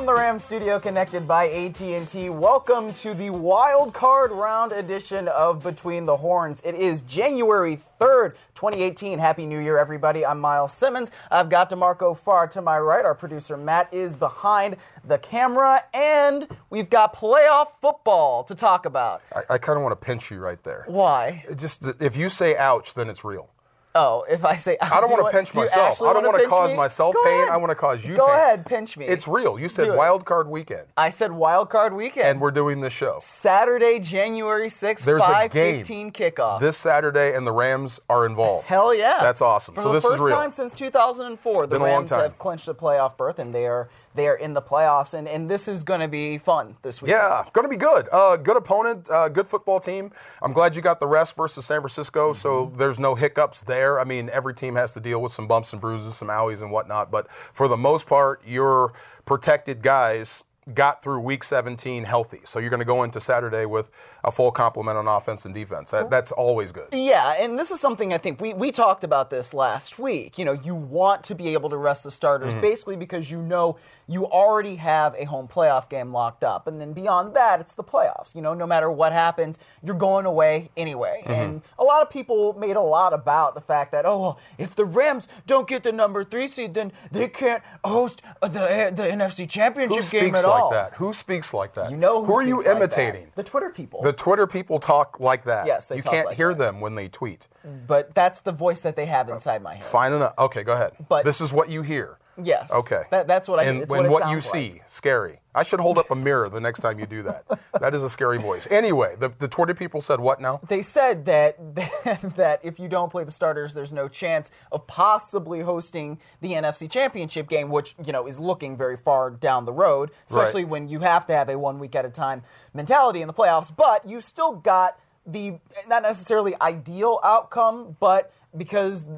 From 0.00 0.06
the 0.06 0.14
Ram 0.14 0.38
Studio, 0.38 0.80
connected 0.80 1.28
by 1.28 1.50
AT&T, 1.50 2.30
welcome 2.30 2.90
to 2.94 3.12
the 3.12 3.28
wild 3.28 3.92
card 3.92 4.32
round 4.32 4.72
edition 4.72 5.28
of 5.28 5.62
Between 5.62 6.06
the 6.06 6.16
Horns. 6.16 6.62
It 6.62 6.74
is 6.74 7.02
January 7.02 7.76
3rd, 7.76 8.32
2018. 8.54 9.18
Happy 9.18 9.44
New 9.44 9.58
Year, 9.58 9.76
everybody. 9.76 10.24
I'm 10.24 10.40
Miles 10.40 10.72
Simmons. 10.72 11.12
I've 11.30 11.50
got 11.50 11.68
DeMarco 11.68 12.16
Farr 12.16 12.46
to 12.46 12.62
my 12.62 12.78
right. 12.78 13.04
Our 13.04 13.14
producer 13.14 13.58
Matt 13.58 13.92
is 13.92 14.16
behind 14.16 14.76
the 15.04 15.18
camera, 15.18 15.82
and 15.92 16.48
we've 16.70 16.88
got 16.88 17.14
playoff 17.14 17.66
football 17.82 18.42
to 18.44 18.54
talk 18.54 18.86
about. 18.86 19.20
I, 19.36 19.42
I 19.50 19.58
kind 19.58 19.76
of 19.76 19.82
want 19.82 20.00
to 20.00 20.02
pinch 20.02 20.30
you 20.30 20.38
right 20.38 20.62
there. 20.62 20.84
Why? 20.86 21.44
It 21.46 21.58
Just 21.58 21.86
if 22.00 22.16
you 22.16 22.30
say 22.30 22.56
"ouch," 22.56 22.94
then 22.94 23.10
it's 23.10 23.22
real. 23.22 23.49
Oh, 23.94 24.24
if 24.30 24.44
I 24.44 24.54
say 24.54 24.76
I 24.82 25.00
don't 25.00 25.08
do 25.08 25.14
want 25.14 25.26
to 25.26 25.36
pinch 25.36 25.52
myself. 25.54 26.00
I 26.00 26.12
don't 26.12 26.24
want 26.24 26.40
to 26.40 26.48
cause 26.48 26.70
me? 26.70 26.76
myself 26.76 27.12
Go 27.14 27.24
pain. 27.24 27.32
ahead. 27.40 27.48
I 27.50 27.56
want 27.56 27.70
to 27.70 27.74
cause 27.74 28.04
you 28.04 28.14
Go 28.14 28.26
pain. 28.26 28.36
ahead, 28.36 28.66
pinch 28.66 28.96
me. 28.96 29.06
It's 29.06 29.26
real. 29.26 29.58
You 29.58 29.68
said 29.68 29.94
wild 29.96 30.24
card 30.24 30.48
weekend, 30.48 30.86
I 30.96 31.10
said 31.10 31.32
wild 31.32 31.70
card 31.70 31.92
weekend. 31.94 32.26
and 32.28 32.40
we're 32.40 32.52
doing 32.52 32.80
this 32.82 32.92
show 32.92 33.18
Saturday, 33.20 33.98
January 33.98 34.68
6th, 34.68 35.04
There's 35.04 35.22
a 35.22 35.26
5:15 35.26 36.12
kickoff. 36.12 36.60
this 36.60 36.76
Saturday, 36.76 37.34
and 37.34 37.46
the 37.46 37.52
Rams 37.52 37.98
are 38.08 38.26
involved. 38.26 38.66
Hell 38.68 38.94
yeah. 38.94 39.18
That's 39.20 39.42
awesome. 39.42 39.74
For 39.74 39.80
So 39.82 39.88
the 39.88 39.94
this 39.94 40.04
is 40.04 40.10
first 40.10 40.22
real. 40.24 40.36
time 40.36 40.52
since 40.52 40.72
2004, 40.72 41.66
the 41.66 41.74
Been 41.76 41.82
Rams 41.82 42.10
have 42.12 42.38
clinched 42.38 42.68
a 42.68 42.74
playoff 42.74 43.16
berth 43.16 43.38
and 43.40 43.52
they 43.54 43.66
are 43.66 43.88
they 44.14 44.26
are 44.28 44.34
in 44.34 44.54
the 44.54 44.62
playoffs 44.62 45.14
and, 45.16 45.28
and 45.28 45.48
this 45.50 45.68
is 45.68 45.84
going 45.84 46.00
to 46.00 46.08
be 46.08 46.36
fun 46.38 46.76
this 46.82 47.00
week. 47.00 47.10
Yeah, 47.12 47.44
going 47.52 47.64
to 47.64 47.68
be 47.68 47.76
good. 47.76 48.08
Uh, 48.10 48.36
good 48.36 48.56
opponent, 48.56 49.08
uh, 49.10 49.28
good 49.28 49.46
football 49.48 49.80
team. 49.80 50.10
I'm 50.42 50.52
glad 50.52 50.74
you 50.76 50.82
got 50.82 50.98
the 51.00 51.06
rest 51.06 51.36
versus 51.36 51.64
San 51.66 51.80
Francisco, 51.80 52.32
so 52.32 52.66
Mm-hmm. 52.66 52.78
there's 52.78 52.98
no 52.98 53.14
hiccups 53.14 53.62
there. 53.62 54.00
I 54.00 54.04
mean, 54.04 54.28
every 54.30 54.54
team 54.54 54.74
has 54.74 54.94
to 54.94 55.00
deal 55.00 55.22
with 55.22 55.32
some 55.32 55.46
bumps 55.46 55.72
and 55.72 55.80
bruises, 55.80 56.16
some 56.16 56.28
owies 56.28 56.60
and 56.62 56.70
whatnot, 56.72 57.10
but 57.10 57.30
for 57.52 57.68
the 57.68 57.76
most 57.76 58.06
part, 58.06 58.42
your 58.46 58.92
protected 59.24 59.82
guys 59.82 60.44
got 60.74 61.02
through 61.02 61.20
week 61.20 61.42
17 61.42 62.04
healthy. 62.04 62.40
So 62.44 62.58
you're 62.58 62.70
going 62.70 62.80
to 62.80 62.84
go 62.86 63.02
into 63.02 63.20
Saturday 63.20 63.64
with 63.64 63.90
a 64.24 64.30
full 64.32 64.50
complement 64.50 64.96
on 64.98 65.06
offense 65.06 65.44
and 65.44 65.54
defense. 65.54 65.90
That, 65.90 66.10
that's 66.10 66.32
always 66.32 66.72
good. 66.72 66.88
Yeah, 66.92 67.34
and 67.40 67.58
this 67.58 67.70
is 67.70 67.80
something 67.80 68.12
I 68.12 68.18
think 68.18 68.40
we, 68.40 68.54
we 68.54 68.70
talked 68.70 69.04
about 69.04 69.30
this 69.30 69.54
last 69.54 69.98
week. 69.98 70.38
You 70.38 70.44
know, 70.44 70.52
you 70.52 70.74
want 70.74 71.24
to 71.24 71.34
be 71.34 71.52
able 71.54 71.70
to 71.70 71.76
rest 71.76 72.04
the 72.04 72.10
starters 72.10 72.52
Mm-hmm. 72.52 72.60
basically 72.62 72.96
because 72.96 73.30
you 73.30 73.40
know 73.42 73.76
you 74.08 74.26
already 74.26 74.76
have 74.76 75.14
a 75.18 75.24
home 75.24 75.46
playoff 75.46 75.88
game 75.88 76.12
locked 76.12 76.42
up. 76.42 76.66
And 76.66 76.80
then 76.80 76.92
beyond 76.92 77.34
that, 77.34 77.60
it's 77.60 77.74
the 77.74 77.84
playoffs. 77.84 78.34
You 78.34 78.42
know, 78.42 78.54
no 78.54 78.66
matter 78.66 78.90
what 78.90 79.12
happens, 79.12 79.58
you're 79.82 79.94
going 79.94 80.26
away 80.26 80.68
anyway. 80.76 81.22
Mm-hmm. 81.22 81.32
And 81.32 81.62
a 81.78 81.84
lot 81.84 82.02
of 82.02 82.10
people 82.10 82.54
made 82.54 82.76
a 82.76 82.80
lot 82.80 83.12
about 83.12 83.54
the 83.54 83.60
fact 83.60 83.92
that, 83.92 84.04
oh, 84.06 84.20
well, 84.20 84.40
if 84.58 84.74
the 84.74 84.84
Rams 84.84 85.28
don't 85.46 85.68
get 85.68 85.82
the 85.82 85.92
number 85.92 86.24
three 86.24 86.46
seed, 86.46 86.74
then 86.74 86.92
they 87.12 87.28
can't 87.28 87.62
host 87.84 88.22
the, 88.42 88.48
the 88.48 89.02
NFC 89.04 89.48
Championship 89.48 90.02
Who 90.02 90.10
game 90.10 90.20
speaks 90.34 90.38
at 90.40 90.48
like 90.48 90.62
all. 90.62 90.70
that? 90.70 90.94
Who 90.94 91.12
speaks 91.12 91.54
like 91.54 91.74
that? 91.74 91.90
You 91.90 91.96
know 91.96 92.24
who, 92.24 92.34
are 92.34 92.42
you 92.42 92.60
speaks 92.60 92.66
like 92.66 92.90
that. 92.90 92.98
imitating? 92.98 93.26
The 93.36 93.44
Twitter 93.44 93.70
people. 93.70 94.02
The 94.02 94.09
Twitter 94.12 94.46
people 94.46 94.78
talk 94.78 95.18
like 95.20 95.44
that. 95.44 95.66
Yes, 95.66 95.88
they 95.88 95.96
You 95.96 96.02
talk 96.02 96.12
can't 96.12 96.26
like 96.26 96.36
hear 96.36 96.54
that. 96.54 96.58
them 96.58 96.80
when 96.80 96.94
they 96.94 97.08
tweet. 97.08 97.48
but 97.86 98.14
that's 98.14 98.40
the 98.40 98.52
voice 98.52 98.80
that 98.80 98.96
they 98.96 99.06
have 99.06 99.28
inside 99.28 99.62
my 99.62 99.74
head. 99.74 99.84
Fine 99.84 100.12
enough. 100.12 100.34
Okay, 100.38 100.62
go 100.62 100.72
ahead. 100.72 100.92
But- 101.08 101.24
this 101.24 101.40
is 101.40 101.52
what 101.52 101.68
you 101.68 101.82
hear. 101.82 102.18
Yes. 102.44 102.72
Okay. 102.72 103.02
That, 103.10 103.26
that's 103.26 103.48
what 103.48 103.60
I. 103.60 103.64
And 103.64 103.82
it's 103.82 103.92
when 103.92 104.04
what, 104.04 104.22
what 104.22 104.28
you 104.28 104.36
like. 104.36 104.42
see, 104.42 104.82
scary. 104.86 105.40
I 105.52 105.64
should 105.64 105.80
hold 105.80 105.98
up 105.98 106.10
a 106.10 106.14
mirror 106.14 106.48
the 106.48 106.60
next 106.60 106.80
time 106.80 107.00
you 107.00 107.06
do 107.06 107.24
that. 107.24 107.44
that 107.80 107.94
is 107.94 108.04
a 108.04 108.10
scary 108.10 108.38
voice. 108.38 108.68
Anyway, 108.70 109.16
the, 109.18 109.32
the 109.38 109.48
Twitter 109.48 109.74
people 109.74 110.00
said 110.00 110.20
what 110.20 110.40
now? 110.40 110.60
They 110.68 110.82
said 110.82 111.24
that 111.24 111.74
that 112.36 112.60
if 112.62 112.78
you 112.78 112.88
don't 112.88 113.10
play 113.10 113.24
the 113.24 113.32
starters, 113.32 113.74
there's 113.74 113.92
no 113.92 114.06
chance 114.06 114.50
of 114.70 114.86
possibly 114.86 115.60
hosting 115.60 116.20
the 116.40 116.52
NFC 116.52 116.90
Championship 116.90 117.48
game, 117.48 117.68
which 117.68 117.94
you 118.04 118.12
know 118.12 118.26
is 118.26 118.38
looking 118.38 118.76
very 118.76 118.96
far 118.96 119.30
down 119.30 119.64
the 119.64 119.72
road, 119.72 120.10
especially 120.26 120.64
when 120.64 120.88
you 120.88 121.00
have 121.00 121.26
to 121.26 121.32
have 121.32 121.48
a 121.48 121.58
one 121.58 121.78
week 121.78 121.94
at 121.94 122.04
a 122.04 122.10
time 122.10 122.42
mentality 122.72 123.20
in 123.20 123.26
the 123.26 123.34
playoffs. 123.34 123.74
But 123.74 124.08
you 124.08 124.20
still 124.20 124.54
got 124.54 124.98
the 125.26 125.58
not 125.88 126.02
necessarily 126.02 126.54
ideal 126.60 127.20
outcome, 127.22 127.96
but 128.00 128.32
because 128.56 129.08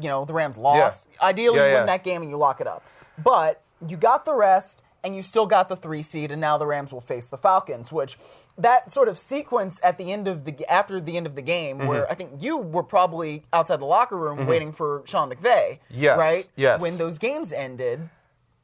you 0.00 0.08
know 0.08 0.24
the 0.24 0.32
Rams 0.32 0.56
lost, 0.58 1.08
ideally 1.22 1.56
Yeah, 1.58 1.64
you 1.66 1.70
yeah. 1.72 1.76
win 1.78 1.86
that 1.86 2.04
game 2.04 2.22
and 2.22 2.30
you 2.30 2.36
lock 2.36 2.60
it 2.60 2.66
up. 2.66 2.84
But 3.22 3.62
you 3.86 3.96
got 3.96 4.24
the 4.24 4.34
rest 4.34 4.82
and 5.04 5.14
you 5.14 5.22
still 5.22 5.46
got 5.46 5.68
the 5.68 5.76
three 5.76 6.02
seed, 6.02 6.32
and 6.32 6.40
now 6.40 6.58
the 6.58 6.66
Rams 6.66 6.92
will 6.92 7.00
face 7.00 7.28
the 7.28 7.36
Falcons. 7.38 7.92
Which 7.92 8.16
that 8.56 8.90
sort 8.90 9.08
of 9.08 9.16
sequence 9.16 9.80
at 9.84 9.96
the 9.98 10.12
end 10.12 10.26
of 10.26 10.44
the 10.44 10.54
after 10.70 11.00
the 11.00 11.16
end 11.16 11.26
of 11.26 11.34
the 11.36 11.42
game, 11.42 11.78
Mm-hmm. 11.78 11.86
where 11.88 12.10
I 12.10 12.14
think 12.14 12.42
you 12.42 12.58
were 12.58 12.82
probably 12.82 13.44
outside 13.52 13.80
the 13.80 13.84
locker 13.86 14.16
room 14.16 14.46
waiting 14.46 14.72
for 14.72 15.02
Sean 15.04 15.30
McVay. 15.30 15.78
Yes, 15.90 16.18
right. 16.18 16.48
yes. 16.56 16.80
When 16.80 16.98
those 16.98 17.18
games 17.18 17.52
ended, 17.52 18.08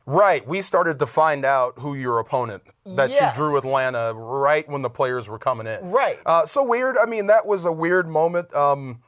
Right. 0.07 0.47
We 0.47 0.61
started 0.61 0.99
to 0.99 1.07
find 1.07 1.45
out 1.45 1.79
who 1.79 1.95
your 1.95 2.19
opponent 2.19 2.63
that 2.85 3.09
Yes. 3.11 3.37
you 3.37 3.43
drew 3.43 3.57
Atlanta 3.59 4.13
right 4.13 4.69
when 4.69 4.83
the 4.83 4.91
players 4.91 5.29
were 5.29 5.39
coming 5.39 5.67
in. 5.67 5.91
Right. 5.91 6.19
Uh, 6.27 6.45
so 6.47 6.63
weird. 6.63 6.97
I 6.99 7.07
mean, 7.07 7.27
that 7.29 7.47
was 7.47 7.65
a 7.65 7.73
weird 7.73 8.09
moment. 8.09 8.55
Um, 8.55 9.01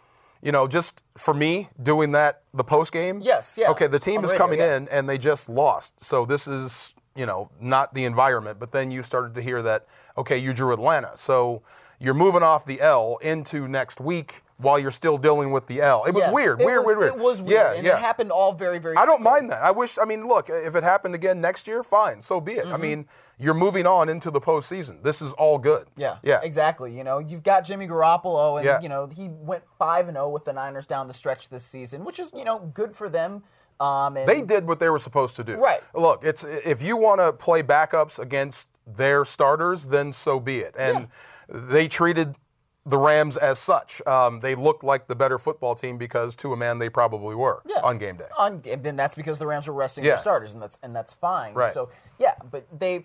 you 0.42 0.52
know, 0.52 0.66
just 0.68 1.02
for 1.18 1.34
me 1.34 1.68
doing 1.82 2.12
that 2.12 2.42
the 2.54 2.64
post 2.64 2.92
game. 2.92 3.20
Yes, 3.22 3.58
yeah, 3.60 3.70
Okay, 3.70 3.86
the 3.88 3.98
team 3.98 4.18
on 4.18 4.24
is 4.24 4.30
radio, 4.30 4.44
coming 4.44 4.58
yeah. 4.60 4.76
in 4.76 4.88
and 4.88 5.08
they 5.08 5.18
just 5.18 5.48
lost. 5.48 6.04
So 6.04 6.24
this 6.24 6.46
is 6.46 6.94
you 7.14 7.26
know 7.26 7.50
not 7.60 7.94
the 7.94 8.04
environment. 8.04 8.58
But 8.58 8.72
then 8.72 8.90
you 8.90 9.02
started 9.02 9.34
to 9.34 9.42
hear 9.42 9.60
that 9.62 9.86
okay, 10.16 10.38
you 10.38 10.52
drew 10.54 10.72
Atlanta. 10.72 11.12
So 11.16 11.62
you're 11.98 12.14
moving 12.14 12.42
off 12.42 12.64
the 12.66 12.80
L 12.80 13.18
into 13.22 13.66
next 13.68 14.00
week 14.00 14.42
while 14.58 14.78
you're 14.78 14.90
still 14.90 15.18
dealing 15.18 15.50
with 15.52 15.66
the 15.66 15.82
L. 15.82 16.04
It 16.06 16.14
was 16.14 16.24
Yes, 16.24 16.32
weird, 16.34 16.60
it 16.60 16.64
weird, 16.64 16.78
was, 16.78 16.86
weird, 16.86 16.98
weird. 16.98 17.12
It 17.14 17.18
was 17.18 17.42
weird, 17.42 17.60
Yeah, 17.60 17.72
and 17.74 17.84
yeah. 17.86 17.96
it 17.96 18.00
happened 18.00 18.32
all 18.32 18.52
very, 18.52 18.78
very. 18.78 18.96
I 18.96 19.04
don't 19.04 19.20
quickly. 19.20 19.32
mind 19.40 19.50
that. 19.50 19.62
I 19.62 19.70
wish. 19.70 19.98
I 19.98 20.04
mean, 20.06 20.26
look, 20.26 20.48
if 20.48 20.74
it 20.74 20.82
happened 20.82 21.14
again 21.14 21.40
next 21.42 21.66
year, 21.66 21.82
fine, 21.82 22.22
so 22.22 22.40
be 22.40 22.52
it. 22.52 22.64
Mm-hmm. 22.64 22.74
I 22.74 22.76
mean, 22.78 23.06
you're 23.38 23.52
moving 23.54 23.86
on 23.86 24.08
into 24.08 24.30
the 24.30 24.40
postseason. 24.40 25.02
This 25.02 25.20
is 25.20 25.34
all 25.34 25.58
good. 25.58 25.88
Yeah, 25.96 26.16
yeah, 26.22 26.40
exactly. 26.42 26.96
You 26.96 27.04
know, 27.04 27.18
you've 27.18 27.42
got 27.42 27.64
Jimmy 27.64 27.86
Garoppolo, 27.86 28.56
and 28.56 28.64
Yeah. 28.64 28.80
you 28.80 28.88
know 28.88 29.08
he 29.14 29.28
went 29.28 29.64
five 29.78 30.08
and 30.08 30.16
zero 30.16 30.30
with 30.30 30.44
the 30.46 30.54
Niners 30.54 30.86
down 30.86 31.06
the 31.08 31.14
stretch 31.14 31.50
this 31.50 31.64
season, 31.64 32.04
which 32.04 32.18
is 32.18 32.30
you 32.34 32.44
know 32.44 32.58
good 32.60 32.96
for 32.96 33.10
them. 33.10 33.42
Um, 33.78 34.16
and 34.16 34.26
They 34.26 34.40
did 34.40 34.66
what 34.66 34.78
they 34.78 34.88
were 34.88 34.98
supposed 34.98 35.36
to 35.36 35.44
do. 35.44 35.56
Right. 35.56 35.82
Look, 35.94 36.24
it's 36.24 36.44
if 36.44 36.80
you 36.80 36.96
want 36.96 37.20
to 37.20 37.30
play 37.34 37.62
backups 37.62 38.18
against 38.18 38.70
their 38.86 39.26
starters, 39.26 39.88
then 39.88 40.14
so 40.14 40.40
be 40.40 40.60
it. 40.60 40.74
And 40.78 41.08
they 41.48 41.88
treated 41.88 42.36
the 42.84 42.98
Rams 42.98 43.36
as 43.36 43.58
such. 43.58 44.00
Um, 44.06 44.40
they 44.40 44.54
looked 44.54 44.84
like 44.84 45.08
the 45.08 45.16
better 45.16 45.38
football 45.38 45.74
team 45.74 45.98
because, 45.98 46.36
to 46.36 46.52
a 46.52 46.56
man, 46.56 46.78
they 46.78 46.88
probably 46.88 47.34
were 47.34 47.62
Yeah. 47.66 47.80
on 47.82 47.98
game 47.98 48.16
day. 48.16 48.28
on, 48.38 48.62
and 48.70 48.84
then 48.84 48.94
that's 48.96 49.14
because 49.16 49.38
the 49.40 49.46
Rams 49.46 49.66
were 49.66 49.74
resting 49.74 50.04
Yeah. 50.04 50.10
their 50.12 50.18
starters, 50.18 50.52
and 50.54 50.62
that's 50.62 50.78
and 50.82 50.94
that's 50.94 51.12
fine. 51.12 51.54
Right. 51.54 51.72
So 51.72 51.88
yeah, 52.18 52.34
but 52.50 52.66
they, 52.76 53.04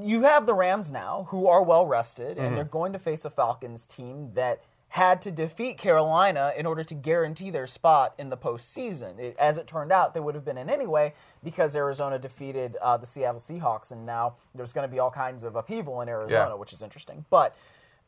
you 0.00 0.22
have 0.22 0.46
the 0.46 0.54
Rams 0.54 0.92
now 0.92 1.26
who 1.30 1.48
are 1.48 1.62
well 1.62 1.86
rested, 1.86 2.36
Mm-hmm. 2.36 2.46
and 2.46 2.56
they're 2.56 2.64
going 2.64 2.92
to 2.92 2.98
face 3.00 3.24
a 3.24 3.30
Falcons 3.30 3.84
team 3.86 4.32
that 4.34 4.62
had 4.94 5.20
to 5.20 5.32
defeat 5.32 5.76
Carolina 5.76 6.52
in 6.56 6.66
order 6.66 6.84
to 6.84 6.94
guarantee 6.94 7.50
their 7.50 7.66
spot 7.66 8.14
in 8.16 8.30
the 8.30 8.36
postseason. 8.36 9.18
It, 9.18 9.36
as 9.38 9.58
it 9.58 9.66
turned 9.66 9.90
out, 9.90 10.14
they 10.14 10.20
would 10.20 10.36
have 10.36 10.44
been 10.44 10.56
in 10.56 10.70
anyway 10.70 11.14
because 11.42 11.74
Arizona 11.74 12.16
defeated 12.16 12.76
uh, 12.80 12.96
the 12.96 13.04
Seattle 13.04 13.40
Seahawks, 13.40 13.90
and 13.90 14.06
now 14.06 14.34
there's 14.54 14.72
going 14.72 14.88
to 14.88 14.92
be 14.92 15.00
all 15.00 15.10
kinds 15.10 15.42
of 15.42 15.56
upheaval 15.56 16.00
in 16.00 16.08
Arizona, 16.08 16.50
Yeah. 16.50 16.54
which 16.54 16.72
is 16.72 16.80
interesting. 16.80 17.24
But 17.28 17.56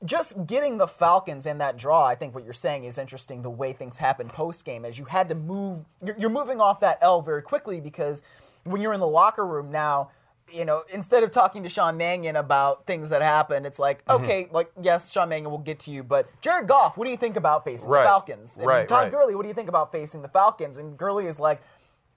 just 0.05 0.47
getting 0.47 0.79
the 0.79 0.87
Falcons 0.87 1.45
in 1.45 1.59
that 1.59 1.77
draw, 1.77 2.05
I 2.05 2.15
think 2.15 2.37
what 2.37 2.45
you're 2.45 2.53
saying 2.53 2.85
is 2.85 2.99
interesting. 2.99 3.43
The 3.43 3.51
way 3.51 3.73
things 3.73 3.97
happen 3.97 4.29
post 4.29 4.65
game, 4.65 4.85
as 4.85 4.97
you 4.97 5.07
had 5.07 5.29
to 5.31 5.35
move, 5.35 5.85
you're, 6.05 6.17
you're 6.17 6.31
moving 6.31 6.61
off 6.61 6.79
that 6.81 6.99
L 7.03 7.21
very 7.21 7.43
quickly 7.43 7.81
because 7.81 8.23
when 8.63 8.81
you're 8.81 8.93
in 8.93 9.01
the 9.01 9.09
locker 9.09 9.45
room 9.45 9.73
now, 9.73 10.11
you 10.53 10.65
know, 10.65 10.83
instead 10.93 11.23
of 11.23 11.31
talking 11.31 11.63
to 11.65 11.69
Sean 11.69 11.97
Mannion 11.97 12.37
about 12.37 12.87
things 12.87 13.11
that 13.11 13.21
happened, 13.23 13.67
it's 13.67 13.79
like, 13.79 14.05
Mm-hmm. 14.07 14.23
okay, 14.25 14.49
like 14.53 14.71
yes, 14.81 15.11
Sean 15.13 15.29
Mannion 15.29 15.51
will 15.51 15.59
get 15.59 15.79
to 15.81 15.91
you, 15.91 16.05
but 16.05 16.29
Jared 16.41 16.69
Goff, 16.69 16.97
what 16.97 17.05
do 17.05 17.11
you 17.11 17.17
think 17.17 17.37
about 17.37 17.65
facing 17.65 17.91
Right. 17.91 18.03
the 18.05 18.09
Falcons? 18.09 18.59
And 18.59 18.67
Right, 18.67 18.87
Todd 18.87 19.05
right. 19.05 19.11
Gurley, 19.13 19.35
what 19.35 19.43
do 19.43 19.49
you 19.49 19.55
think 19.55 19.69
about 19.69 19.91
facing 19.93 20.23
the 20.23 20.29
Falcons? 20.29 20.79
And 20.79 20.97
Gurley 20.97 21.27
is 21.27 21.41
like. 21.41 21.61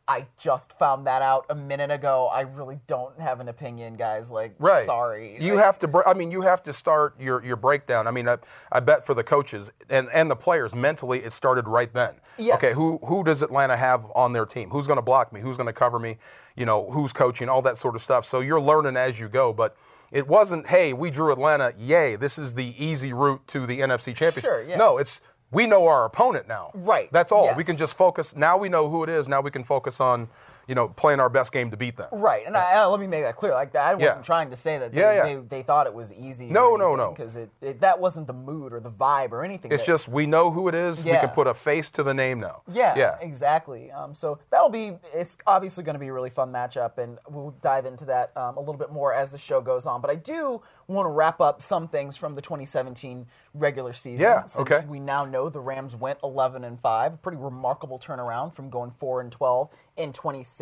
I 0.09 0.25
just 0.39 0.77
found 0.79 1.06
that 1.06 1.21
out 1.21 1.45
a 1.51 1.56
minute 1.56 1.91
ago. 1.91 2.27
I 2.33 2.41
really 2.41 2.79
don't 2.88 3.19
have 3.21 3.39
an 3.39 3.47
opinion, 3.47 3.95
guys. 3.95 4.31
Like, 4.31 4.56
Right. 4.57 4.83
sorry. 4.83 5.38
You 5.39 5.53
Like, 5.56 5.63
have 5.63 5.79
to. 5.79 5.88
br- 5.88 6.07
I 6.07 6.13
mean, 6.15 6.31
you 6.31 6.41
have 6.41 6.63
to 6.63 6.73
start 6.73 7.13
your, 7.19 7.45
your 7.45 7.56
breakdown. 7.56 8.07
I 8.07 8.11
mean, 8.11 8.27
I, 8.27 8.38
I 8.71 8.79
bet 8.79 9.06
for 9.06 9.13
the 9.13 9.23
coaches 9.23 9.71
and, 9.88 10.09
and 10.11 10.29
the 10.31 10.35
players 10.35 10.73
mentally, 10.75 11.19
it 11.19 11.31
started 11.31 11.67
right 11.67 11.94
then. 11.94 12.15
Yes. 12.39 12.57
Okay. 12.57 12.73
Who 12.73 12.97
who 13.06 13.23
does 13.23 13.41
Atlanta 13.44 13.77
have 13.77 14.06
on 14.15 14.33
their 14.33 14.45
team? 14.47 14.71
Who's 14.71 14.88
going 14.88 14.97
to 14.97 15.03
block 15.03 15.31
me? 15.31 15.41
Who's 15.41 15.57
going 15.57 15.67
to 15.67 15.73
cover 15.73 16.00
me? 16.00 16.17
You 16.56 16.65
know, 16.65 16.89
who's 16.89 17.13
coaching? 17.13 17.47
All 17.47 17.61
that 17.61 17.77
sort 17.77 17.95
of 17.95 18.01
stuff. 18.01 18.25
So 18.25 18.39
you're 18.39 18.59
learning 18.61 18.97
as 18.97 19.19
you 19.19 19.29
go, 19.29 19.53
but. 19.53 19.75
It 20.11 20.27
wasn't, 20.27 20.65
hey, 20.65 20.91
we 20.91 21.11
drew 21.11 21.31
Atlanta, 21.31 21.71
yay, 21.77 22.15
this 22.15 22.39
is 22.39 22.56
the 22.56 22.73
easy 22.83 23.13
route 23.13 23.47
to 23.50 23.67
the 23.67 23.81
NFC 23.81 24.06
Championship. 24.15 24.41
Sure, 24.44 24.63
yeah. 24.63 24.75
No, 24.75 24.97
it's 24.97 25.21
we 25.51 25.65
know 25.65 25.87
our 25.87 26.05
opponent 26.05 26.47
now. 26.47 26.71
Right, 26.73 27.09
That's 27.11 27.31
all. 27.31 27.55
We 27.55 27.63
can 27.63 27.77
just 27.77 27.95
focus. 27.95 28.35
Now 28.35 28.57
we 28.57 28.69
know 28.69 28.89
who 28.89 29.03
it 29.03 29.09
is. 29.09 29.27
Now 29.27 29.41
we 29.41 29.51
can 29.51 29.63
focus 29.63 29.99
on, 29.99 30.27
you 30.69 30.75
know, 30.75 30.88
playing 30.88 31.19
our 31.19 31.30
best 31.30 31.51
game 31.51 31.71
to 31.71 31.77
beat 31.77 31.98
them. 31.98 32.07
Right, 32.12 32.45
and 32.45 32.56
I, 32.56 32.86
let 32.86 33.00
me 33.00 33.07
make 33.07 33.24
that 33.24 33.36
clear. 33.36 33.54
Like 33.54 33.75
I 33.75 33.95
wasn't 33.95 34.19
Yeah. 34.19 34.21
trying 34.21 34.51
to 34.51 34.56
say 34.56 34.77
that 34.77 34.92
they, 34.94 35.01
Yeah, 35.01 35.13
yeah. 35.13 35.24
They, 35.24 35.36
they 35.57 35.62
thought 35.63 35.88
it 35.88 35.94
was 35.95 36.13
easy. 36.13 36.51
No, 36.51 36.75
no, 36.75 36.95
no. 36.95 37.10
Because 37.10 37.36
it, 37.36 37.50
it 37.60 37.81
that 37.81 38.00
wasn't 38.00 38.27
the 38.27 38.33
mood 38.33 38.71
or 38.71 38.80
the 38.80 38.92
vibe 38.92 39.31
or 39.31 39.44
anything. 39.44 39.71
It's 39.71 39.81
that- 39.81 39.88
just 39.88 40.07
we 40.07 40.27
know 40.27 40.51
who 40.51 40.68
it 40.68 40.75
is. 40.75 41.04
We 41.04 41.12
can 41.12 41.30
put 41.30 41.48
a 41.48 41.56
face 41.56 41.89
to 41.92 42.04
the 42.04 42.13
name 42.13 42.39
now. 42.39 42.62
yeah, 42.71 42.94
Yeah. 42.95 43.18
exactly. 43.19 43.92
Um, 43.92 44.13
so 44.13 44.38
that'll 44.51 44.69
be. 44.69 44.92
It's 45.16 45.38
obviously 45.48 45.83
going 45.83 45.95
to 45.95 46.00
be 46.00 46.10
a 46.10 46.13
really 46.13 46.30
fun 46.30 46.54
matchup, 46.54 47.00
and 47.00 47.18
we'll 47.27 47.56
dive 47.62 47.88
into 47.88 48.06
that 48.06 48.31
um, 48.38 48.56
a 48.56 48.60
little 48.60 48.77
bit 48.77 48.92
more 48.92 49.12
as 49.12 49.31
the 49.31 49.39
show 49.39 49.62
goes 49.62 49.88
on. 49.88 50.01
But 50.01 50.12
I 50.12 50.16
do 50.16 50.62
want 50.88 51.07
to 51.07 51.12
wrap 51.12 51.42
up 51.42 51.62
some 51.63 51.88
things 51.88 52.16
from 52.16 52.36
the 52.36 52.42
2017 52.42 53.25
regular 53.56 53.94
season. 53.94 54.21
Yeah, 54.27 54.44
Since 54.45 54.71
okay. 54.71 54.86
We 54.88 55.00
now 55.00 55.25
know 55.25 55.50
the 55.50 55.60
Rams 55.62 55.95
went 55.95 56.19
11 56.24 56.63
and 56.63 56.80
five, 56.80 57.16
a 57.16 57.18
pretty 57.18 57.38
remarkable 57.39 57.98
turnaround 57.98 58.54
from 58.54 58.69
going 58.69 58.92
four 58.92 59.19
and 59.21 59.31
12 59.31 59.69
in 59.98 60.12
2016. 60.13 60.58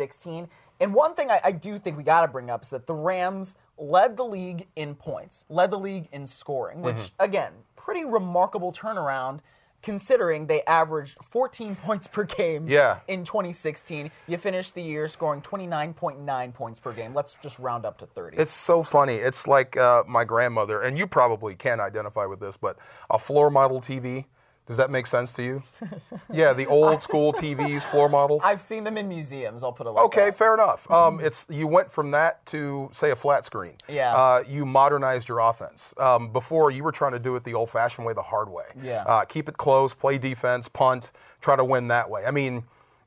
And 0.80 0.94
one 0.94 1.14
thing 1.14 1.30
I, 1.30 1.40
I 1.44 1.52
do 1.52 1.78
think 1.78 1.96
we 1.96 2.04
got 2.04 2.22
to 2.22 2.28
bring 2.28 2.50
up 2.50 2.62
is 2.62 2.70
that 2.70 2.86
the 2.86 2.94
Rams 2.94 3.56
led 3.78 4.16
the 4.16 4.24
league 4.24 4.66
in 4.76 4.94
points, 4.94 5.44
led 5.48 5.70
the 5.70 5.78
league 5.78 6.08
in 6.12 6.26
scoring, 6.26 6.82
which 6.82 6.96
Mm-hmm. 6.96 7.24
again, 7.24 7.52
pretty 7.76 8.04
remarkable 8.04 8.72
turnaround. 8.72 9.40
Considering 9.80 10.48
they 10.48 10.62
averaged 10.62 11.24
14 11.24 11.76
points 11.84 12.08
per 12.08 12.24
game 12.24 12.66
Yeah. 12.66 12.98
in 13.06 13.22
2016. 13.22 14.10
You 14.26 14.36
finished 14.36 14.74
the 14.74 14.82
year 14.82 15.06
scoring 15.06 15.40
29.9 15.40 16.52
points 16.52 16.80
per 16.80 16.92
game. 16.92 17.14
Let's 17.14 17.36
just 17.38 17.60
round 17.60 17.86
up 17.86 17.96
to 17.98 18.06
30. 18.06 18.38
It's 18.38 18.50
so 18.50 18.82
funny. 18.82 19.14
It's 19.14 19.46
like 19.46 19.76
uh, 19.76 20.02
my 20.08 20.24
grandmother, 20.24 20.82
and 20.82 20.98
you 20.98 21.06
probably 21.06 21.54
can 21.54 21.78
identify 21.78 22.26
with 22.26 22.40
this, 22.40 22.56
but 22.56 22.76
a 23.08 23.20
floor 23.20 23.50
model 23.50 23.80
TV. 23.80 24.24
Does 24.68 24.76
that 24.76 24.90
make 24.90 25.06
sense 25.06 25.32
to 25.32 25.42
you? 25.42 25.62
yeah, 26.32 26.52
the 26.52 26.66
old 26.66 27.02
school 27.02 27.32
TVs, 27.32 27.82
floor 27.82 28.08
model. 28.08 28.40
I've 28.44 28.60
seen 28.60 28.84
them 28.84 28.96
in 28.98 29.08
museums. 29.08 29.64
I'll 29.64 29.72
put 29.72 29.86
a 29.86 29.90
like 29.90 30.04
Okay, 30.04 30.26
that. 30.26 30.36
fair 30.36 30.54
enough. 30.54 30.88
Um, 30.90 31.18
it's 31.20 31.46
you 31.50 31.66
went 31.66 31.90
from 31.90 32.10
that 32.12 32.44
to 32.46 32.90
say 32.92 33.10
a 33.10 33.16
flat 33.16 33.44
screen. 33.46 33.74
Yeah. 33.88 34.14
Uh, 34.14 34.44
you 34.46 34.66
modernized 34.66 35.28
your 35.28 35.38
offense. 35.40 35.94
Um, 35.98 36.32
before 36.32 36.70
you 36.70 36.84
were 36.84 36.92
trying 36.92 37.12
to 37.12 37.18
do 37.18 37.34
it 37.36 37.44
the 37.44 37.54
old-fashioned 37.54 38.06
way, 38.06 38.12
the 38.12 38.22
hard 38.22 38.50
way. 38.50 38.66
Yeah. 38.82 39.04
Uh, 39.04 39.24
keep 39.24 39.48
it 39.48 39.56
close, 39.56 39.94
play 39.94 40.18
defense, 40.18 40.68
punt, 40.68 41.12
try 41.40 41.56
to 41.56 41.64
win 41.64 41.88
that 41.88 42.10
way. 42.10 42.24
I 42.26 42.30
mean, 42.30 42.64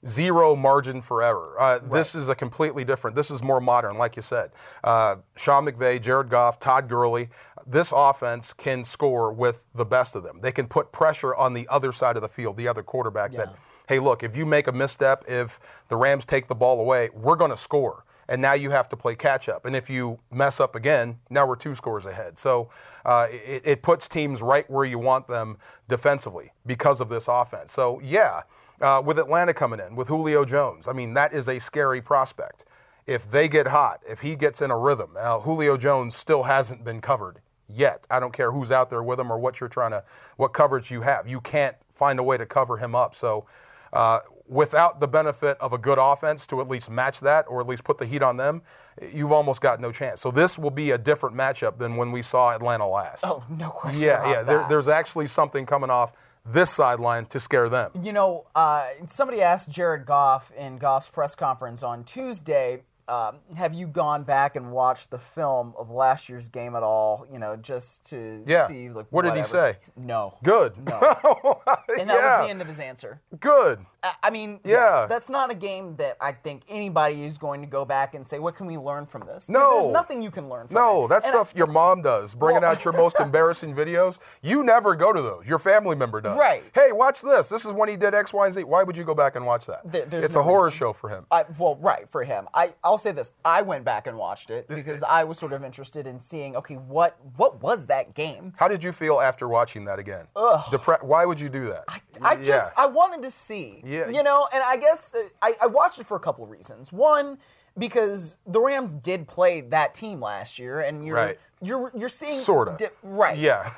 zero 0.07 0.55
margin 0.55 0.99
for 0.99 1.21
error. 1.21 1.53
Uh, 1.59 1.77
This 1.77 2.15
is 2.15 2.27
a 2.27 2.33
completely 2.33 2.83
different. 2.83 3.15
This 3.15 3.29
is 3.29 3.43
more 3.43 3.61
modern, 3.61 3.97
like 3.97 4.15
you 4.15 4.23
said. 4.23 4.49
Uh, 4.83 5.17
Sean 5.35 5.65
McVay, 5.65 6.01
Jared 6.01 6.29
Goff, 6.29 6.59
Todd 6.59 6.89
Gurley. 6.89 7.29
This 7.65 7.93
offense 7.95 8.53
can 8.53 8.83
score 8.83 9.31
with 9.31 9.65
the 9.73 9.85
best 9.85 10.15
of 10.15 10.23
them. 10.23 10.39
They 10.41 10.51
can 10.51 10.67
put 10.67 10.91
pressure 10.91 11.33
on 11.35 11.53
the 11.53 11.67
other 11.67 11.91
side 11.91 12.15
of 12.15 12.21
the 12.21 12.29
field, 12.29 12.57
the 12.57 12.67
other 12.67 12.83
quarterback. 12.83 13.31
That 13.31 13.55
hey, 13.91 13.99
look, 13.99 14.23
if 14.23 14.37
you 14.37 14.45
make 14.45 14.67
a 14.67 14.71
misstep, 14.71 15.25
if 15.27 15.59
the 15.89 15.97
Rams 15.97 16.23
take 16.23 16.47
the 16.47 16.55
ball 16.55 16.79
away, 16.79 17.09
we're 17.13 17.35
going 17.35 17.51
to 17.51 17.57
score. 17.57 18.05
And 18.29 18.41
now 18.41 18.53
you 18.53 18.69
have 18.71 18.87
to 18.87 18.95
play 18.95 19.15
catch 19.15 19.49
up. 19.49 19.65
And 19.65 19.75
if 19.75 19.89
you 19.89 20.19
mess 20.31 20.61
up 20.61 20.75
again, 20.75 21.19
now 21.29 21.45
we're 21.45 21.57
two 21.57 21.75
scores 21.75 22.05
ahead. 22.05 22.37
So 22.37 22.69
uh, 23.03 23.27
it, 23.29 23.63
it 23.65 23.81
puts 23.81 24.07
teams 24.07 24.41
right 24.41 24.69
where 24.69 24.85
you 24.85 24.97
want 24.97 25.27
them 25.27 25.57
defensively 25.89 26.53
because 26.65 27.01
of 27.01 27.09
this 27.09 27.27
offense. 27.27 27.73
So, 27.73 27.99
yeah, 27.99 28.43
uh, 28.79 29.01
with 29.03 29.19
Atlanta 29.19 29.53
coming 29.53 29.81
in, 29.81 29.97
with 29.97 30.07
Julio 30.07 30.45
Jones, 30.45 30.87
I 30.87 30.93
mean, 30.93 31.13
that 31.15 31.33
is 31.33 31.49
a 31.49 31.59
scary 31.59 32.01
prospect. 32.01 32.63
If 33.05 33.29
they 33.29 33.49
get 33.49 33.67
hot, 33.67 33.99
if 34.07 34.21
he 34.21 34.37
gets 34.37 34.61
in 34.61 34.71
a 34.71 34.77
rhythm, 34.77 35.11
now 35.15 35.41
Julio 35.41 35.75
Jones 35.75 36.15
still 36.15 36.43
hasn't 36.43 36.85
been 36.85 37.01
covered 37.01 37.41
yet. 37.75 38.06
I 38.09 38.19
don't 38.19 38.33
care 38.33 38.51
who's 38.51 38.71
out 38.71 38.89
there 38.89 39.03
with 39.03 39.19
him 39.19 39.31
or 39.31 39.39
what 39.39 39.59
you're 39.59 39.69
trying 39.69 39.91
to, 39.91 40.03
what 40.38 40.50
coverage 40.50 40.91
you 40.91 41.01
have. 41.01 41.27
You 41.27 41.41
can't 41.41 41.75
find 41.89 42.19
a 42.19 42.23
way 42.23 42.38
to 42.38 42.45
cover 42.45 42.77
him 42.77 42.95
up. 42.95 43.15
So, 43.15 43.45
uh, 43.94 44.19
without 44.47 45.00
the 45.00 45.07
benefit 45.07 45.57
of 45.59 45.71
a 45.71 45.77
good 45.77 45.97
offense 46.00 46.45
to 46.45 46.59
at 46.59 46.68
least 46.68 46.89
match 46.89 47.21
that 47.21 47.45
or 47.47 47.62
at 47.62 47.68
least 47.68 47.83
put 47.83 47.97
the 47.97 48.06
heat 48.06 48.21
on 48.21 48.38
them, 48.38 48.62
you've 49.13 49.31
almost 49.31 49.62
got 49.62 49.79
no 49.79 49.91
chance. 49.91 50.21
So 50.21 50.29
this 50.29 50.59
will 50.59 50.71
be 50.71 50.91
a 50.91 50.97
different 50.97 51.35
matchup 51.35 51.77
than 51.77 51.95
when 51.95 52.12
we 52.12 52.21
saw 52.21 52.51
Atlanta 52.51 52.88
last. 52.88 53.23
Oh, 53.25 53.44
no 53.50 53.69
question 53.69 54.03
yeah, 54.03 54.29
yeah. 54.29 54.44
There, 54.44 54.65
there's 54.67 54.89
actually 54.89 55.27
something 55.27 55.65
coming 55.65 55.89
off 55.89 56.13
this 56.45 56.69
sideline 56.69 57.27
to 57.27 57.39
scare 57.39 57.69
them. 57.69 57.91
You 58.01 58.13
know, 58.13 58.47
uh, 58.56 58.85
somebody 59.07 59.41
asked 59.41 59.69
Jared 59.69 60.06
Goff 60.06 60.51
in 60.57 60.77
Goff's 60.77 61.09
press 61.09 61.35
conference 61.35 61.83
on 61.83 62.03
Tuesday, 62.03 62.83
um, 63.07 63.39
have 63.57 63.74
you 63.74 63.88
gone 63.88 64.24
back 64.24 64.56
and 64.56 64.71
watched 64.71 65.09
the 65.12 65.18
film 65.19 65.74
of 65.77 65.89
last 65.89 66.30
year's 66.30 66.48
game 66.50 66.75
at 66.75 66.83
all? 66.83 67.25
You 67.31 67.39
know, 67.39 67.56
just 67.56 68.09
to 68.12 68.44
Yeah. 68.45 68.68
see. 68.68 68.89
Like, 68.89 69.07
What 69.09 69.24
did 69.24 69.36
he 69.36 69.44
say? 69.44 69.77
No. 69.95 70.38
Good. 70.44 70.77
No. 70.86 71.00
And 72.00 72.09
that 72.09 72.15
Yeah. 72.19 72.38
was 72.39 72.48
the 72.48 72.51
end 72.51 72.62
of 72.62 72.68
his 72.68 72.80
answer. 72.80 73.21
Good. 73.39 73.86
I- 74.03 74.13
I 74.24 74.30
mean, 74.31 74.59
Yeah. 74.63 75.01
yes, 75.01 75.09
that's 75.09 75.30
not 75.30 75.51
a 75.51 75.53
game 75.53 75.95
that 75.98 76.18
I 76.19 76.31
think 76.31 76.63
anybody 76.68 77.24
is 77.24 77.38
going 77.38 77.62
to 77.62 77.68
go 77.68 77.86
back 77.86 78.15
and 78.15 78.25
say, 78.25 78.39
"What 78.39 78.56
can 78.56 78.65
we 78.65 78.75
learn 78.77 79.06
from 79.06 79.21
this?" 79.25 79.48
No. 79.48 79.74
there's 79.81 79.94
nothing 79.94 80.21
you 80.24 80.31
can 80.31 80.50
learn 80.50 80.68
from 80.68 80.74
No, 80.75 81.06
it. 81.06 81.09
that 81.09 81.15
And 81.24 81.25
stuff 81.25 81.51
I- 81.53 81.57
your 81.59 81.68
mom 81.68 82.01
does, 82.01 82.33
bringing 82.33 82.63
Well- 82.63 82.71
out 82.71 82.83
your 82.83 82.94
most 82.94 83.19
embarrassing 83.19 83.75
videos. 83.75 84.18
You 84.42 84.63
never 84.63 84.95
go 84.95 85.13
to 85.13 85.21
those. 85.21 85.45
Your 85.45 85.59
family 85.59 85.95
member 85.95 86.19
does. 86.19 86.36
Right. 86.38 86.63
Hey, 86.74 86.92
watch 86.92 87.21
this. 87.21 87.50
This 87.50 87.63
is 87.63 87.74
when 87.74 87.89
he 87.89 87.95
did 87.95 88.15
X, 88.15 88.33
Y, 88.33 88.45
and 88.45 88.53
Z. 88.56 88.63
Why 88.63 88.81
would 88.81 88.98
you 88.98 89.03
go 89.03 89.13
back 89.13 89.36
and 89.36 89.45
watch 89.45 89.68
that? 89.68 89.81
There's 89.83 90.25
it's 90.25 90.33
no 90.36 90.42
a 90.42 90.44
horror 90.44 90.65
reason. 90.65 90.77
show 90.80 90.94
for 90.94 91.09
him. 91.09 91.27
I, 91.30 91.45
well, 91.59 91.75
right 91.75 92.09
for 92.09 92.24
him. 92.24 92.48
I 92.56 92.74
I'll 92.83 92.98
say 92.98 93.12
this. 93.12 93.31
I 93.45 93.62
went 93.62 93.86
back 93.86 94.07
and 94.07 94.18
watched 94.18 94.50
it 94.50 94.68
because 94.68 95.03
I 95.03 95.24
was 95.25 95.38
sort 95.38 95.53
of 95.53 95.63
interested 95.63 96.07
in 96.07 96.19
seeing. 96.19 96.56
Okay, 96.56 96.75
what 96.75 97.18
what 97.38 97.62
was 97.62 97.86
that 97.86 98.15
game? 98.15 98.53
How 98.57 98.68
did 98.68 98.83
you 98.83 98.94
feel 98.94 99.21
after 99.21 99.48
watching 99.48 99.86
that 99.86 100.00
again? 100.00 100.27
Depre- 100.36 101.03
Why 101.03 101.25
would 101.25 101.39
you 101.39 101.50
do 101.50 101.69
that? 101.69 101.86
I 102.24 102.36
just 102.38 102.50
Yeah. 102.75 102.83
I 102.83 102.88
wanted 102.88 103.21
to 103.21 103.30
see. 103.31 103.83
Yeah. 103.91 104.09
You 104.09 104.23
know, 104.23 104.47
and 104.53 104.63
I 104.63 104.77
guess 104.77 105.13
uh, 105.15 105.19
I, 105.41 105.53
I 105.63 105.67
watched 105.67 105.99
it 105.99 106.05
for 106.05 106.15
a 106.17 106.19
couple 106.19 106.43
of 106.43 106.49
reasons. 106.49 106.91
One, 106.91 107.38
because 107.77 108.38
the 108.47 108.59
Rams 108.59 108.95
did 108.95 109.27
play 109.27 109.61
that 109.61 109.93
team 109.93 110.21
last 110.21 110.59
year, 110.59 110.79
and 110.79 111.05
you're 111.05 111.15
Right. 111.15 111.39
you're 111.61 111.91
you're 111.95 112.09
seeing 112.09 112.39
Sorta. 112.39 112.75
di- 112.77 112.89
right. 113.03 113.38
Yeah. 113.38 113.69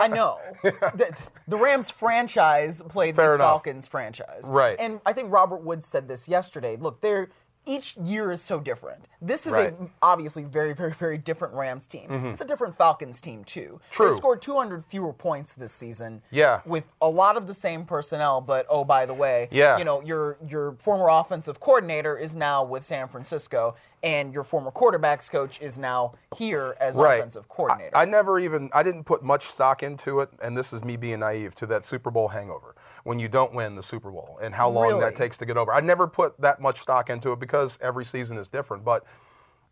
I 0.00 0.08
know. 0.08 0.38
the, 0.62 1.28
the 1.48 1.56
Rams 1.56 1.90
franchise 1.90 2.82
played 2.88 3.16
Fair 3.16 3.28
the 3.30 3.34
enough. 3.36 3.46
Falcons 3.48 3.88
franchise. 3.88 4.44
Right. 4.48 4.76
And 4.78 5.00
I 5.04 5.12
think 5.12 5.32
Robert 5.32 5.62
Woods 5.62 5.84
said 5.86 6.08
this 6.08 6.28
yesterday. 6.28 6.76
Look, 6.76 7.00
they're 7.00 7.28
each 7.64 7.96
year 7.96 8.32
is 8.32 8.42
so 8.42 8.58
different. 8.60 9.04
This 9.20 9.46
is 9.46 9.52
Right. 9.52 9.72
Mm-hmm. 9.72 9.84
a 9.84 9.88
obviously 10.02 10.42
very, 10.44 10.74
very, 10.74 10.92
very 10.92 11.16
different 11.18 11.54
Rams 11.54 11.86
team. 11.86 12.10
It's 12.32 12.42
a 12.42 12.46
different 12.46 12.74
Falcons 12.76 13.20
team 13.20 13.44
too. 13.44 13.80
True. 13.90 14.10
They 14.10 14.16
scored 14.16 14.42
200 14.42 14.84
fewer 14.84 15.12
points 15.12 15.54
this 15.54 15.72
season. 15.72 16.22
Yeah. 16.30 16.60
With 16.66 16.88
a 17.00 17.08
lot 17.08 17.36
of 17.36 17.46
the 17.46 17.54
same 17.54 17.84
personnel, 17.84 18.40
but 18.40 18.66
oh 18.68 18.84
by 18.84 19.06
the 19.06 19.14
way, 19.14 19.48
Yeah. 19.52 19.78
you 19.78 19.84
know 19.84 20.00
your 20.02 20.38
your 20.46 20.72
former 20.80 21.08
offensive 21.08 21.60
coordinator 21.60 22.16
is 22.16 22.34
now 22.34 22.64
with 22.64 22.82
San 22.82 23.06
Francisco, 23.08 23.76
and 24.02 24.34
your 24.34 24.42
former 24.42 24.70
quarterbacks 24.70 25.30
coach 25.30 25.60
is 25.60 25.78
now 25.78 26.14
here 26.36 26.76
as 26.80 26.96
right. 26.96 27.18
offensive 27.18 27.48
coordinator. 27.48 27.96
I, 27.96 28.02
I 28.02 28.04
never 28.04 28.38
even 28.40 28.70
I 28.72 28.82
didn't 28.82 29.04
put 29.04 29.22
much 29.22 29.44
stock 29.46 29.82
into 29.82 30.20
it, 30.20 30.30
and 30.42 30.56
this 30.56 30.72
is 30.72 30.84
me 30.84 30.96
being 30.96 31.20
naive 31.20 31.54
to 31.56 31.66
that 31.66 31.84
Super 31.84 32.10
Bowl 32.10 32.28
hangover 32.28 32.74
when 33.04 33.18
you 33.18 33.28
don't 33.28 33.54
win 33.54 33.74
the 33.76 33.82
Super 33.82 34.10
Bowl 34.10 34.38
and 34.42 34.54
how 34.54 34.68
long 34.68 34.88
Really? 34.88 35.00
that 35.00 35.16
takes 35.16 35.38
to 35.38 35.46
get 35.46 35.56
over. 35.56 35.72
I 35.72 35.80
never 35.80 36.06
put 36.06 36.40
that 36.40 36.60
much 36.60 36.80
stock 36.80 37.10
into 37.10 37.32
it 37.32 37.38
because 37.38 37.78
every 37.80 38.04
season 38.04 38.38
is 38.38 38.48
different. 38.48 38.84
But 38.84 39.04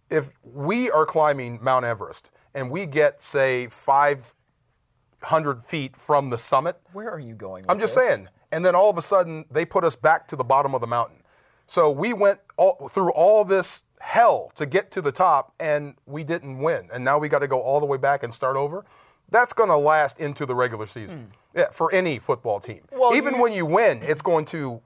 if 0.08 0.30
we 0.42 0.90
are 0.90 1.06
climbing 1.06 1.58
Mount 1.62 1.84
Everest 1.84 2.30
and 2.54 2.70
we 2.70 2.86
get 2.86 3.22
say 3.22 3.66
five 3.68 4.34
hundred 5.22 5.64
feet 5.64 5.96
from 5.96 6.30
the 6.30 6.38
summit, 6.38 6.80
Where 6.92 7.10
are 7.10 7.20
you 7.20 7.34
going? 7.34 7.64
I'm 7.68 7.78
just 7.80 7.94
this? 7.94 8.16
saying. 8.16 8.28
And 8.52 8.64
then 8.64 8.74
all 8.74 8.90
of 8.90 8.98
a 8.98 9.02
sudden, 9.02 9.44
they 9.50 9.64
put 9.64 9.84
us 9.84 9.94
back 9.94 10.26
to 10.28 10.36
the 10.36 10.42
bottom 10.44 10.74
of 10.74 10.80
the 10.80 10.86
mountain. 10.86 11.18
So 11.68 11.88
we 11.88 12.12
went 12.12 12.40
all, 12.56 12.88
through 12.88 13.12
all 13.12 13.44
this 13.44 13.84
hell 14.00 14.50
to 14.56 14.66
get 14.66 14.90
to 14.92 15.00
the 15.00 15.12
top, 15.12 15.54
and 15.60 15.94
we 16.06 16.24
didn't 16.24 16.58
win. 16.58 16.88
And 16.92 17.04
now 17.04 17.18
we 17.18 17.28
got 17.28 17.38
to 17.40 17.48
go 17.48 17.60
all 17.60 17.80
the 17.80 17.86
way 17.86 17.96
back 17.98 18.22
and 18.22 18.32
start 18.34 18.56
over. 18.56 18.84
That's 19.30 19.52
going 19.52 19.68
to 19.68 19.76
last 19.76 20.18
into 20.18 20.44
the 20.44 20.54
regular 20.54 20.86
season. 20.86 21.32
Yeah, 21.54 21.66
for 21.70 21.92
any 21.92 22.18
football 22.18 22.60
team. 22.60 22.82
Well, 22.92 23.14
Even 23.14 23.34
you- 23.34 23.42
when 23.42 23.52
you 23.52 23.64
win, 23.66 24.02
it's 24.02 24.22
going 24.22 24.44
to 24.46 24.80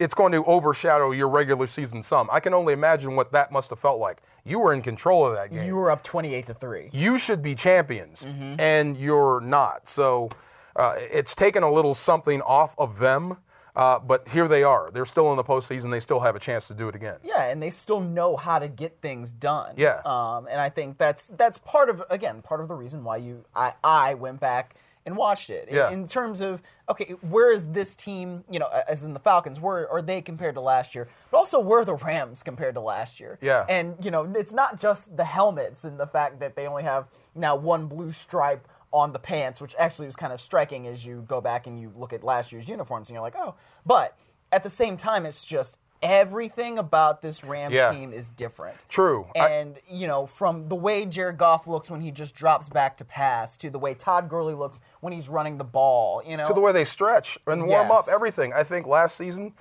it's 0.00 0.12
going 0.14 0.32
to 0.32 0.44
overshadow 0.46 1.12
your 1.12 1.28
regular 1.28 1.68
season 1.68 2.02
some. 2.02 2.28
I 2.32 2.40
can 2.40 2.52
only 2.52 2.72
imagine 2.72 3.14
what 3.14 3.30
that 3.30 3.52
must 3.52 3.70
have 3.70 3.78
felt 3.78 4.00
like. 4.00 4.22
You 4.44 4.58
were 4.58 4.74
in 4.74 4.82
control 4.82 5.24
of 5.24 5.34
that 5.36 5.52
game 5.52 5.64
You 5.64 5.76
were 5.76 5.88
up 5.88 6.02
28 6.02 6.46
to 6.46 6.54
3. 6.54 6.90
you 6.92 7.16
should 7.16 7.42
be 7.42 7.54
champions 7.54 8.24
Mm-hmm. 8.26 8.58
and 8.58 8.96
you're 8.98 9.40
not. 9.40 9.88
So 9.88 10.30
uh, 10.74 10.94
it's 10.98 11.36
taken 11.36 11.62
a 11.62 11.70
little 11.70 11.94
something 11.94 12.40
off 12.42 12.74
of 12.76 12.98
them, 12.98 13.36
uh, 13.76 13.98
but 13.98 14.28
here 14.28 14.46
they 14.48 14.62
are. 14.62 14.90
They're 14.92 15.04
still 15.06 15.30
in 15.30 15.36
the 15.36 15.44
postseason. 15.44 15.90
They 15.90 16.00
still 16.00 16.20
have 16.20 16.36
a 16.36 16.40
chance 16.40 16.68
to 16.68 16.74
do 16.74 16.88
it 16.88 16.94
again. 16.94 17.18
Yeah, 17.24 17.44
and 17.50 17.62
they 17.62 17.70
still 17.70 18.00
know 18.00 18.36
how 18.36 18.58
to 18.58 18.68
get 18.68 19.00
things 19.00 19.32
done. 19.32 19.74
Yeah. 19.76 20.00
Um, 20.04 20.46
and 20.50 20.60
I 20.60 20.68
think 20.68 20.98
that's 20.98 21.28
that's 21.28 21.58
part 21.58 21.88
of 21.90 22.02
again 22.10 22.42
part 22.42 22.60
of 22.60 22.68
the 22.68 22.74
reason 22.74 23.04
why 23.04 23.16
you 23.16 23.44
I 23.54 23.72
I 23.82 24.14
went 24.14 24.40
back 24.40 24.74
and 25.06 25.16
watched 25.18 25.50
it. 25.50 25.68
In- 25.68 25.74
Yeah. 25.76 25.90
In, 25.90 26.06
terms 26.06 26.40
of 26.40 26.62
okay, 26.88 27.14
where 27.20 27.52
is 27.52 27.72
this 27.72 27.94
team? 27.94 28.44
You 28.50 28.58
know, 28.58 28.68
as 28.88 29.04
in 29.04 29.12
the 29.12 29.20
Falcons, 29.20 29.60
where 29.60 29.86
are 29.90 30.00
they 30.00 30.22
compared 30.22 30.54
to 30.54 30.60
last 30.62 30.94
year? 30.94 31.08
But 31.30 31.38
also 31.38 31.60
where 31.60 31.80
are 31.80 31.84
the 31.84 31.94
Rams 31.94 32.42
compared 32.42 32.74
to 32.74 32.80
last 32.80 33.20
year? 33.20 33.38
Yeah. 33.42 33.66
And 33.68 34.02
you 34.02 34.10
know, 34.10 34.24
it's 34.34 34.54
not 34.54 34.80
just 34.80 35.16
the 35.16 35.24
helmets 35.24 35.84
and 35.84 35.98
the 36.00 36.06
fact 36.06 36.40
that 36.40 36.56
they 36.56 36.66
only 36.66 36.84
have 36.84 37.08
now 37.34 37.54
one 37.56 37.86
blue 37.86 38.12
stripe 38.12 38.66
on 38.94 39.12
the 39.12 39.18
pants, 39.18 39.60
which 39.60 39.74
actually 39.76 40.06
was 40.06 40.14
kind 40.14 40.32
of 40.32 40.40
striking 40.40 40.86
as 40.86 41.04
you 41.04 41.24
go 41.26 41.40
back 41.40 41.66
and 41.66 41.80
you 41.80 41.92
look 41.96 42.12
at 42.12 42.22
last 42.22 42.52
year's 42.52 42.68
uniforms 42.68 43.08
and 43.10 43.14
you're 43.14 43.22
like, 43.22 43.34
oh. 43.36 43.56
But 43.84 44.16
at 44.52 44.62
the 44.62 44.70
same 44.70 44.96
time, 44.96 45.26
it's 45.26 45.44
just 45.44 45.80
everything 46.00 46.78
about 46.78 47.20
this 47.20 47.42
Rams 47.42 47.74
Yeah. 47.74 47.90
team 47.90 48.12
is 48.12 48.30
different. 48.30 48.84
True. 48.88 49.26
I- 49.34 49.48
And, 49.48 49.78
you 49.88 50.06
know, 50.06 50.26
from 50.26 50.68
the 50.68 50.76
way 50.76 51.06
Jared 51.06 51.38
Goff 51.38 51.66
looks 51.66 51.90
when 51.90 52.02
he 52.02 52.12
just 52.12 52.36
drops 52.36 52.68
back 52.68 52.96
to 52.98 53.04
pass 53.04 53.56
to 53.56 53.68
the 53.70 53.78
way 53.80 53.94
Todd 53.94 54.28
Gurley 54.28 54.54
looks 54.54 54.80
when 55.00 55.12
he's 55.12 55.28
running 55.28 55.58
the 55.58 55.64
ball, 55.64 56.22
you 56.24 56.36
know. 56.36 56.46
to 56.46 56.52
the 56.54 56.60
way 56.60 56.70
they 56.72 56.84
stretch 56.84 57.36
and 57.48 57.66
warm 57.66 57.90
up 57.90 58.04
everything. 58.08 58.52
I 58.52 58.62
think 58.62 58.86
last 58.86 59.16
season, 59.16 59.54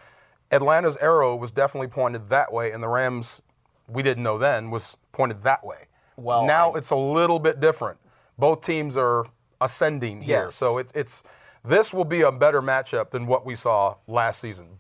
Atlanta's 0.52 0.98
arrow 0.98 1.36
was 1.36 1.50
definitely 1.52 1.88
pointed 1.88 2.30
that 2.30 2.54
way, 2.54 2.72
and 2.72 2.84
the 2.84 2.90
Rams, 2.90 3.42
we 3.88 4.04
didn't 4.04 4.22
know 4.24 4.38
then, 4.38 4.70
was 4.70 4.96
pointed 5.12 5.42
that 5.44 5.66
way. 5.66 5.86
Well, 6.18 6.46
now 6.46 6.72
I- 6.74 6.78
it's 6.78 6.92
a 6.92 6.96
little 6.96 7.40
bit 7.40 7.60
different. 7.60 7.98
Both 8.38 8.62
teams 8.62 8.98
are 8.98 9.26
ascending 9.62 10.22
here, 10.22 10.52
so 10.52 10.78
it's 10.78 10.92
it's 10.94 11.24
this 11.64 11.94
will 11.94 12.06
be 12.06 12.22
a 12.22 12.32
better 12.32 12.62
matchup 12.62 13.12
than 13.12 13.26
what 13.28 13.46
we 13.46 13.56
saw 13.56 13.96
last 14.08 14.42
season, 14.42 14.80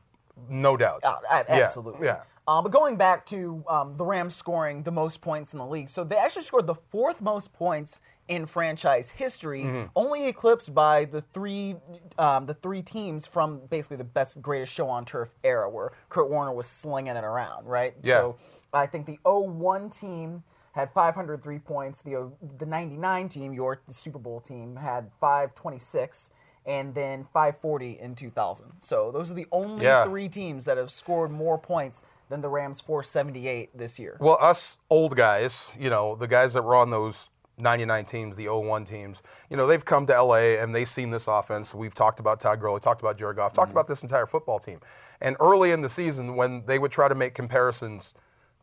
no 0.49 0.75
doubt. 0.75 1.01
Uh, 1.03 1.15
a- 1.31 1.43
Yeah, 1.47 1.61
absolutely. 1.63 2.07
Yeah. 2.07 2.21
Uh, 2.45 2.61
but 2.61 2.73
going 2.73 2.97
back 2.97 3.25
to 3.27 3.63
um, 3.69 3.95
the 3.95 4.03
Rams 4.03 4.35
scoring 4.35 4.83
the 4.83 4.91
most 4.91 5.21
points 5.21 5.53
in 5.53 5.59
the 5.59 5.65
league, 5.65 5.87
so 5.87 6.03
they 6.03 6.17
actually 6.17 6.41
scored 6.41 6.67
the 6.67 6.75
fourth 6.75 7.21
most 7.21 7.53
points 7.53 8.01
in 8.27 8.45
franchise 8.45 9.11
history, 9.11 9.63
Mm-hmm. 9.63 9.87
only 9.95 10.27
eclipsed 10.27 10.73
by 10.75 11.05
the 11.05 11.21
three 11.21 11.75
um, 12.17 12.45
the 12.45 12.53
three 12.53 12.81
teams 12.81 13.25
from 13.25 13.61
basically 13.69 13.95
the 13.97 14.03
best 14.03 14.41
greatest 14.41 14.73
show 14.73 14.89
on 14.89 15.05
turf 15.05 15.33
era, 15.45 15.69
where 15.69 15.91
Kurt 16.09 16.29
Warner 16.29 16.51
was 16.53 16.65
slinging 16.65 17.15
it 17.15 17.23
around, 17.23 17.65
right? 17.65 17.93
Yeah. 18.03 18.13
So 18.15 18.35
I 18.73 18.87
think 18.87 19.05
the 19.05 19.19
01 19.23 19.89
team 19.89 20.43
had 20.73 20.91
503 20.91 21.59
points. 21.59 22.01
The 22.01 22.31
the 22.57 22.65
99 22.65 23.29
team, 23.29 23.53
your 23.53 23.81
the 23.87 23.93
Super 23.93 24.19
Bowl 24.19 24.41
team, 24.41 24.75
had 24.75 25.11
526. 25.19 26.31
And 26.65 26.95
then 26.95 27.25
540 27.25 27.99
in 27.99 28.15
2000. 28.15 28.71
So 28.77 29.11
those 29.11 29.29
are 29.29 29.33
the 29.33 29.47
only 29.51 29.83
Yeah. 29.83 30.05
three 30.05 30.29
teams 30.29 30.63
that 30.63 30.77
have 30.77 30.89
scored 30.91 31.29
more 31.29 31.57
points 31.57 32.03
than 32.29 32.39
the 32.39 32.47
Rams 32.47 32.79
478 32.79 33.77
this 33.77 33.99
year. 33.99 34.15
Well, 34.21 34.37
us 34.39 34.77
old 34.89 35.17
guys, 35.17 35.73
you 35.77 35.89
know, 35.89 36.15
the 36.15 36.27
guys 36.27 36.53
that 36.53 36.63
were 36.63 36.75
on 36.75 36.89
those 36.89 37.29
99 37.57 38.05
teams, 38.05 38.37
the 38.37 38.47
01 38.47 38.85
teams, 38.85 39.21
you 39.49 39.57
know, 39.57 39.67
they've 39.67 39.83
come 39.83 40.05
to 40.05 40.13
LA 40.13 40.57
and 40.57 40.73
they've 40.73 40.87
seen 40.87 41.09
this 41.09 41.27
offense. 41.27 41.73
We've 41.75 41.93
talked 41.93 42.21
about 42.21 42.39
Todd 42.39 42.61
Gurley, 42.61 42.79
talked 42.79 43.01
about 43.01 43.17
Jared 43.17 43.35
Goff, 43.35 43.51
talked 43.51 43.67
mm-hmm. 43.67 43.77
about 43.77 43.87
this 43.87 44.01
entire 44.01 44.25
football 44.25 44.57
team. 44.57 44.79
And 45.19 45.35
early 45.41 45.71
in 45.71 45.81
the 45.81 45.89
season, 45.89 46.37
when 46.37 46.65
they 46.65 46.79
would 46.79 46.91
try 46.91 47.09
to 47.09 47.15
make 47.15 47.35
comparisons 47.35 48.13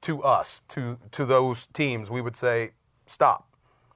to 0.02 0.22
us, 0.22 0.62
to, 0.68 0.98
to 1.12 1.24
those 1.24 1.66
teams, 1.72 2.10
we 2.10 2.20
would 2.20 2.36
say, 2.36 2.72
stop. 3.06 3.46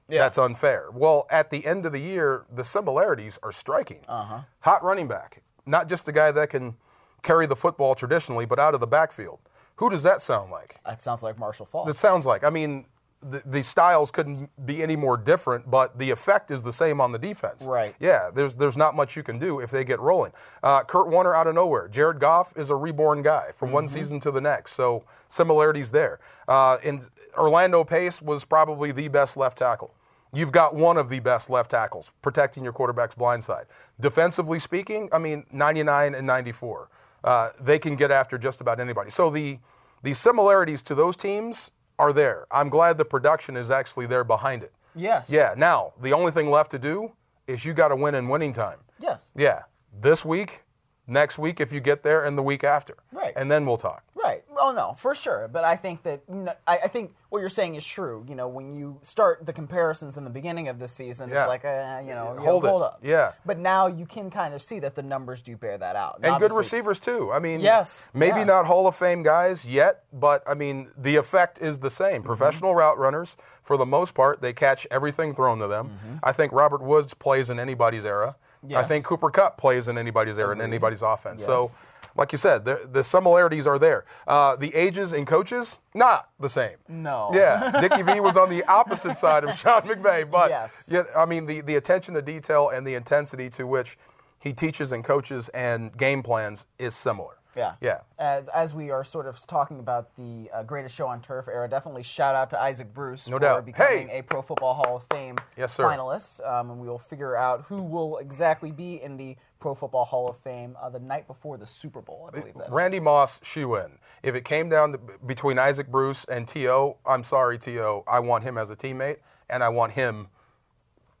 Yeah. 0.07 0.19
That's 0.19 0.37
unfair. 0.37 0.89
Well, 0.93 1.25
at 1.31 1.49
the 1.49 1.65
end 1.65 1.85
of 1.85 1.91
the 1.91 1.99
year, 1.99 2.45
the 2.53 2.63
similarities 2.63 3.39
are 3.41 3.51
striking. 3.51 4.01
Uh-huh. 4.07 4.41
Hot 4.59 4.83
running 4.83 5.07
back, 5.07 5.41
not 5.65 5.89
just 5.89 6.07
a 6.07 6.11
guy 6.11 6.31
that 6.31 6.51
can 6.51 6.75
carry 7.23 7.47
the 7.47 7.55
football 7.55 7.95
traditionally, 7.95 8.45
but 8.45 8.59
out 8.59 8.75
of 8.75 8.79
the 8.79 8.87
backfield. 8.87 9.39
Who 9.77 9.89
does 9.89 10.03
that 10.03 10.21
sound 10.21 10.51
like? 10.51 10.79
That 10.85 11.01
sounds 11.01 11.23
like 11.23 11.39
Marshall 11.39 11.65
Faulk. 11.65 11.89
It 11.89 11.95
sounds 11.95 12.25
like. 12.25 12.43
I 12.43 12.49
mean, 12.49 12.85
the, 13.29 13.41
the 13.45 13.63
styles 13.63 14.11
couldn't 14.11 14.49
be 14.65 14.83
any 14.83 14.95
more 14.95 15.17
different, 15.17 15.69
but 15.69 15.97
the 15.97 16.11
effect 16.11 16.51
is 16.51 16.63
the 16.63 16.71
same 16.71 17.01
on 17.01 17.11
the 17.11 17.17
defense. 17.17 17.63
Right. 17.63 17.95
Yeah. 17.99 18.29
There's 18.33 18.55
there's 18.55 18.77
not 18.77 18.95
much 18.95 19.15
you 19.15 19.23
can 19.23 19.39
do 19.39 19.59
if 19.59 19.71
they 19.71 19.83
get 19.83 19.99
rolling. 19.99 20.31
Uh, 20.61 20.83
Kurt 20.83 21.07
Warner 21.07 21.33
out 21.33 21.47
of 21.47 21.55
nowhere. 21.55 21.87
Jared 21.87 22.19
Goff 22.19 22.55
is 22.55 22.69
a 22.69 22.75
reborn 22.75 23.21
guy 23.21 23.51
from 23.55 23.71
one 23.71 23.87
season 23.87 24.19
to 24.21 24.31
the 24.31 24.41
next. 24.41 24.73
So 24.73 25.03
similarities 25.27 25.91
there. 25.91 26.19
Uh, 26.47 26.77
and 26.83 27.07
Orlando 27.37 27.83
Pace 27.83 28.21
was 28.21 28.45
probably 28.45 28.91
the 28.91 29.07
best 29.07 29.37
left 29.37 29.57
tackle. 29.57 29.93
You've 30.33 30.51
got 30.51 30.75
one 30.75 30.97
of 30.97 31.09
the 31.09 31.19
best 31.19 31.49
left 31.49 31.71
tackles 31.71 32.11
protecting 32.21 32.63
your 32.63 32.73
quarterback's 32.73 33.15
blind 33.15 33.43
side. 33.43 33.65
Defensively 33.99 34.59
speaking, 34.59 35.09
I 35.11 35.17
mean, 35.17 35.45
99 35.51 36.13
and 36.13 36.27
94. 36.27 36.89
Uh, 37.23 37.49
they 37.59 37.79
can 37.79 37.95
get 37.95 38.11
after 38.11 38.37
just 38.37 38.61
about 38.61 38.79
anybody. 38.79 39.09
So 39.09 39.29
the 39.29 39.59
the 40.03 40.13
similarities 40.13 40.83
to 40.83 40.93
those 40.93 41.15
teams 41.15 41.71
are 41.97 42.13
there. 42.13 42.45
I'm 42.51 42.69
glad 42.69 42.97
the 42.97 43.05
production 43.05 43.55
is 43.57 43.71
actually 43.71 44.05
there 44.07 44.23
behind 44.23 44.63
it. 44.63 44.73
Yes. 44.95 45.29
Yeah. 45.29 45.53
Now 45.57 45.93
the 46.01 46.13
only 46.13 46.31
thing 46.31 46.49
left 46.49 46.71
to 46.71 46.79
do 46.79 47.13
is 47.47 47.65
you 47.65 47.73
got 47.73 47.89
to 47.89 47.95
win 47.95 48.15
in 48.15 48.27
winning 48.27 48.53
time. 48.53 48.79
Yes. 48.99 49.31
Yeah. 49.35 49.63
This 50.01 50.25
week, 50.25 50.63
next 51.07 51.37
week 51.37 51.59
if 51.59 51.71
you 51.71 51.79
get 51.79 52.03
there, 52.03 52.25
and 52.25 52.37
the 52.37 52.43
week 52.43 52.63
after. 52.63 52.97
Right. 53.11 53.33
And 53.35 53.51
then 53.51 53.65
we'll 53.65 53.77
talk. 53.77 54.03
Right. 54.15 54.43
Oh 54.57 54.71
no, 54.75 54.93
for 54.93 55.13
sure. 55.13 55.47
But 55.51 55.63
I 55.63 55.75
think 55.75 56.01
that 56.03 56.21
I, 56.67 56.77
I 56.85 56.87
think 56.87 57.13
what 57.29 57.41
you're 57.41 57.49
saying 57.49 57.75
is 57.75 57.85
true. 57.85 58.25
You 58.27 58.33
know, 58.33 58.47
when 58.47 58.71
you 58.71 58.99
start 59.03 59.45
the 59.45 59.53
comparisons 59.53 60.17
in 60.17 60.23
the 60.23 60.29
beginning 60.31 60.67
of 60.67 60.79
the 60.79 60.87
season, 60.87 61.29
Yeah. 61.29 61.41
it's 61.43 61.47
like, 61.47 61.63
uh, 61.63 62.01
you 62.03 62.15
know, 62.15 62.35
Hold 62.39 62.65
hold, 62.65 62.81
up. 62.81 62.99
Yeah. 63.03 63.33
But 63.45 63.59
now 63.59 63.85
you 63.87 64.05
can 64.07 64.31
kind 64.31 64.53
of 64.55 64.61
see 64.63 64.79
that 64.79 64.95
the 64.95 65.03
numbers 65.03 65.43
do 65.43 65.55
bear 65.57 65.77
that 65.77 65.95
out. 65.95 66.21
And 66.23 66.39
good 66.39 66.53
receivers 66.53 66.99
too. 66.99 67.31
I 67.31 67.37
mean, 67.39 67.59
Yes, 67.59 68.09
maybe 68.13 68.39
yeah. 68.39 68.45
not 68.45 68.65
Hall 68.65 68.87
of 68.87 68.95
Fame 68.95 69.21
guys 69.21 69.63
yet, 69.63 70.05
but 70.11 70.41
I 70.47 70.55
mean 70.55 70.89
the 70.97 71.17
effect 71.17 71.59
is 71.61 71.79
the 71.79 71.91
same. 71.91 72.21
Mm-hmm. 72.21 72.25
Professional 72.27 72.73
route 72.73 72.97
runners, 72.97 73.37
for 73.61 73.77
the 73.77 73.85
most 73.85 74.15
part, 74.15 74.41
they 74.41 74.53
catch 74.53 74.87
everything 74.89 75.35
thrown 75.35 75.59
to 75.59 75.67
them. 75.67 76.19
I 76.23 76.31
think 76.31 76.51
Robert 76.51 76.81
Woods 76.81 77.13
plays 77.13 77.49
in 77.51 77.59
anybody's 77.59 78.05
era. 78.05 78.37
I 78.73 78.79
Mm-hmm. 78.79 78.87
Think 78.87 79.05
Cooper 79.05 79.29
Kupp 79.31 79.57
plays 79.57 79.87
in 79.87 79.97
anybody's 79.97 80.37
era 80.37 80.53
in 80.55 80.61
anybody's 80.61 81.01
offense. 81.01 81.43
So, 81.43 81.69
like 82.17 82.31
you 82.31 82.37
said, 82.37 82.63
the, 82.65 82.87
the 82.89 83.03
similarities 83.03 83.67
are 83.67 83.77
there. 83.77 84.05
Uh, 84.27 84.55
the 84.55 84.73
ages 84.73 85.11
and 85.11 85.27
coaches 85.27 85.79
not 85.93 86.29
the 86.39 86.47
same. 86.49 86.77
No. 86.87 87.29
Yeah, 87.33 87.79
Dickie 87.81 88.03
V 88.03 88.19
was 88.21 88.37
on 88.37 88.49
the 88.49 88.63
opposite 88.65 89.17
side 89.17 89.43
of 89.43 89.51
Sean 89.57 89.81
McVay, 89.81 90.29
but 90.29 90.49
Yes. 90.49 90.89
yeah, 90.91 91.03
I 91.15 91.25
mean 91.25 91.45
the, 91.45 91.61
the 91.61 91.75
attention 91.75 92.13
to 92.13 92.21
detail 92.21 92.69
and 92.69 92.87
the 92.87 92.93
intensity 92.95 93.49
to 93.51 93.67
which 93.67 93.97
he 94.39 94.53
teaches 94.53 94.91
and 94.91 95.03
coaches 95.03 95.49
and 95.49 95.95
game 95.97 96.23
plans 96.23 96.67
is 96.79 96.95
similar. 96.95 97.39
Yeah. 97.55 97.75
Yeah. 97.81 97.99
As, 98.19 98.47
as 98.49 98.73
we 98.73 98.91
are 98.91 99.03
sort 99.03 99.27
of 99.27 99.39
talking 99.47 99.79
about 99.79 100.15
the 100.15 100.49
uh, 100.53 100.63
greatest 100.63 100.95
show 100.95 101.07
on 101.07 101.21
turf 101.21 101.47
era, 101.47 101.69
definitely 101.69 102.03
shout 102.03 102.35
out 102.35 102.49
to 102.51 102.59
Isaac 102.61 102.93
Bruce 102.93 103.27
No 103.27 103.37
for 103.37 103.41
doubt. 103.41 103.65
becoming 103.65 104.07
Hey! 104.09 104.19
a 104.19 104.23
Pro 104.23 104.41
Football 104.41 104.73
Hall 104.75 104.97
of 104.97 105.05
Fame 105.11 105.35
Yes, 105.57 105.73
sir. 105.73 105.83
finalist. 105.83 106.45
Um, 106.47 106.71
and 106.71 106.79
we 106.79 106.87
will 106.87 106.97
figure 106.99 107.35
out 107.35 107.63
who 107.63 107.81
will 107.81 108.17
exactly 108.17 108.71
be 108.71 109.01
in 109.01 109.17
the 109.17 109.37
Pro 109.59 109.73
Football 109.73 110.05
Hall 110.05 110.27
of 110.29 110.37
Fame 110.37 110.75
uh, 110.81 110.89
the 110.89 110.99
night 110.99 111.27
before 111.27 111.57
the 111.57 111.65
Super 111.65 112.01
Bowl, 112.01 112.29
I 112.31 112.39
believe 112.39 112.53
that 112.55 112.67
is. 112.67 112.71
Randy 112.71 112.99
Moss 112.99 113.39
shoe 113.43 113.75
in. 113.75 113.97
If 114.21 114.35
it 114.35 114.43
came 114.45 114.69
down 114.69 114.91
to, 114.91 114.99
between 115.25 115.57
Isaac 115.57 115.87
Bruce 115.87 116.25
and 116.25 116.47
T.O., 116.47 116.97
I'm 117.05 117.23
sorry, 117.23 117.57
T.O., 117.57 118.03
I 118.07 118.19
want 118.19 118.43
him 118.43 118.57
as 118.57 118.69
a 118.69 118.75
teammate, 118.75 119.17
and 119.49 119.63
I 119.63 119.69
want 119.69 119.93
him 119.93 120.27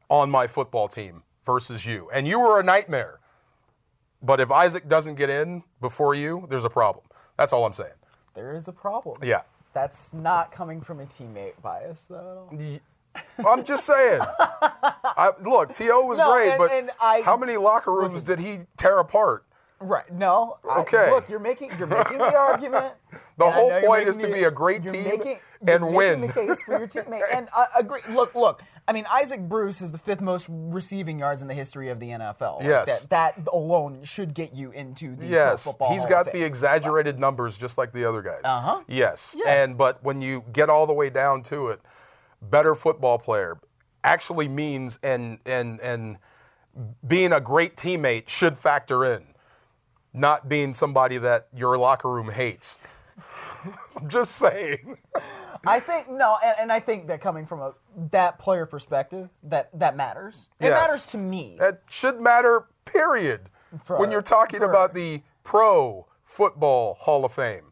on 0.09 0.29
my 0.29 0.47
football 0.47 0.87
team 0.87 1.23
versus 1.45 1.85
you. 1.85 2.09
And 2.13 2.27
you 2.27 2.39
were 2.39 2.59
a 2.59 2.63
nightmare. 2.63 3.19
But 4.25 4.39
if 4.39 4.51
Isaac 4.51 4.89
doesn't 4.89 5.15
get 5.15 5.29
in 5.29 5.63
before 5.81 6.15
you, 6.15 6.47
there's 6.49 6.63
a 6.63 6.69
problem. 6.69 7.05
That's 7.37 7.53
all 7.53 7.63
I'm 7.65 7.73
saying. 7.73 7.91
There 8.33 8.53
is 8.53 8.67
a 8.67 8.73
problem. 8.73 9.17
Yeah. 9.23 9.41
That's 9.73 10.13
not 10.13 10.51
coming 10.51 10.81
from 10.81 10.99
a 10.99 11.05
teammate 11.05 11.61
bias, 11.61 12.07
though. 12.07 12.49
I'm 13.45 13.63
just 13.63 13.85
saying. 13.85 14.21
I, 14.41 15.31
look, 15.41 15.75
T.O. 15.75 16.05
was 16.05 16.17
No, 16.17 16.33
great, 16.33 16.49
and- 16.49 16.57
but 16.57 16.71
and 16.71 16.89
I- 17.01 17.21
how 17.23 17.37
many 17.37 17.55
locker 17.57 17.91
rooms 17.93 18.23
did 18.23 18.39
he 18.39 18.61
tear 18.77 18.97
apart? 18.97 19.45
Right. 19.81 20.09
No. 20.11 20.57
I- 20.69 20.79
Okay. 20.81 21.09
look, 21.11 21.29
you're 21.29 21.39
making 21.39 21.71
you're 21.77 21.87
making 21.87 22.17
the 22.17 22.35
argument. 22.37 22.93
The 23.37 23.49
whole 23.51 23.81
point 23.81 24.07
is 24.07 24.15
to 24.17 24.27
be 24.31 24.43
a 24.43 24.51
great 24.51 24.83
team 24.85 25.03
making, 25.03 25.37
and 25.61 25.67
you're 25.67 25.79
making 25.79 25.93
win. 25.95 26.21
the 26.21 26.27
case 26.27 26.61
for 26.63 26.77
your 26.77 26.87
teammate. 26.87 27.21
And 27.33 27.47
I 27.55 27.65
agree. 27.79 27.99
Look, 28.09 28.35
look. 28.35 28.61
I 28.87 28.93
mean, 28.93 29.05
Isaac 29.11 29.41
Bruce 29.41 29.81
is 29.81 29.91
the 29.91 29.97
fifth 29.97 30.21
most 30.21 30.47
receiving 30.49 31.19
yards 31.19 31.41
in 31.41 31.47
the 31.47 31.53
history 31.53 31.89
of 31.89 31.99
the 31.99 32.09
NFL. 32.09 32.57
Like, 32.59 32.67
Yes. 32.67 33.05
that 33.05 33.09
that 33.35 33.47
alone 33.51 34.03
should 34.03 34.33
get 34.33 34.53
you 34.53 34.71
into 34.71 35.15
the 35.15 35.25
Yes, 35.25 35.63
Football 35.65 35.91
he's 35.93 36.05
got 36.05 36.31
the 36.31 36.43
exaggerated 36.43 37.19
numbers 37.19 37.57
just 37.57 37.77
like 37.77 37.91
the 37.91 38.05
other 38.05 38.21
guys. 38.21 38.41
Uh 38.45 38.47
Uh-huh. 38.49 38.81
Yes, 38.87 39.35
Yeah. 39.37 39.51
and 39.51 39.77
but 39.77 40.01
when 40.03 40.21
you 40.21 40.43
get 40.53 40.69
all 40.69 40.87
the 40.87 40.93
way 40.93 41.09
down 41.09 41.43
to 41.43 41.67
it, 41.69 41.81
better 42.41 42.75
football 42.75 43.17
player 43.19 43.57
actually 44.03 44.47
means 44.47 44.99
and 45.03 45.39
and 45.45 45.79
and 45.81 46.17
being 47.05 47.31
a 47.31 47.39
great 47.41 47.75
teammate 47.75 48.27
should 48.29 48.57
factor 48.57 49.03
in, 49.05 49.23
not 50.15 50.47
being 50.49 50.73
somebody 50.73 51.17
that 51.17 51.47
your 51.55 51.77
locker 51.77 52.09
room 52.09 52.29
hates. 52.29 52.79
I'm 53.99 54.07
just 54.09 54.31
saying. 54.35 54.97
I 55.65 55.79
think 55.79 56.09
no, 56.09 56.37
and, 56.43 56.55
and 56.61 56.71
I 56.71 56.79
think 56.79 57.07
that 57.07 57.21
coming 57.21 57.45
from 57.45 57.59
a 57.61 57.73
that 58.11 58.39
player 58.39 58.65
perspective, 58.65 59.29
that 59.43 59.69
that 59.77 59.95
matters. 59.95 60.49
It 60.59 60.65
Yes. 60.67 60.79
matters 60.81 61.05
to 61.07 61.17
me. 61.17 61.55
That 61.59 61.81
should 61.89 62.19
matter, 62.21 62.67
period. 62.85 63.49
For- 63.83 63.97
when 63.99 64.11
you're 64.11 64.21
talking 64.21 64.59
for- 64.59 64.69
about 64.69 64.93
the 64.93 65.23
Pro 65.43 66.07
Football 66.23 66.95
Hall 67.01 67.25
of 67.25 67.33
Fame. 67.33 67.71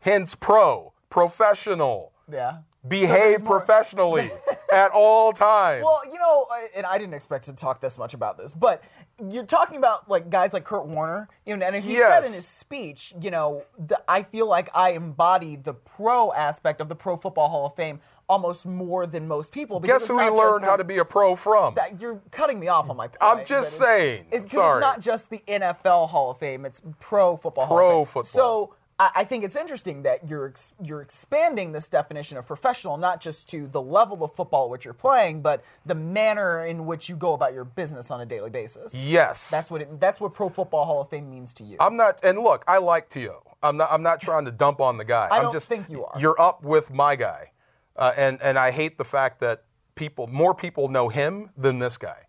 Hence, 0.00 0.34
pro, 0.34 0.92
professional. 1.10 2.12
yeah. 2.30 2.58
Behave 2.86 3.42
more- 3.42 3.58
professionally 3.58 4.30
at 4.72 4.92
all 4.92 5.32
times. 5.32 5.82
Well, 5.84 6.00
you 6.06 6.18
know, 6.20 6.46
and 6.76 6.86
I 6.86 6.98
didn't 6.98 7.14
expect 7.14 7.46
to 7.46 7.52
talk 7.52 7.80
this 7.80 7.98
much 7.98 8.14
about 8.14 8.38
this, 8.38 8.54
but 8.54 8.80
you're 9.30 9.46
talking 9.46 9.76
about 9.78 10.08
like 10.10 10.28
guys 10.28 10.52
like 10.52 10.64
Kurt 10.64 10.86
Warner, 10.86 11.28
you 11.46 11.56
know, 11.56 11.64
and 11.66 11.76
he 11.76 11.96
said 11.96 12.24
in 12.24 12.32
his 12.32 12.46
speech, 12.46 13.14
you 13.22 13.30
know, 13.30 13.64
the, 13.78 13.98
I 14.06 14.22
feel 14.22 14.46
like 14.48 14.68
I 14.74 14.90
embody 14.90 15.56
the 15.56 15.72
pro 15.72 16.32
aspect 16.34 16.80
of 16.80 16.88
the 16.88 16.94
Pro 16.96 17.16
Football 17.16 17.48
Hall 17.48 17.66
of 17.66 17.74
Fame 17.74 18.00
almost 18.28 18.66
more 18.66 19.06
than 19.06 19.26
most 19.26 19.52
people. 19.52 19.80
Because 19.80 20.02
Guess 20.02 20.08
who 20.08 20.18
he 20.18 20.28
learned 20.28 20.62
just 20.62 20.64
how 20.70 20.76
to 20.76 20.84
be 20.84 20.98
a 20.98 21.04
pro 21.04 21.34
from? 21.34 21.74
that 21.74 22.00
you're 22.00 22.20
cutting 22.30 22.60
me 22.60 22.68
off 22.68 22.90
on 22.90 22.96
my 22.96 23.06
point. 23.08 23.18
I'm 23.22 23.38
just 23.46 23.80
it's- 23.80 23.90
saying. 23.98 24.26
It's 24.30 24.52
Sorry. 24.52 24.78
it's 24.78 24.80
not 24.82 25.00
just 25.00 25.30
the 25.30 25.40
NFL 25.48 26.08
Hall 26.10 26.30
of 26.32 26.38
Fame; 26.38 26.66
it's 26.66 26.82
Pro 27.00 27.36
Football 27.36 27.66
Hall 27.66 27.76
Pro 27.78 28.00
of 28.02 28.08
Fame. 28.08 28.12
football. 28.12 28.22
So 28.24 28.74
I, 28.98 29.24
think 29.24 29.44
it's 29.44 29.56
interesting 29.56 30.04
that 30.04 30.28
you're 30.28 30.48
ex- 30.48 30.72
you're 30.82 31.02
expanding 31.02 31.72
this 31.72 31.88
definition 31.88 32.38
of 32.38 32.46
professional 32.46 32.96
not 32.96 33.20
just 33.20 33.48
to 33.50 33.66
the 33.66 33.82
level 33.82 34.24
of 34.24 34.32
football 34.32 34.70
which 34.70 34.86
you're 34.86 34.94
playing, 34.94 35.42
but 35.42 35.62
the 35.84 35.94
manner 35.94 36.64
in 36.64 36.86
which 36.86 37.08
you 37.08 37.16
go 37.16 37.34
about 37.34 37.52
your 37.52 37.64
business 37.64 38.10
on 38.10 38.22
a 38.22 38.26
daily 38.26 38.48
basis. 38.48 38.94
Yes. 39.00 39.50
That's 39.50 39.70
what 39.70 39.82
it, 39.82 40.00
that's 40.00 40.18
what 40.20 40.32
Pro 40.32 40.48
Football 40.48 40.86
Hall 40.86 41.02
of 41.02 41.10
Fame 41.10 41.30
means 41.30 41.52
to 41.54 41.64
you. 41.64 41.76
I'm 41.78 41.96
not, 41.96 42.20
and 42.22 42.38
look, 42.38 42.64
I 42.66 42.78
like 42.78 43.10
Tio. 43.10 43.42
I'm 43.62 43.76
not, 43.76 43.92
I'm 43.92 44.02
not 44.02 44.20
trying 44.20 44.46
to 44.46 44.50
dump 44.50 44.80
on 44.80 44.96
the 44.96 45.04
guy. 45.04 45.28
I 45.30 45.36
am 45.36 45.42
don't 45.44 45.52
just, 45.52 45.68
think 45.68 45.90
you 45.90 46.04
are. 46.04 46.18
You're 46.18 46.40
up 46.40 46.62
with 46.62 46.90
my 46.90 47.16
guy. 47.16 47.52
Uh, 47.96 48.12
and, 48.16 48.40
and 48.40 48.58
I 48.58 48.70
hate 48.70 48.96
the 48.98 49.04
fact 49.04 49.40
that 49.40 49.64
people, 49.94 50.26
more 50.26 50.54
people 50.54 50.88
know 50.88 51.08
him 51.08 51.50
than 51.56 51.78
this 51.78 51.98
guy. 51.98 52.26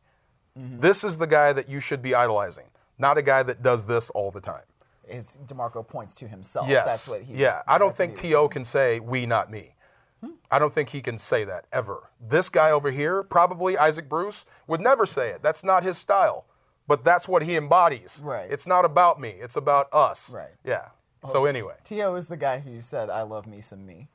Mm-hmm. 0.58 0.80
This 0.82 1.04
is 1.04 1.18
the 1.18 1.28
guy 1.28 1.54
that 1.54 1.70
you 1.70 1.80
should 1.80 2.02
be 2.02 2.16
idolizing, 2.16 2.66
not 2.98 3.18
a 3.18 3.22
guy 3.22 3.44
that 3.44 3.62
does 3.62 3.86
this 3.86 4.10
all 4.10 4.32
the 4.32 4.42
time. 4.42 4.64
As 5.10 5.38
Demarco 5.46 5.88
points 5.88 6.16
to 6.16 6.28
himself. 6.28 6.68
Yes. 6.68 6.86
That's 6.86 7.08
what 7.08 7.24
he. 7.24 7.34
Was, 7.34 7.40
yeah, 7.40 7.62
I 7.68 7.78
don't 7.78 7.96
think 7.96 8.16
T.O. 8.16 8.48
can 8.50 8.64
say, 8.64 9.00
we, 9.00 9.26
not 9.26 9.50
me. 9.52 9.76
Hmm. 10.22 10.32
I 10.50 10.60
don't 10.60 10.74
think 10.74 10.90
he 10.90 11.02
can 11.02 11.18
say 11.18 11.44
that 11.44 11.66
ever. 11.72 12.10
This 12.20 12.50
guy 12.50 12.72
over 12.72 12.92
here, 12.92 13.24
probably 13.24 13.78
Isaac 13.78 14.10
Bruce, 14.10 14.46
would 14.68 14.82
never 14.82 15.06
say 15.06 15.30
it. 15.30 15.42
That's 15.42 15.64
not 15.64 15.84
his 15.84 15.98
style. 15.98 16.46
But 16.88 17.04
that's 17.04 17.28
what 17.28 17.44
he 17.44 17.56
embodies. 17.56 18.22
Right. 18.24 18.50
It's 18.50 18.66
not 18.66 18.86
about 18.86 19.20
me, 19.20 19.30
it's 19.30 19.56
about 19.56 19.94
us. 19.94 20.30
Right. 20.30 20.56
Yeah. 20.64 20.90
So, 21.30 21.46
anyway, 21.46 21.74
T.O. 21.84 22.16
is 22.16 22.30
the 22.30 22.38
guy 22.38 22.60
who 22.60 22.80
said, 22.80 23.10
"I 23.10 23.24
love 23.24 23.48
me 23.48 23.60
some 23.60 23.86
me." 23.86 24.08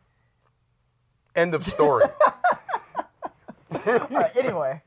end 1.35 1.55
of 1.55 1.65
story. 1.65 2.05
All 3.87 4.09
right, 4.11 4.37
anyway. 4.37 4.83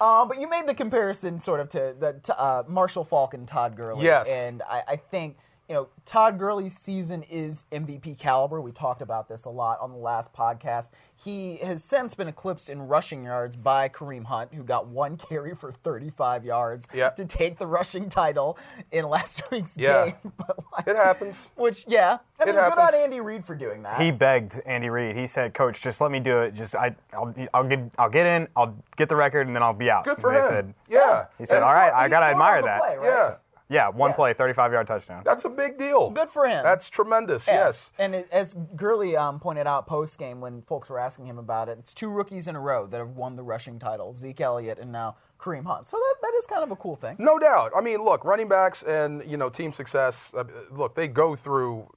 Uh, 0.00 0.24
but 0.24 0.38
you 0.40 0.48
made 0.48 0.66
the 0.66 0.74
comparison 0.74 1.38
sort 1.38 1.60
of 1.60 1.68
to 1.70 1.94
the 1.98 2.20
to, 2.22 2.40
uh, 2.40 2.62
Marshall 2.68 3.04
Faulk 3.04 3.34
and 3.34 3.46
Todd 3.46 3.76
Gurley. 3.76 4.04
Yes. 4.04 4.28
And 4.28 4.62
I, 4.68 4.82
I 4.88 4.96
think, 4.96 5.36
you 5.68 5.74
know, 5.74 5.88
Todd 6.06 6.38
Gurley's 6.38 6.74
season 6.76 7.22
is 7.24 7.66
MVP 7.70 8.18
caliber. 8.18 8.60
We 8.60 8.72
talked 8.72 9.02
about 9.02 9.28
this 9.28 9.44
a 9.44 9.50
lot 9.50 9.78
on 9.80 9.90
the 9.92 9.98
last 9.98 10.32
podcast. 10.32 10.90
He 11.22 11.58
has 11.58 11.84
since 11.84 12.14
been 12.14 12.28
eclipsed 12.28 12.70
in 12.70 12.82
rushing 12.88 13.24
yards 13.24 13.54
by 13.56 13.88
Kareem 13.90 14.24
Hunt, 14.24 14.54
who 14.54 14.62
got 14.64 14.86
one 14.86 15.16
carry 15.28 15.54
for 15.54 15.70
35 15.70 16.44
yards 16.44 16.88
Yeah. 16.94 17.10
to 17.10 17.24
take 17.26 17.58
the 17.58 17.66
rushing 17.66 18.08
title 18.08 18.56
in 18.90 19.08
last 19.08 19.42
week's 19.50 19.76
Yeah. 19.76 20.06
game. 20.06 20.14
But 20.38 20.58
like, 20.72 20.86
it 20.88 20.96
happens. 20.96 21.50
which, 21.56 21.84
yeah. 21.86 22.18
I 22.40 22.44
mean, 22.46 22.54
good 22.54 22.78
on. 22.78 22.94
Andy 22.94 23.20
Reid 23.20 23.44
for 23.44 23.54
doing 23.54 23.82
that. 23.82 24.00
He 24.00 24.10
begged 24.10 24.60
Andy 24.64 24.88
Reid. 24.88 25.16
He 25.16 25.26
said, 25.26 25.52
"Coach, 25.52 25.82
just 25.82 26.00
let 26.00 26.10
me 26.12 26.20
do 26.20 26.38
it. 26.38 26.54
Just 26.54 26.74
I, 26.76 26.94
I'll, 27.12 27.34
I'll 27.52 27.64
get, 27.64 27.80
I'll 27.98 28.08
get 28.08 28.26
in. 28.26 28.46
I'll 28.56 28.76
get 28.96 29.08
the 29.08 29.16
record, 29.16 29.48
and 29.48 29.56
then 29.56 29.62
I'll 29.62 29.74
be 29.74 29.90
out." 29.90 30.04
Good 30.04 30.18
for 30.18 30.30
and 30.32 30.36
him. 30.38 30.42
they 30.44 30.48
Said, 30.48 30.74
yeah. 30.88 31.24
He 31.36 31.44
said, 31.44 31.56
And 31.56 31.64
"All 31.64 31.74
right, 31.74 31.92
I 31.92 32.08
gotta 32.08 32.26
admire 32.26 32.62
that." 32.62 32.80
play, 32.80 32.96
right? 32.96 33.04
Yeah. 33.06 33.34
Yeah, 33.68 33.88
one 33.88 34.10
Yeah. 34.10 34.16
play, 34.16 34.32
35 34.32 34.72
yard 34.72 34.86
touchdown. 34.86 35.22
That's 35.24 35.44
a 35.44 35.50
big 35.50 35.76
deal. 35.78 36.10
Good 36.10 36.28
for 36.30 36.46
him. 36.46 36.62
That's 36.62 36.88
tremendous. 36.88 37.46
Yeah. 37.46 37.66
Yes. 37.66 37.92
And 37.98 38.14
it, 38.14 38.28
as 38.32 38.54
Gurley 38.54 39.16
um, 39.16 39.38
pointed 39.40 39.66
out 39.66 39.86
post 39.86 40.18
game 40.18 40.40
when 40.40 40.62
folks 40.62 40.88
were 40.88 40.98
asking 40.98 41.26
him 41.26 41.38
about 41.38 41.68
it, 41.68 41.78
it's 41.78 41.92
two 41.92 42.08
rookies 42.08 42.48
in 42.48 42.56
a 42.56 42.60
row 42.60 42.86
that 42.86 42.98
have 42.98 43.10
won 43.10 43.36
the 43.36 43.42
rushing 43.42 43.78
title 43.78 44.12
Zeke 44.12 44.40
Elliott 44.40 44.78
and 44.78 44.90
now 44.90 45.16
Kareem 45.38 45.66
Hunt. 45.66 45.86
So 45.86 45.96
that, 45.98 46.14
that 46.22 46.32
is 46.38 46.46
kind 46.46 46.62
of 46.64 46.70
a 46.70 46.76
cool 46.76 46.96
thing. 46.96 47.16
No 47.18 47.38
doubt. 47.38 47.72
I 47.76 47.80
mean, 47.80 48.02
look, 48.02 48.24
running 48.24 48.48
backs 48.48 48.82
and 48.82 49.22
you 49.30 49.36
know 49.36 49.50
team 49.50 49.72
success. 49.72 50.32
Uh, 50.36 50.44
look, 50.70 50.94
they 50.94 51.06
go 51.06 51.36
through 51.36 51.88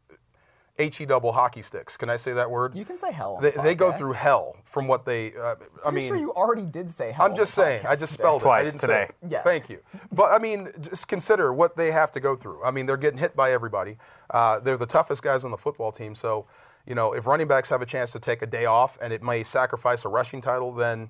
he 0.89 1.05
double 1.05 1.31
hockey 1.33 1.61
sticks. 1.61 1.97
Can 1.97 2.09
I 2.09 2.15
say 2.15 2.33
that 2.33 2.49
word? 2.49 2.75
You 2.75 2.85
can 2.85 2.97
say 2.97 3.11
hell. 3.11 3.35
On 3.35 3.43
They, 3.43 3.51
the 3.51 3.61
they 3.61 3.75
go 3.75 3.91
through 3.91 4.13
hell 4.13 4.57
from 4.63 4.87
what 4.87 5.05
they. 5.05 5.33
Uh, 5.35 5.55
I 5.83 5.87
I'm 5.87 5.95
mean, 5.95 6.07
sure 6.07 6.17
you 6.17 6.33
already 6.33 6.65
did 6.65 6.89
say 6.89 7.11
hell. 7.11 7.25
I'm 7.25 7.35
just 7.35 7.57
on 7.57 7.65
the 7.65 7.69
saying. 7.69 7.85
I 7.87 7.95
just 7.95 8.13
spelled 8.13 8.41
Twice 8.41 8.67
it. 8.67 8.69
I 8.69 8.71
didn't 8.71 8.81
today. 8.81 9.05
Say, 9.09 9.27
Yes. 9.29 9.43
Thank 9.43 9.69
you. 9.69 9.79
But 10.11 10.31
I 10.31 10.39
mean, 10.39 10.69
just 10.81 11.07
consider 11.07 11.53
what 11.53 11.77
they 11.77 11.91
have 11.91 12.11
to 12.13 12.19
go 12.19 12.35
through. 12.35 12.63
I 12.63 12.71
mean, 12.71 12.85
they're 12.85 12.97
getting 12.97 13.19
hit 13.19 13.35
by 13.35 13.51
everybody. 13.51 13.97
Uh, 14.29 14.59
they're 14.59 14.77
the 14.77 14.85
toughest 14.85 15.21
guys 15.23 15.43
on 15.43 15.51
the 15.51 15.57
football 15.57 15.91
team. 15.91 16.15
So, 16.15 16.47
you 16.85 16.95
know, 16.95 17.13
if 17.13 17.27
running 17.27 17.47
backs 17.47 17.69
have 17.69 17.81
a 17.81 17.85
chance 17.85 18.11
to 18.13 18.19
take 18.19 18.41
a 18.41 18.47
day 18.47 18.65
off 18.65 18.97
and 19.01 19.13
it 19.13 19.21
may 19.21 19.43
sacrifice 19.43 20.05
a 20.05 20.09
rushing 20.09 20.41
title, 20.41 20.71
then 20.73 21.09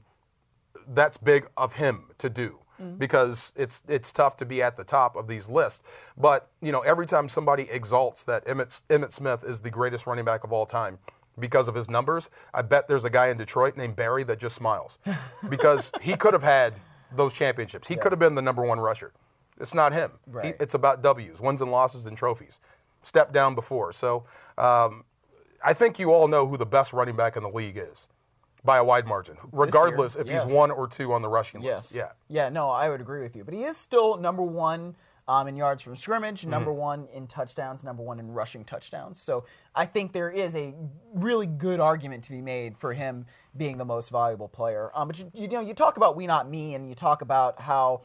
that's 0.87 1.17
big 1.17 1.47
of 1.57 1.73
him 1.73 2.05
to 2.17 2.29
do 2.29 2.59
because 2.97 3.53
it's 3.55 3.83
it's 3.88 4.11
tough 4.11 4.38
to 4.38 4.45
be 4.45 4.61
at 4.61 4.77
the 4.77 4.83
top 4.83 5.15
of 5.15 5.27
these 5.27 5.50
lists. 5.50 5.83
But 6.17 6.50
you 6.61 6.71
know, 6.71 6.81
every 6.81 7.05
time 7.05 7.29
somebody 7.29 7.63
exalts 7.69 8.23
that 8.25 8.45
Emmitt 8.45 8.81
Emmitt 8.89 9.11
Smith 9.11 9.43
is 9.43 9.61
the 9.61 9.69
greatest 9.69 10.07
running 10.07 10.25
back 10.25 10.43
of 10.43 10.51
all 10.51 10.65
time 10.65 11.00
because 11.39 11.67
of 11.67 11.75
his 11.75 11.89
numbers, 11.89 12.29
I 12.53 12.61
bet 12.61 12.87
there's 12.87 13.05
a 13.05 13.09
guy 13.09 13.27
in 13.27 13.37
Detroit 13.37 13.77
named 13.77 13.96
Barry 13.96 14.24
that 14.25 14.39
just 14.39 14.55
smiles 14.55 14.98
because 15.50 15.91
he 16.01 16.15
could 16.15 16.33
have 16.33 16.44
had 16.44 16.74
those 17.15 17.33
championships. 17.33 17.87
He 17.87 17.96
could 17.96 18.11
have 18.11 18.20
been 18.20 18.35
the 18.35 18.41
number 18.41 18.63
one 18.63 18.79
rusher. 18.79 19.11
It's 19.59 19.74
not 19.74 19.94
him. 19.94 20.11
He- 20.44 20.53
it's 20.59 20.74
about 20.74 21.01
W's, 21.01 21.39
wins 21.39 21.61
and 21.61 21.72
losses, 21.72 22.05
and 22.07 22.17
trophies. 22.17 22.59
Step 23.03 23.31
down 23.33 23.55
before. 23.55 23.91
So 23.94 24.25
um, 24.57 25.03
I 25.63 25.74
think 25.74 26.00
you 26.00 26.11
all 26.11 26.27
know 26.27 26.48
who 26.48 26.57
the 26.57 26.65
best 26.65 26.94
running 26.94 27.15
back 27.15 27.35
in 27.35 27.44
the 27.44 27.50
league 27.50 27.77
is 27.77 28.07
by 28.63 28.77
a 28.77 28.83
wide 28.83 29.07
margin, 29.07 29.37
regardless 29.51 30.15
if 30.15 30.27
yes. 30.27 30.43
he's 30.43 30.53
one 30.53 30.69
or 30.71 30.87
two 30.87 31.13
on 31.13 31.21
the 31.21 31.29
rushing 31.29 31.61
Yes. 31.61 31.93
list. 31.93 31.95
Yeah. 31.95 32.11
Yeah. 32.27 32.50
No, 32.50 32.69
I 32.69 32.89
would 32.89 33.01
agree 33.01 33.21
with 33.21 33.35
you. 33.35 33.43
But 33.43 33.53
he 33.53 33.63
is 33.63 33.75
still 33.77 34.17
number 34.17 34.43
one 34.43 34.95
um, 35.27 35.47
in 35.47 35.55
yards 35.55 35.81
from 35.81 35.95
scrimmage, 35.95 36.41
Mm-hmm. 36.41 36.50
number 36.51 36.74
one 36.74 37.07
in 37.13 37.25
touchdowns, 37.27 37.83
number 37.83 38.03
one 38.03 38.19
in 38.19 38.31
rushing 38.31 38.63
touchdowns. 38.65 39.21
So 39.21 39.45
I 39.74 39.85
think 39.85 40.13
there 40.13 40.29
is 40.29 40.55
a 40.55 40.75
really 41.13 41.47
good 41.47 41.79
argument 41.79 42.24
to 42.25 42.31
be 42.31 42.41
made 42.41 42.77
for 42.77 42.93
him 42.93 43.25
being 43.55 43.77
the 43.77 43.85
most 43.85 44.09
valuable 44.11 44.47
player. 44.47 44.91
Um, 44.95 45.07
but 45.07 45.19
you, 45.19 45.31
you 45.35 45.47
know, 45.47 45.61
you 45.61 45.74
talk 45.74 45.97
about 45.97 46.15
we 46.15 46.27
not 46.27 46.50
me, 46.50 46.74
and 46.75 46.87
you 46.87 46.95
talk 46.95 47.21
about 47.21 47.61
how. 47.61 48.01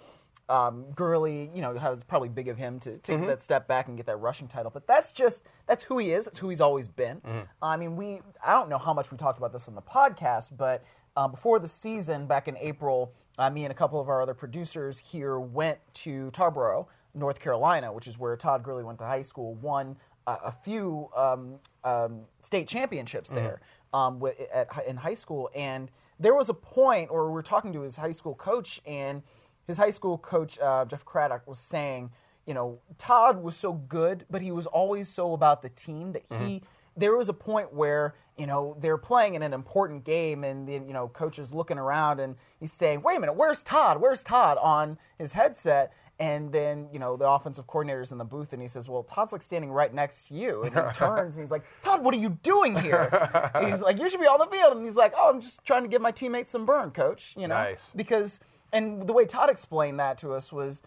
Um, 0.49 0.87
Gurley, 0.95 1.51
you 1.53 1.61
know, 1.61 1.77
how 1.79 1.91
it's 1.93 2.05
probably 2.05 2.29
big 2.29 2.49
of 2.49 2.57
him 2.57 2.79
to 2.81 2.99
take 2.99 3.17
Mm-hmm. 3.17 3.27
that 3.27 3.43
step 3.43 3.67
back 3.67 3.89
and 3.89 3.97
get 3.97 4.07
that 4.07 4.17
rushing 4.19 4.47
title, 4.47 4.71
but 4.73 4.87
that's 4.87 5.13
just 5.13 5.45
that's 5.67 5.83
who 5.85 5.99
he 5.99 6.13
is. 6.13 6.25
That's 6.25 6.39
who 6.39 6.49
he's 6.51 6.61
always 6.61 6.87
been. 6.87 7.21
Mm-hmm. 7.21 7.41
I 7.63 7.77
mean, 7.77 7.97
we 7.97 8.21
I 8.47 8.53
don't 8.53 8.69
know 8.69 8.79
how 8.79 8.95
much 8.95 9.11
we 9.11 9.17
talked 9.17 9.39
about 9.39 9.53
this 9.53 9.67
on 9.69 9.75
the 9.75 9.83
podcast, 9.83 10.57
but 10.57 10.85
um, 11.17 11.33
before 11.33 11.59
the 11.59 11.67
season, 11.67 12.27
back 12.27 12.47
in 12.47 12.57
April, 12.59 13.13
uh, 13.39 13.51
me 13.51 13.65
and 13.65 13.73
a 13.73 13.75
couple 13.75 14.01
of 14.01 14.09
our 14.09 14.23
other 14.23 14.35
producers 14.35 15.11
here 15.11 15.41
went 15.41 15.79
to 15.95 16.31
Tarboro, 16.31 16.87
North 17.15 17.41
Carolina, 17.41 17.93
which 17.93 18.07
is 18.07 18.17
where 18.19 18.37
Todd 18.37 18.63
Gurley 18.63 18.85
went 18.85 18.99
to 19.01 19.05
high 19.07 19.23
school, 19.23 19.55
won 19.55 19.97
uh, 20.29 20.37
a 20.45 20.53
few 20.53 21.09
um, 21.17 21.59
um, 21.83 22.21
state 22.43 22.69
championships 22.69 23.31
there 23.31 23.61
um, 23.95 24.15
wi- 24.21 24.37
at, 24.53 24.69
in 24.87 24.99
high 24.99 25.15
school. 25.15 25.49
And 25.57 25.91
there 26.21 26.35
was 26.35 26.49
a 26.51 26.55
point 26.55 27.13
where 27.13 27.25
we 27.25 27.31
were 27.33 27.43
talking 27.43 27.73
to 27.73 27.81
his 27.81 27.97
high 27.97 28.11
school 28.13 28.35
coach, 28.35 28.81
and 28.87 29.23
his 29.67 29.79
high 29.79 29.91
school 29.91 30.19
coach, 30.19 30.59
uh, 30.59 30.85
Jeff 30.85 31.05
Craddock, 31.05 31.47
was 31.47 31.59
saying, 31.59 32.11
you 32.47 32.55
know, 32.55 32.79
Todd 32.99 33.43
was 33.43 33.57
so 33.57 33.73
good, 33.73 34.25
but 34.31 34.43
he 34.43 34.51
was 34.53 34.67
always 34.67 35.09
so 35.09 35.33
about 35.33 35.63
the 35.63 35.69
team 35.69 36.13
that 36.13 36.23
he 36.41 36.63
there 36.97 37.15
was 37.15 37.29
a 37.29 37.35
point 37.35 37.73
where 37.75 38.15
you 38.39 38.47
know 38.47 38.77
they're 38.81 38.99
playing 38.99 39.35
in 39.35 39.43
an 39.43 39.53
important 39.53 40.05
game 40.05 40.43
and 40.45 40.67
the 40.67 40.73
you 40.73 40.93
know 40.93 41.09
coach 41.09 41.39
is 41.39 41.55
looking 41.55 41.79
around 41.79 42.21
and 42.21 42.37
he's 42.59 42.73
saying 42.73 43.03
wait 43.03 43.17
a 43.17 43.21
minute 43.21 43.35
where's 43.35 43.63
todd? 43.63 44.01
Where's 44.01 44.25
todd? 44.25 44.59
on 44.61 44.99
his 45.19 45.33
headset. 45.33 45.93
And 46.19 46.51
then 46.51 46.89
you 46.91 46.99
know 46.99 47.19
the 47.19 47.29
offensive 47.29 47.67
coordinator's 47.67 48.11
in 48.11 48.17
the 48.17 48.25
booth 48.25 48.55
and 48.55 48.63
he 48.63 48.69
says 48.69 48.89
well 48.89 49.03
todd's 49.03 49.33
like 49.33 49.43
standing 49.43 49.71
right 49.71 49.93
next 49.93 50.29
to 50.29 50.35
you. 50.35 50.63
And 50.63 50.75
he 50.75 50.81
turns 50.93 51.37
and 51.37 51.43
he's 51.43 51.51
like 51.51 51.65
todd 51.83 52.03
what 52.03 52.15
are 52.15 52.19
you 52.19 52.39
doing 52.43 52.79
here? 52.79 53.11
And 53.55 53.67
he's 53.69 53.83
like 53.83 53.99
you 53.99 54.09
should 54.09 54.21
be 54.21 54.27
on 54.27 54.39
the 54.39 54.47
field. 54.47 54.77
And 54.77 54.85
he's 54.85 54.97
like 54.97 55.13
oh 55.17 55.31
i'm 55.35 55.41
just 55.41 55.65
trying 55.65 55.83
to 55.83 55.89
give 55.89 56.01
my 56.01 56.11
teammates 56.11 56.51
some 56.51 56.65
burn 56.65 56.91
coach 56.91 57.35
you 57.37 57.47
know? 57.47 57.55
Nice. 57.55 57.91
because 57.95 58.41
and 58.77 59.07
the 59.07 59.13
way 59.13 59.25
todd 59.25 59.51
explained 59.51 59.99
that 60.01 60.19
to 60.19 60.33
us 60.33 60.53
was 60.53 60.83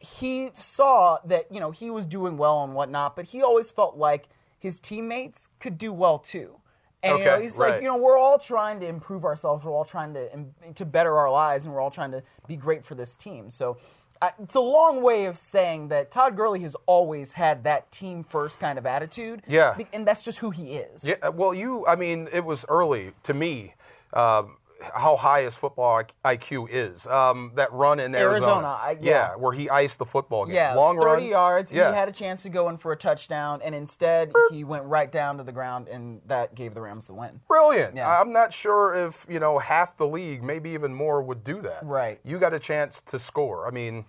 he 0.00 0.50
saw 0.52 1.18
that 1.24 1.44
you 1.50 1.60
know 1.60 1.70
he 1.70 1.90
was 1.90 2.06
doing 2.06 2.36
well 2.36 2.62
and 2.62 2.74
whatnot, 2.74 3.16
but 3.16 3.26
he 3.26 3.42
always 3.42 3.70
felt 3.70 3.96
like 3.96 4.28
his 4.58 4.78
teammates 4.78 5.48
could 5.60 5.78
do 5.78 5.92
well 5.92 6.18
too. 6.18 6.60
And 7.02 7.18
you 7.18 7.24
know, 7.24 7.40
he's 7.40 7.56
right. 7.58 7.74
like, 7.74 7.82
you 7.82 7.88
know, 7.88 7.96
we're 7.96 8.18
all 8.18 8.38
trying 8.38 8.80
to 8.80 8.86
improve 8.86 9.24
ourselves. 9.24 9.64
We're 9.64 9.72
all 9.72 9.84
trying 9.84 10.14
to 10.14 10.72
to 10.74 10.84
better 10.84 11.16
our 11.16 11.30
lives, 11.30 11.64
and 11.64 11.74
we're 11.74 11.80
all 11.80 11.90
trying 11.90 12.12
to 12.12 12.22
be 12.46 12.56
great 12.56 12.84
for 12.84 12.94
this 12.94 13.16
team. 13.16 13.50
So. 13.50 13.76
I 14.22 14.30
it's 14.42 14.54
a 14.54 14.60
long 14.60 15.02
way 15.02 15.26
of 15.26 15.36
saying 15.36 15.88
that 15.88 16.10
Todd 16.10 16.36
Gurley 16.36 16.62
has 16.62 16.74
always 16.86 17.34
had 17.34 17.64
that 17.64 17.92
team 17.92 18.22
first 18.22 18.58
kind 18.58 18.78
of 18.78 18.86
attitude. 18.86 19.42
Yeah. 19.46 19.76
And 19.92 20.08
that's 20.08 20.24
just 20.24 20.38
who 20.38 20.50
he 20.50 20.76
is. 20.76 21.06
Yeah, 21.06 21.28
well, 21.28 21.52
you, 21.52 21.86
I 21.86 21.96
mean, 21.96 22.26
it 22.32 22.42
was 22.42 22.64
early 22.70 23.12
to 23.24 23.34
me 23.34 23.74
um, 24.14 24.56
how 24.94 25.16
high 25.16 25.42
his 25.42 25.56
football 25.56 26.02
IQ 26.24 26.68
is. 26.70 27.06
Um, 27.06 27.52
that 27.54 27.72
run 27.72 27.98
in 27.98 28.14
Arizona. 28.14 28.52
Arizona, 28.52 28.66
I- 28.80 28.96
yeah. 29.00 29.34
where 29.34 29.52
he 29.52 29.70
iced 29.70 29.98
the 29.98 30.04
football 30.04 30.44
game. 30.46 30.54
Yeah, 30.54 30.74
Long 30.74 30.96
30 31.00 31.06
run. 31.06 31.24
yards. 31.30 31.72
Yeah. 31.72 31.90
He 31.90 31.96
had 31.96 32.08
a 32.08 32.12
chance 32.12 32.42
to 32.42 32.50
go 32.50 32.68
in 32.68 32.76
for 32.76 32.92
a 32.92 32.96
touchdown, 32.96 33.60
and 33.64 33.74
instead 33.74 34.32
he 34.52 34.64
went 34.64 34.84
right 34.84 35.10
down 35.10 35.38
to 35.38 35.44
the 35.44 35.52
ground, 35.52 35.88
and 35.88 36.20
that 36.26 36.54
gave 36.54 36.74
the 36.74 36.80
Rams 36.82 37.06
the 37.06 37.14
win. 37.14 37.40
Brilliant. 37.48 37.96
Yeah. 37.96 38.20
I'm 38.20 38.32
not 38.32 38.52
sure 38.52 38.94
if, 38.94 39.24
you 39.28 39.40
know, 39.40 39.58
half 39.58 39.96
the 39.96 40.06
league, 40.06 40.42
maybe 40.42 40.70
even 40.70 40.92
more, 40.94 41.22
would 41.22 41.42
do 41.42 41.62
that. 41.62 41.80
Right. 41.82 42.20
You 42.24 42.38
got 42.38 42.52
a 42.52 42.58
chance 42.60 43.00
to 43.02 43.18
score. 43.18 43.66
I 43.66 43.70
mean, 43.70 44.04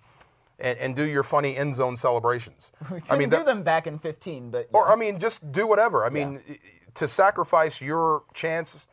and, 0.58 0.76
and 0.78 0.96
do 0.96 1.04
your 1.04 1.22
funny 1.22 1.56
end 1.56 1.76
zone 1.76 1.96
celebrations. 1.96 2.72
We 2.90 3.00
I 3.08 3.16
mean, 3.16 3.28
do 3.30 3.36
that- 3.38 3.46
them 3.46 3.62
back 3.62 3.86
in 3.86 3.96
15, 3.98 4.50
but 4.50 4.68
Or, 4.72 4.92
I 4.92 4.96
mean, 4.96 5.18
just 5.18 5.50
do 5.52 5.66
whatever. 5.66 6.04
I 6.04 6.10
mean, 6.10 6.42
i- 6.48 6.58
to 6.94 7.06
sacrifice 7.06 7.80
your 7.80 8.24
chance 8.34 8.86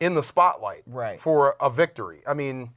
in 0.00 0.14
the 0.14 0.22
spotlight 0.22 0.82
Right. 0.86 1.20
for 1.20 1.54
a 1.60 1.68
victory. 1.70 2.22
I 2.26 2.34
mean, 2.34 2.70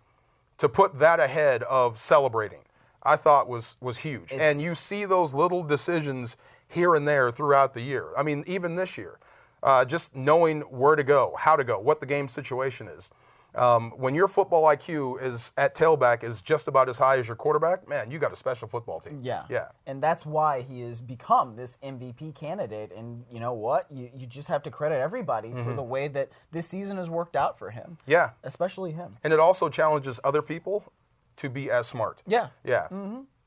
to 0.57 0.69
put 0.69 0.99
that 0.99 1.19
ahead 1.19 1.63
of 1.63 1.97
celebrating, 1.97 2.59
I 3.01 3.15
thought 3.15 3.47
was 3.47 3.75
was 3.81 3.97
huge. 3.99 4.31
It's- 4.31 4.51
and 4.51 4.61
you 4.61 4.75
see 4.75 5.05
those 5.05 5.33
little 5.33 5.63
decisions 5.63 6.37
here 6.67 6.93
and 6.95 7.07
there 7.07 7.31
throughout 7.31 7.73
the 7.73 7.81
year. 7.81 8.09
I 8.17 8.23
mean, 8.23 8.43
even 8.45 8.75
this 8.75 8.97
year, 8.97 9.19
uh, 9.61 9.85
just 9.85 10.15
knowing 10.15 10.61
where 10.61 10.95
to 10.95 11.03
go, 11.03 11.35
how 11.39 11.55
to 11.55 11.63
go, 11.63 11.79
what 11.79 11.99
the 12.01 12.05
game 12.05 12.27
situation 12.27 12.87
is. 12.87 13.11
Um, 13.55 13.91
when 13.97 14.15
your 14.15 14.27
football 14.27 14.63
IQ 14.63 15.21
is 15.23 15.53
at 15.57 15.75
tailback 15.75 16.23
is 16.23 16.41
just 16.41 16.67
about 16.67 16.89
as 16.89 16.97
high 16.97 17.19
as 17.19 17.27
your 17.27 17.35
quarterback, 17.35 17.87
man, 17.87 18.09
you 18.09 18.17
got 18.19 18.31
a 18.33 18.35
special 18.35 18.67
football 18.67 18.99
team. 18.99 19.19
Yeah. 19.21 19.43
Yeah. 19.49 19.67
And 19.85 20.01
that's 20.01 20.25
why 20.25 20.61
he 20.61 20.81
has 20.81 21.01
become 21.01 21.55
this 21.55 21.77
MVP 21.77 22.33
candidate. 22.35 22.91
And 22.91 23.25
you 23.31 23.39
know 23.39 23.53
what? 23.53 23.85
You, 23.91 24.09
you 24.13 24.25
just 24.25 24.47
have 24.47 24.63
to 24.63 24.71
credit 24.71 24.99
everybody 24.99 25.49
Mm-hmm. 25.49 25.63
for 25.65 25.73
the 25.73 25.83
way 25.83 26.07
that 26.07 26.29
this 26.51 26.67
season 26.67 26.97
has 26.97 27.09
worked 27.09 27.35
out 27.35 27.59
for 27.59 27.69
him. 27.71 27.97
Yeah. 28.07 28.31
Especially 28.43 28.91
him. 28.93 29.17
And 29.23 29.31
it 29.33 29.39
also 29.39 29.69
challenges 29.69 30.19
other 30.23 30.41
people 30.41 30.85
to 31.37 31.49
be 31.49 31.69
as 31.69 31.85
smart. 31.87 32.23
Yeah. 32.25 32.47
Yeah. 32.63 32.87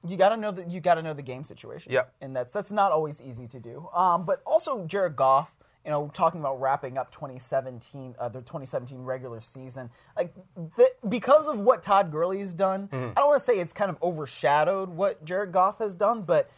You 0.07 0.17
got 0.17 0.29
to 0.29 0.37
know 0.37 0.53
that 0.53 0.71
you 0.71 0.81
got 0.81 0.97
to 0.97 1.03
know 1.03 1.15
the 1.15 1.23
game 1.23 1.43
situation. 1.43 1.91
Yep. 1.93 2.13
And 2.21 2.37
that's 2.37 2.53
that's 2.53 2.71
not 2.71 2.93
always 2.93 3.21
easy 3.21 3.49
to 3.49 3.59
do. 3.59 3.89
Um, 3.93 4.25
but 4.25 4.41
also 4.47 4.85
Jared 4.87 5.17
Goff, 5.17 5.57
you 5.87 5.93
know, 5.93 6.11
talking 6.13 6.41
about 6.41 6.61
wrapping 6.61 6.99
up 6.99 7.13
2017, 7.13 8.17
uh, 8.19 8.29
the 8.29 8.41
2017 8.41 9.05
regular 9.05 9.41
season, 9.41 9.89
like 10.17 10.35
th- 10.77 10.91
because 11.09 11.47
of 11.47 11.61
what 11.61 11.81
Todd 11.81 12.11
Gurley's 12.11 12.53
done. 12.53 12.89
Mm-hmm. 12.89 13.11
I 13.17 13.21
don't 13.21 13.29
want 13.29 13.39
to 13.39 13.45
say 13.45 13.61
it's 13.61 13.73
kind 13.73 13.89
of 13.89 14.03
overshadowed 14.03 14.89
what 14.89 15.25
Jared 15.25 15.53
Goff 15.53 15.79
has 15.79 15.95
done, 15.95 16.23
but 16.23 16.51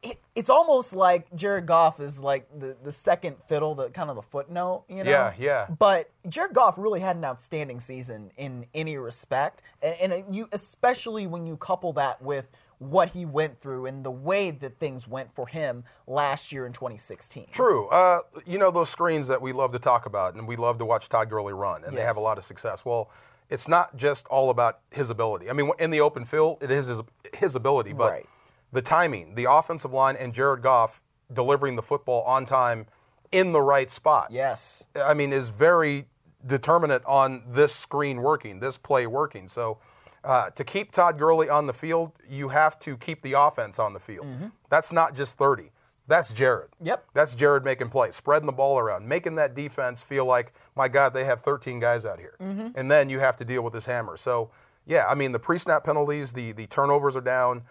it, 0.00 0.18
it's 0.36 0.48
almost 0.48 0.94
like 0.94 1.34
Jared 1.34 1.66
Goff 1.66 1.98
is 1.98 2.22
like 2.22 2.46
the, 2.56 2.76
the 2.84 2.92
second 2.92 3.36
fiddle, 3.48 3.74
the 3.74 3.90
kind 3.90 4.10
of 4.10 4.14
the 4.14 4.22
footnote, 4.22 4.84
you 4.88 5.02
know? 5.02 5.10
Yeah, 5.10 5.34
yeah. 5.36 5.66
But 5.76 6.12
Jared 6.28 6.52
Goff 6.54 6.78
really 6.78 7.00
had 7.00 7.16
an 7.16 7.24
outstanding 7.24 7.80
season 7.80 8.30
in 8.36 8.66
any 8.74 8.96
respect, 8.96 9.60
and, 9.82 10.12
and 10.12 10.36
you 10.36 10.48
especially 10.52 11.26
when 11.26 11.46
you 11.46 11.56
couple 11.56 11.92
that 11.94 12.22
with 12.22 12.52
what 12.78 13.10
he 13.10 13.24
went 13.24 13.58
through 13.58 13.86
and 13.86 14.04
the 14.04 14.10
way 14.10 14.50
that 14.50 14.78
things 14.78 15.08
went 15.08 15.32
for 15.32 15.46
him 15.46 15.84
last 16.06 16.52
year 16.52 16.66
in 16.66 16.72
2016. 16.72 17.46
True. 17.50 17.88
Uh, 17.88 18.20
you 18.44 18.58
know 18.58 18.70
those 18.70 18.90
screens 18.90 19.28
that 19.28 19.40
we 19.40 19.52
love 19.52 19.72
to 19.72 19.78
talk 19.78 20.04
about, 20.06 20.34
and 20.34 20.46
we 20.46 20.56
love 20.56 20.78
to 20.78 20.84
watch 20.84 21.08
Todd 21.08 21.30
Gurley 21.30 21.54
run, 21.54 21.84
and 21.84 21.96
they 21.96 22.02
have 22.02 22.16
a 22.16 22.20
lot 22.20 22.36
of 22.38 22.44
success. 22.44 22.84
Well, 22.84 23.10
it's 23.48 23.68
not 23.68 23.96
just 23.96 24.26
all 24.28 24.50
about 24.50 24.80
his 24.90 25.08
ability. 25.08 25.48
I 25.48 25.52
mean, 25.52 25.70
in 25.78 25.90
the 25.90 26.00
open 26.00 26.24
field, 26.24 26.58
it 26.60 26.70
is 26.70 26.88
his, 26.88 27.00
his 27.32 27.54
ability, 27.54 27.92
but 27.92 28.10
Right. 28.10 28.26
the 28.72 28.82
timing, 28.82 29.36
the 29.36 29.50
offensive 29.50 29.92
line, 29.92 30.16
and 30.16 30.34
Jared 30.34 30.62
Goff 30.62 31.00
delivering 31.32 31.76
the 31.76 31.82
football 31.82 32.22
on 32.22 32.44
time 32.44 32.86
in 33.32 33.52
the 33.52 33.60
right 33.62 33.90
spot. 33.90 34.28
Yes. 34.30 34.86
I 34.96 35.14
mean, 35.14 35.32
is 35.32 35.48
very 35.48 36.06
determinate 36.44 37.04
on 37.06 37.42
this 37.48 37.74
screen 37.74 38.20
working, 38.22 38.60
this 38.60 38.76
play 38.78 39.06
working. 39.06 39.48
So 39.48 39.78
uh, 40.26 40.50
to 40.50 40.64
keep 40.64 40.90
Todd 40.90 41.18
Gurley 41.18 41.48
on 41.48 41.66
the 41.66 41.72
field, 41.72 42.12
you 42.28 42.48
have 42.48 42.78
to 42.80 42.96
keep 42.96 43.22
the 43.22 43.34
offense 43.34 43.78
on 43.78 43.94
the 43.94 44.00
field. 44.00 44.26
That's 44.68 44.92
not 44.92 45.14
just 45.14 45.38
30. 45.38 45.70
That's 46.08 46.32
Jared. 46.32 46.70
Yep. 46.80 47.06
That's 47.14 47.34
Jared 47.34 47.64
making 47.64 47.90
plays, 47.90 48.16
spreading 48.16 48.46
the 48.46 48.52
ball 48.52 48.78
around, 48.78 49.08
making 49.08 49.36
that 49.36 49.54
defense 49.54 50.02
feel 50.02 50.24
like, 50.24 50.52
my 50.76 50.88
God, 50.88 51.14
they 51.14 51.24
have 51.24 51.42
13 51.42 51.80
guys 51.80 52.04
out 52.04 52.18
here. 52.18 52.34
And 52.74 52.90
then 52.90 53.08
you 53.08 53.20
have 53.20 53.36
to 53.36 53.44
deal 53.44 53.62
with 53.62 53.72
this 53.72 53.86
hammer. 53.86 54.16
So, 54.16 54.50
yeah, 54.84 55.06
I 55.06 55.14
mean, 55.14 55.32
the 55.32 55.38
pre 55.38 55.58
snap 55.58 55.84
penalties, 55.84 56.32
the, 56.32 56.52
the 56.52 56.66
turnovers 56.66 57.16
are 57.16 57.20
down. 57.20 57.62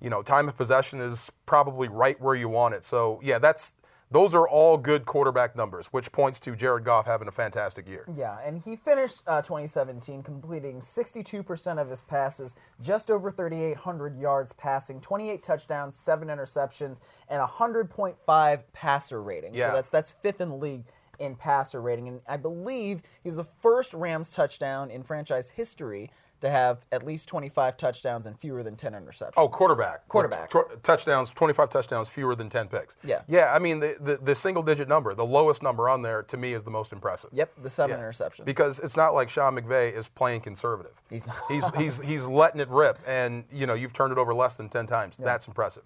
You 0.00 0.10
know, 0.10 0.22
time 0.22 0.48
of 0.48 0.56
possession 0.56 1.00
is 1.00 1.30
probably 1.46 1.88
right 1.88 2.20
where 2.20 2.34
you 2.34 2.48
want 2.48 2.74
it. 2.74 2.84
So, 2.84 3.20
yeah, 3.22 3.38
that's 3.38 3.74
those 4.10 4.34
are 4.34 4.48
all 4.48 4.76
good 4.76 5.06
quarterback 5.06 5.56
numbers, 5.56 5.88
which 5.88 6.12
points 6.12 6.38
to 6.40 6.54
Jared 6.54 6.84
Goff 6.84 7.06
having 7.06 7.28
a 7.28 7.32
fantastic 7.32 7.88
year. 7.88 8.04
Yeah, 8.14 8.38
and 8.44 8.62
he 8.62 8.76
finished 8.76 9.22
uh, 9.26 9.42
2017 9.42 10.22
completing 10.22 10.80
62% 10.80 11.80
of 11.80 11.88
his 11.88 12.02
passes, 12.02 12.54
just 12.80 13.10
over 13.10 13.30
3,800 13.30 14.16
yards 14.16 14.52
passing, 14.52 15.00
28 15.00 15.42
touchdowns, 15.42 15.96
seven 15.96 16.28
interceptions, 16.28 17.00
and 17.28 17.40
a 17.40 17.46
100.5 17.46 18.62
passer 18.72 19.22
rating. 19.22 19.54
Yeah. 19.54 19.66
So 19.66 19.72
that's 19.72 19.90
that's 19.90 20.12
fifth 20.12 20.40
in 20.40 20.48
the 20.50 20.56
league 20.56 20.84
in 21.18 21.36
passer 21.36 21.80
rating, 21.80 22.08
and 22.08 22.20
I 22.28 22.36
believe 22.36 23.02
he's 23.22 23.36
the 23.36 23.44
first 23.44 23.94
Rams 23.94 24.34
touchdown 24.34 24.90
in 24.90 25.02
franchise 25.02 25.50
history 25.50 26.10
to 26.40 26.50
have 26.50 26.84
at 26.92 27.02
least 27.04 27.28
25 27.28 27.76
touchdowns 27.76 28.26
and 28.26 28.38
fewer 28.38 28.62
than 28.62 28.76
10 28.76 28.92
interceptions. 28.92 29.32
Oh, 29.36 29.48
quarterback. 29.48 30.06
Quarterback. 30.08 30.50
Tw- 30.50 30.82
touchdowns, 30.82 31.30
25 31.32 31.70
touchdowns, 31.70 32.08
fewer 32.08 32.34
than 32.34 32.48
10 32.50 32.68
picks. 32.68 32.96
Yeah. 33.04 33.22
Yeah, 33.28 33.52
I 33.52 33.58
mean, 33.58 33.80
the, 33.80 33.96
the, 34.00 34.16
the 34.16 34.34
single 34.34 34.62
digit 34.62 34.88
number, 34.88 35.14
the 35.14 35.24
lowest 35.24 35.62
number 35.62 35.88
on 35.88 36.02
there, 36.02 36.22
to 36.24 36.36
me, 36.36 36.52
is 36.52 36.64
the 36.64 36.70
most 36.70 36.92
impressive. 36.92 37.30
Yep, 37.32 37.52
the 37.62 37.70
seven 37.70 37.98
Yeah. 37.98 38.04
interceptions. 38.04 38.44
Because 38.44 38.78
it's 38.80 38.96
not 38.96 39.14
like 39.14 39.28
Sean 39.30 39.56
McVay 39.56 39.92
is 39.92 40.08
playing 40.08 40.42
conservative. 40.42 40.92
He's 41.10 41.26
not. 41.26 41.36
He's, 41.48 41.68
he's, 41.76 42.02
he's 42.08 42.26
letting 42.28 42.60
it 42.60 42.68
rip, 42.68 42.98
and, 43.06 43.44
you 43.52 43.66
know, 43.66 43.74
you've 43.74 43.92
turned 43.92 44.12
it 44.12 44.18
over 44.18 44.34
less 44.34 44.56
than 44.56 44.68
10 44.68 44.86
times. 44.86 45.16
That's 45.16 45.46
impressive. 45.46 45.84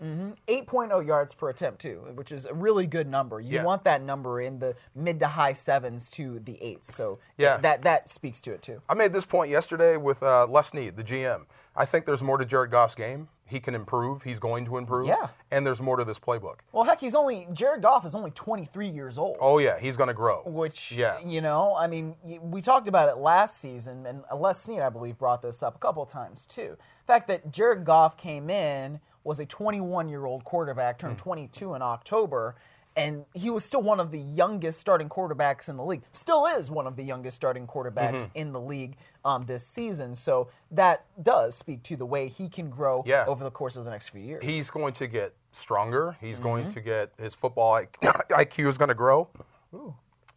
8.0 0.49 1.07
yards 1.07 1.35
per 1.35 1.49
attempt 1.51 1.81
too, 1.81 2.01
which 2.15 2.33
is 2.33 2.47
a 2.47 2.55
really 2.55 2.87
good 2.87 3.07
number. 3.09 3.41
You 3.41 3.57
Yeah. 3.57 3.65
want 3.65 3.85
that 3.85 4.03
number 4.03 4.41
in 4.41 4.59
the 4.59 4.75
mid 4.95 5.19
to 5.21 5.29
high 5.29 5.53
sevens 5.53 6.11
to 6.13 6.39
the 6.41 6.61
eights. 6.63 6.93
So 6.95 7.19
Yeah. 7.37 7.57
that 7.59 7.83
that 7.83 8.11
speaks 8.11 8.41
to 8.43 8.53
it 8.53 8.63
too. 8.63 8.83
I 8.89 8.95
made 8.95 9.13
this 9.13 9.27
point 9.27 9.51
yesterday 9.51 9.97
with 9.97 10.23
uh, 10.23 10.38
Uh, 10.39 10.47
Les 10.47 10.69
Snead, 10.69 10.97
the 10.97 11.05
GM. 11.05 11.47
I 11.75 11.85
think 11.85 12.07
there's 12.07 12.23
more 12.23 12.39
to 12.39 12.45
Jared 12.45 12.71
Goff's 12.71 12.95
game. 12.95 13.29
He 13.45 13.61
can 13.61 13.75
improve. 13.75 14.25
He's 14.25 14.39
going 14.39 14.67
to 14.67 14.77
improve. 14.77 15.07
Yeah. 15.09 15.29
And 15.51 15.67
there's 15.67 15.81
more 15.81 15.97
to 15.97 16.05
this 16.05 16.19
playbook. 16.19 16.57
Well, 16.73 16.85
heck, 16.85 17.01
he's 17.01 17.15
only 17.15 17.47
Jared 17.53 17.83
Goff 17.83 18.05
is 18.05 18.15
only 18.15 18.31
23 18.33 18.89
years 18.89 19.17
old. 19.17 19.39
Oh, 19.41 19.59
yeah, 19.59 19.79
he's 19.79 19.97
going 19.97 20.09
to 20.09 20.15
grow. 20.15 20.43
Which, 20.45 20.93
Yeah. 20.93 21.17
you 21.27 21.41
know, 21.41 21.75
I 21.79 21.87
mean, 21.87 22.17
we 22.43 22.61
talked 22.61 22.89
about 22.89 23.09
it 23.09 23.17
last 23.19 23.59
season, 23.59 24.05
and 24.07 24.23
Les 24.37 24.61
Snead, 24.61 24.81
I 24.81 24.91
believe, 24.91 25.17
brought 25.17 25.41
this 25.41 25.63
up 25.63 25.77
a 25.77 25.79
couple 25.79 26.03
of 26.03 26.11
times 26.11 26.47
too. 26.47 26.77
The 27.07 27.13
fact 27.13 27.27
that 27.29 27.51
Jared 27.51 27.85
Goff 27.85 28.17
came 28.19 28.51
in 28.51 29.01
was 29.25 29.41
a 29.41 29.47
21 29.47 30.09
year 30.09 30.27
old 30.27 30.45
quarterback, 30.45 30.99
turned 30.99 31.17
mm. 31.17 31.23
22 31.23 31.75
in 31.75 31.81
October, 31.83 32.55
and 32.99 33.25
he 33.35 33.49
was 33.49 33.65
still 33.65 33.81
one 33.81 34.01
of 34.01 34.11
the 34.11 34.19
youngest 34.19 34.81
starting 34.81 35.09
quarterbacks 35.09 35.69
in 35.69 35.77
the 35.77 35.85
league. 35.85 36.03
Still 36.13 36.45
is 36.47 36.71
one 36.71 36.87
of 36.87 36.97
the 36.97 37.05
youngest 37.05 37.37
starting 37.37 37.67
quarterbacks 37.67 38.29
in 38.35 38.53
the 38.53 38.61
league 38.61 38.97
um, 39.25 39.45
this 39.47 39.65
season. 39.67 40.15
So 40.15 40.49
that 40.73 41.05
does 41.23 41.57
speak 41.57 41.83
to 41.85 41.97
the 41.97 42.05
way 42.07 42.29
he 42.29 42.49
can 42.49 42.69
grow 42.69 43.03
Yeah. 43.07 43.25
over 43.27 43.45
the 43.45 43.51
course 43.51 43.77
of 43.77 43.85
the 43.85 43.91
next 43.91 44.09
few 44.09 44.21
years. 44.21 44.45
He's 44.45 44.69
going 44.71 44.93
to 44.95 45.07
get 45.07 45.35
stronger. 45.53 46.17
He's 46.21 46.35
Mm-hmm. 46.37 46.43
going 46.45 46.69
to 46.73 46.81
get 46.81 47.13
his 47.19 47.35
football 47.35 47.81
IQ 48.03 48.69
is 48.69 48.77
going 48.77 48.89
to 48.89 48.95
grow. 48.95 49.29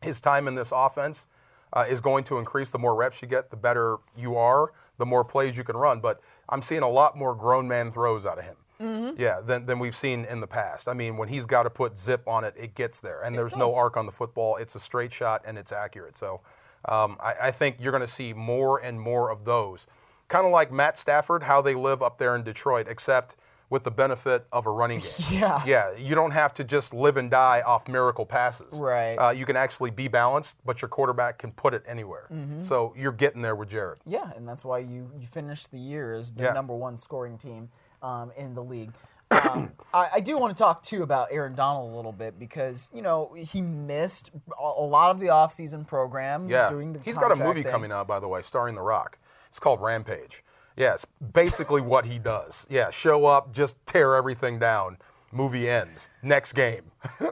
His 0.02 0.22
time 0.22 0.48
in 0.48 0.56
this 0.56 0.72
offense 0.74 1.28
uh, 1.74 1.86
is 1.90 2.02
going 2.02 2.24
to 2.26 2.38
increase. 2.38 2.70
The 2.70 2.80
more 2.80 2.96
reps 2.96 3.22
you 3.22 3.28
get, 3.28 3.50
the 3.50 3.58
better 3.58 3.98
you 4.16 4.36
are. 4.36 4.72
The 4.98 5.06
more 5.06 5.24
plays 5.24 5.58
you 5.58 5.64
can 5.64 5.78
run. 5.78 6.00
But 6.00 6.22
I'm 6.50 6.62
seeing 6.62 6.84
a 6.84 6.90
lot 6.90 7.18
more 7.18 7.34
grown 7.34 7.68
man 7.68 7.92
throws 7.92 8.26
out 8.26 8.38
of 8.38 8.44
him. 8.46 8.56
Mm-hmm. 8.82 9.22
Yeah, 9.22 9.42
than, 9.42 9.66
than 9.66 9.80
we've 9.80 9.96
seen 9.96 10.26
in 10.26 10.40
the 10.40 10.48
past. 10.48 10.88
I 10.88 10.94
mean, 10.94 11.18
when 11.18 11.30
he's 11.30 11.46
got 11.46 11.64
to 11.64 11.70
put 11.70 11.98
zip 11.98 12.28
on 12.28 12.44
it, 12.44 12.54
it 12.58 12.76
gets 12.76 13.00
there, 13.00 13.22
and 13.22 13.36
there's 13.36 13.56
no 13.56 13.74
arc 13.76 13.98
on 13.98 14.06
the 14.06 14.12
football. 14.12 14.56
It's 14.58 14.76
a 14.76 14.80
straight 14.80 15.14
shot 15.14 15.44
and 15.46 15.58
it's 15.58 15.72
accurate. 15.72 16.18
So 16.18 16.42
um, 16.86 17.18
I, 17.20 17.36
I 17.44 17.52
think 17.52 17.78
you're 17.80 17.92
going 17.92 18.02
to 18.02 18.08
see 18.12 18.34
more 18.34 18.80
and 18.80 19.00
more 19.00 19.30
of 19.30 19.46
those. 19.46 19.88
Kind 20.28 20.46
of 20.46 20.52
like 20.52 20.72
Matt 20.72 20.98
Stafford, 20.98 21.44
how 21.44 21.62
they 21.62 21.76
live 21.76 22.02
up 22.02 22.18
there 22.18 22.36
in 22.36 22.44
Detroit, 22.44 22.88
except 22.90 23.36
with 23.70 23.84
the 23.86 23.92
benefit 23.92 24.46
of 24.52 24.66
a 24.66 24.70
running 24.72 25.00
game. 25.00 25.10
Yeah. 25.40 25.62
Yeah, 25.66 25.96
you 25.96 26.14
don't 26.16 26.32
have 26.32 26.54
to 26.56 26.64
just 26.64 26.94
live 26.94 27.16
and 27.18 27.32
die 27.32 27.62
off 27.66 27.88
miracle 27.88 28.26
passes. 28.26 28.74
Right. 28.74 29.16
Uh, 29.16 29.30
you 29.30 29.46
can 29.46 29.56
actually 29.56 29.92
be 29.92 30.08
balanced, 30.10 30.58
but 30.66 30.82
your 30.82 30.90
quarterback 30.90 31.38
can 31.38 31.52
put 31.54 31.74
it 31.74 31.84
anywhere. 31.88 32.28
Mm-hmm. 32.34 32.60
So 32.62 32.94
you're 32.98 33.14
getting 33.14 33.42
there 33.42 33.56
with 33.56 33.70
Jared. 33.70 34.00
Yeah, 34.06 34.30
and 34.36 34.46
that's 34.48 34.66
why 34.66 34.80
you 34.80 35.12
you 35.18 35.26
finished 35.26 35.72
the 35.72 35.78
year 35.80 36.14
as 36.14 36.34
the 36.34 36.44
Yeah. 36.46 36.52
number 36.54 36.76
one 36.76 36.98
scoring 36.98 37.38
team 37.38 37.70
um, 38.02 38.32
in 38.38 38.54
the 38.54 38.64
league. 38.64 38.92
Um, 39.32 39.72
I, 39.94 40.08
I 40.16 40.20
do 40.20 40.38
want 40.38 40.56
to 40.56 40.62
talk 40.62 40.84
too 40.84 41.04
about 41.04 41.30
Aaron 41.32 41.56
Donald 41.56 41.94
a 41.94 41.96
little 41.96 42.12
bit 42.12 42.38
because 42.40 42.90
you 42.94 43.02
know 43.02 43.34
he 43.38 43.62
missed 43.62 44.32
a, 44.60 44.64
a 44.64 44.86
lot 44.86 45.12
of 45.12 45.20
the 45.20 45.28
offseason 45.28 45.88
program. 45.88 46.50
Yeah. 46.50 46.70
during 46.70 46.94
the 46.94 47.00
He's 47.02 47.18
got 47.18 47.32
a 47.32 47.36
movie 47.36 47.64
thing. 47.64 47.72
coming 47.72 47.92
out, 47.92 48.08
by 48.08 48.20
the 48.20 48.28
way, 48.28 48.42
starring 48.42 48.76
The 48.76 48.82
Rock. 48.82 49.18
It's 49.50 49.60
called 49.60 49.82
Rampage. 49.82 50.44
Yeah, 50.78 50.94
it's 50.94 51.06
basically 51.06 51.82
what 51.82 52.06
he 52.06 52.18
does. 52.18 52.66
Yeah, 52.70 52.90
show 52.92 53.26
up, 53.26 53.54
just 53.54 53.86
tear 53.86 54.16
everything 54.16 54.58
down. 54.60 54.98
Movie 55.32 55.70
ends. 55.70 56.10
Next 56.24 56.54
game. 56.54 56.92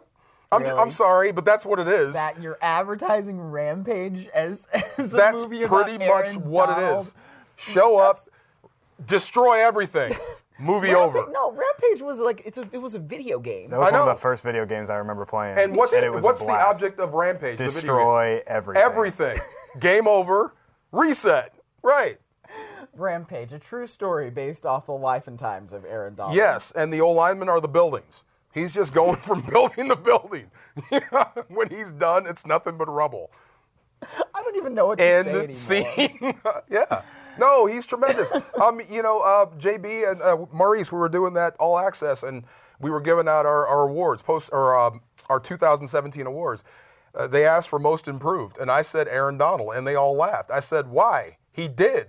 I'm, 0.52 0.64
Really? 0.64 0.80
I'm 0.80 0.92
sorry, 0.92 1.32
but 1.32 1.46
that's 1.46 1.64
what 1.66 1.80
it 1.80 1.88
is. 1.88 2.14
That 2.16 2.42
you're 2.42 2.58
advertising 2.62 3.40
Rampage 3.40 4.28
as, 4.30 4.68
as 4.98 5.14
a 5.14 5.18
that's 5.18 5.46
pretty 5.46 5.68
much 6.00 6.02
Aaron 6.02 6.50
what 6.50 6.78
it 6.78 6.98
is. 7.00 7.14
Show 7.56 7.98
up, 7.98 8.18
destroy 9.06 9.64
everything. 9.66 10.12
Movie 10.60 10.92
Rampage, 10.92 11.22
over. 11.22 11.32
No, 11.32 11.52
Rampage 11.52 12.02
was 12.02 12.20
like 12.20 12.42
it's 12.46 12.58
a 12.58 12.68
it 12.72 12.82
was 12.82 12.96
a 12.96 13.00
video 13.00 13.40
game. 13.40 13.70
That 13.70 13.80
was 13.80 13.90
I 13.90 13.92
one 13.92 14.00
know. 14.06 14.10
of 14.12 14.18
the 14.18 14.22
first 14.22 14.44
video 14.44 14.66
games 14.66 14.90
I 14.90 14.96
remember 14.96 15.26
playing. 15.26 15.58
And 15.58 15.76
what's 15.76 15.94
it 15.94 16.12
was 16.12 16.24
what's 16.24 16.46
the 16.46 16.52
object 16.52 17.00
of 17.00 17.14
Rampage? 17.14 17.58
the 17.58 17.64
video? 17.66 17.80
Destroy 17.82 18.42
everything. 18.46 18.84
everything. 18.84 19.36
Game 19.80 20.08
over. 20.08 20.54
Reset. 20.92 21.54
Right. 21.82 22.20
Rampage, 22.96 23.54
a 23.54 23.60
true 23.60 23.86
story 23.86 24.30
based 24.30 24.66
off 24.66 24.86
the 24.88 24.92
life 24.94 25.28
and 25.28 25.38
times 25.40 25.72
of 25.72 25.86
Aaron 25.86 26.16
Donald. 26.16 26.36
Yes, 26.36 26.72
and 26.72 26.92
the 26.92 27.00
old 27.00 27.16
linemen 27.16 27.48
are 27.48 27.62
the 27.62 27.68
buildings. 27.68 28.24
He's 28.54 28.72
just 28.72 28.94
going 28.94 29.16
from 29.28 29.42
building 29.48 29.88
to 29.90 29.96
building. 29.96 30.52
when 31.48 31.70
he's 31.70 31.92
done, 31.92 32.26
it's 32.26 32.46
nothing 32.46 32.78
but 32.78 32.90
rubble. 32.90 33.32
I 34.02 34.44
don't 34.44 34.56
even 34.56 34.74
know 34.74 34.88
what 34.88 34.98
to 34.98 35.04
say 35.04 35.20
And 35.20 35.28
anymore. 35.30 35.54
scene. 35.54 36.34
yeah. 36.70 37.02
No, 37.40 37.66
he's 37.66 37.86
tremendous. 37.86 38.32
um, 38.62 38.82
you 38.90 39.02
know, 39.02 39.20
uh, 39.22 39.46
JB 39.58 40.12
and 40.12 40.22
uh, 40.22 40.46
Maurice, 40.52 40.92
we 40.92 41.00
were 41.00 41.10
doing 41.10 41.34
that 41.34 41.56
all 41.60 41.78
access, 41.80 42.24
and 42.24 42.44
we 42.80 42.90
were 42.90 43.02
giving 43.02 43.28
out 43.28 43.46
our, 43.46 43.66
our 43.68 43.88
awards, 43.90 44.22
post 44.22 44.50
or 44.54 44.78
um, 44.78 45.02
our 45.30 45.40
2017 45.40 46.26
awards. 46.26 46.64
Uh, 47.16 47.28
they 47.28 47.46
asked 47.46 47.70
for 47.70 47.80
most 47.80 48.08
improved, 48.08 48.58
and 48.58 48.70
I 48.72 48.82
said 48.84 49.08
Aaron 49.08 49.38
Donald, 49.38 49.74
and 49.76 49.86
they 49.88 49.96
all 49.96 50.16
laughed. 50.16 50.52
I 50.52 50.60
said, 50.60 50.88
"Why? 50.88 51.38
He 51.52 51.68
did. 51.68 52.08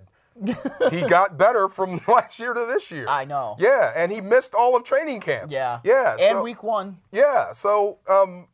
he 0.91 1.01
got 1.09 1.37
better 1.37 1.69
from 1.69 2.01
last 2.09 2.39
year 2.39 2.53
to 2.55 2.61
this 2.67 2.91
year. 2.91 3.07
I 3.09 3.25
know. 3.25 3.57
Yeah, 3.59 3.93
and 3.97 4.13
he 4.13 4.21
missed 4.21 4.55
all 4.55 4.77
of 4.77 4.85
training 4.85 5.21
camp. 5.21 5.51
Yeah. 5.51 5.81
yeah, 5.85 6.13
And 6.21 6.37
so- 6.37 6.43
week 6.43 6.63
one. 6.63 6.99
Yeah, 7.11 7.53
so 7.53 7.99
um, 8.09 8.47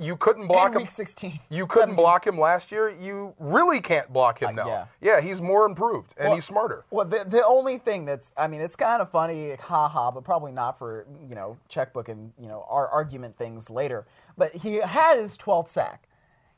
you 0.00 0.16
couldn't 0.16 0.46
block 0.46 0.66
And 0.68 0.76
him. 0.76 0.82
week 0.82 0.90
16. 0.90 1.38
You 1.50 1.66
couldn't 1.66 1.90
17. 1.90 2.02
block 2.02 2.26
him 2.26 2.38
last 2.38 2.72
year. 2.72 2.88
You 2.88 3.34
really 3.38 3.80
can't 3.80 4.12
block 4.12 4.40
him 4.40 4.58
Uh, 4.58 4.64
now. 4.64 4.88
yeah. 5.00 5.20
he's 5.20 5.40
more 5.40 5.66
improved 5.66 6.14
and 6.16 6.28
Well- 6.28 6.34
he's 6.36 6.44
smarter. 6.44 6.84
Well, 6.90 7.04
the, 7.06 7.24
the 7.24 7.44
only 7.44 7.78
thing 7.78 8.04
that's, 8.06 8.32
I 8.36 8.46
mean, 8.48 8.60
it's 8.60 8.76
kind 8.76 9.02
of 9.02 9.10
funny, 9.10 9.54
haha, 9.56 10.10
but 10.10 10.24
probably 10.24 10.52
not 10.52 10.78
for, 10.78 11.06
you 11.28 11.34
know, 11.34 11.58
checkbook 11.68 12.08
and, 12.08 12.32
you 12.38 12.48
know, 12.48 12.64
our 12.68 12.88
argument 12.88 13.36
things 13.36 13.68
later. 13.70 14.06
But 14.38 14.54
he 14.56 14.76
had 14.76 15.18
his 15.18 15.36
12th 15.36 15.68
sack. 15.68 16.04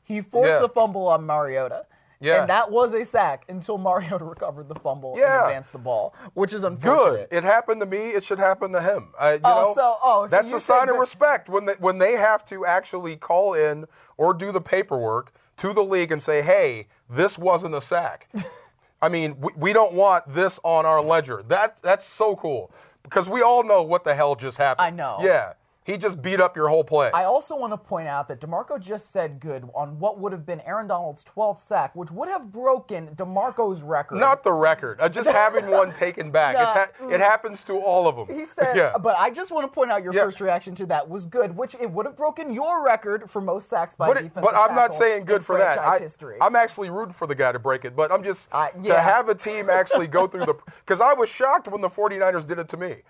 He 0.03 0.21
forced 0.21 0.55
Yeah. 0.55 0.59
the 0.59 0.69
fumble 0.69 1.07
on 1.07 1.25
Mariota. 1.25 1.85
Yeah. 2.23 2.41
And 2.41 2.49
that 2.49 2.71
was 2.71 2.93
a 2.93 3.03
sack 3.05 3.45
until 3.49 3.77
Mariota 3.77 4.23
recovered 4.35 4.69
the 4.69 4.75
fumble 4.75 5.15
Yeah. 5.17 5.41
and 5.41 5.47
advanced 5.47 5.71
the 5.73 5.77
ball, 5.79 6.15
which 6.33 6.53
is 6.53 6.63
unfortunate. 6.63 7.29
Good. 7.29 7.37
It 7.37 7.43
happened 7.43 7.81
to 7.81 7.85
me. 7.85 7.97
It 8.09 8.23
should 8.23 8.39
happen 8.39 8.71
to 8.71 8.81
him. 8.81 9.09
I, 9.19 9.33
you 9.33 9.39
Oh, 9.43 9.63
know, 9.63 9.73
so- 9.73 9.97
oh, 10.01 10.25
so 10.25 10.35
that's 10.35 10.51
a 10.51 10.59
sign 10.59 10.89
of 10.89 10.95
respect 10.97 11.49
when 11.49 11.65
they, 11.65 11.73
when 11.79 11.97
they 11.97 12.13
have 12.13 12.45
to 12.45 12.65
actually 12.65 13.15
call 13.17 13.53
in 13.53 13.85
or 14.17 14.33
do 14.33 14.51
the 14.51 14.61
paperwork 14.61 15.33
to 15.57 15.73
the 15.73 15.83
league 15.83 16.11
and 16.11 16.21
say, 16.23 16.41
"Hey, 16.41 16.87
this 17.09 17.37
wasn't 17.37 17.75
a 17.75 17.81
sack." 17.81 18.27
I 19.01 19.09
mean, 19.09 19.35
we, 19.39 19.51
we 19.57 19.73
don't 19.73 19.93
want 19.93 20.33
this 20.33 20.59
on 20.63 20.85
our 20.85 21.01
ledger. 21.01 21.43
That 21.47 21.77
that's 21.81 22.05
so 22.05 22.35
cool 22.37 22.71
because 23.03 23.27
we 23.29 23.41
all 23.41 23.63
know 23.63 23.83
what 23.83 24.03
the 24.05 24.15
hell 24.15 24.35
just 24.35 24.57
happened. 24.57 24.85
I 24.87 24.89
know. 24.89 25.17
Yeah, 25.21 25.53
he 25.85 25.97
just 25.97 26.21
beat 26.21 26.39
up 26.39 26.55
your 26.55 26.69
whole 26.69 26.83
play. 26.83 27.11
I 27.13 27.23
also 27.25 27.55
want 27.57 27.73
to 27.73 27.77
point 27.77 28.07
out 28.07 28.27
that 28.29 28.39
DeMarco 28.39 28.79
just 28.79 29.11
said 29.11 29.39
good 29.39 29.69
on 29.75 29.99
what 29.99 30.19
would 30.19 30.31
have 30.31 30.45
been 30.45 30.61
Aaron 30.61 30.87
Donald's 30.87 31.23
12th 31.25 31.59
sack, 31.59 31.95
which 31.95 32.09
would 32.11 32.29
have 32.29 32.51
broken 32.51 33.09
DeMarco's 33.15 33.83
record. 33.83 34.19
Not 34.19 34.43
the 34.43 34.53
record. 34.53 34.99
Uh, 35.01 35.09
just 35.09 35.29
having 35.29 35.67
one 35.69 35.91
taken 35.93 36.31
back. 36.31 36.55
It's 36.55 36.73
ha- 37.01 37.09
it 37.09 37.19
happens 37.19 37.63
to 37.65 37.73
all 37.77 38.07
of 38.07 38.15
them. 38.15 38.35
He 38.37 38.45
said, 38.45 38.75
yeah. 38.75 38.93
but 39.01 39.17
I 39.17 39.29
just 39.29 39.51
want 39.51 39.65
to 39.69 39.73
point 39.73 39.91
out 39.91 40.03
your 40.03 40.13
Yeah. 40.13 40.21
first 40.23 40.39
reaction 40.39 40.73
to 40.75 40.85
that 40.87 41.09
was 41.09 41.25
good, 41.25 41.55
which 41.57 41.75
it 41.75 41.91
would 41.91 42.05
have 42.05 42.15
broken 42.15 42.51
your 42.51 42.85
record 42.85 43.29
for 43.29 43.41
most 43.41 43.67
sacks 43.69 43.95
by 43.95 44.07
But, 44.07 44.17
it, 44.17 44.23
defensive 44.23 44.43
but 44.43 44.55
I'm 44.55 44.75
not 44.75 44.93
saying 44.93 45.21
in 45.21 45.25
good 45.25 45.45
for 45.45 45.57
that. 45.57 45.77
I, 45.79 45.99
history. 45.99 46.37
I'm 46.41 46.55
actually 46.55 46.89
rooting 46.89 47.13
for 47.13 47.27
the 47.27 47.35
guy 47.35 47.51
to 47.51 47.59
break 47.59 47.83
it, 47.85 47.95
but 47.95 48.11
I'm 48.11 48.23
just 48.23 48.47
Uh, 48.51 48.69
to 48.85 48.99
have 48.99 49.27
a 49.29 49.35
team 49.35 49.69
actually 49.69 50.07
go 50.07 50.27
through 50.27 50.45
the 50.45 50.55
because 50.85 51.01
I 51.01 51.13
was 51.13 51.29
shocked 51.29 51.67
when 51.67 51.81
the 51.81 51.89
49ers 51.89 52.45
did 52.45 52.59
it 52.59 52.69
to 52.69 52.77
me. 52.77 53.01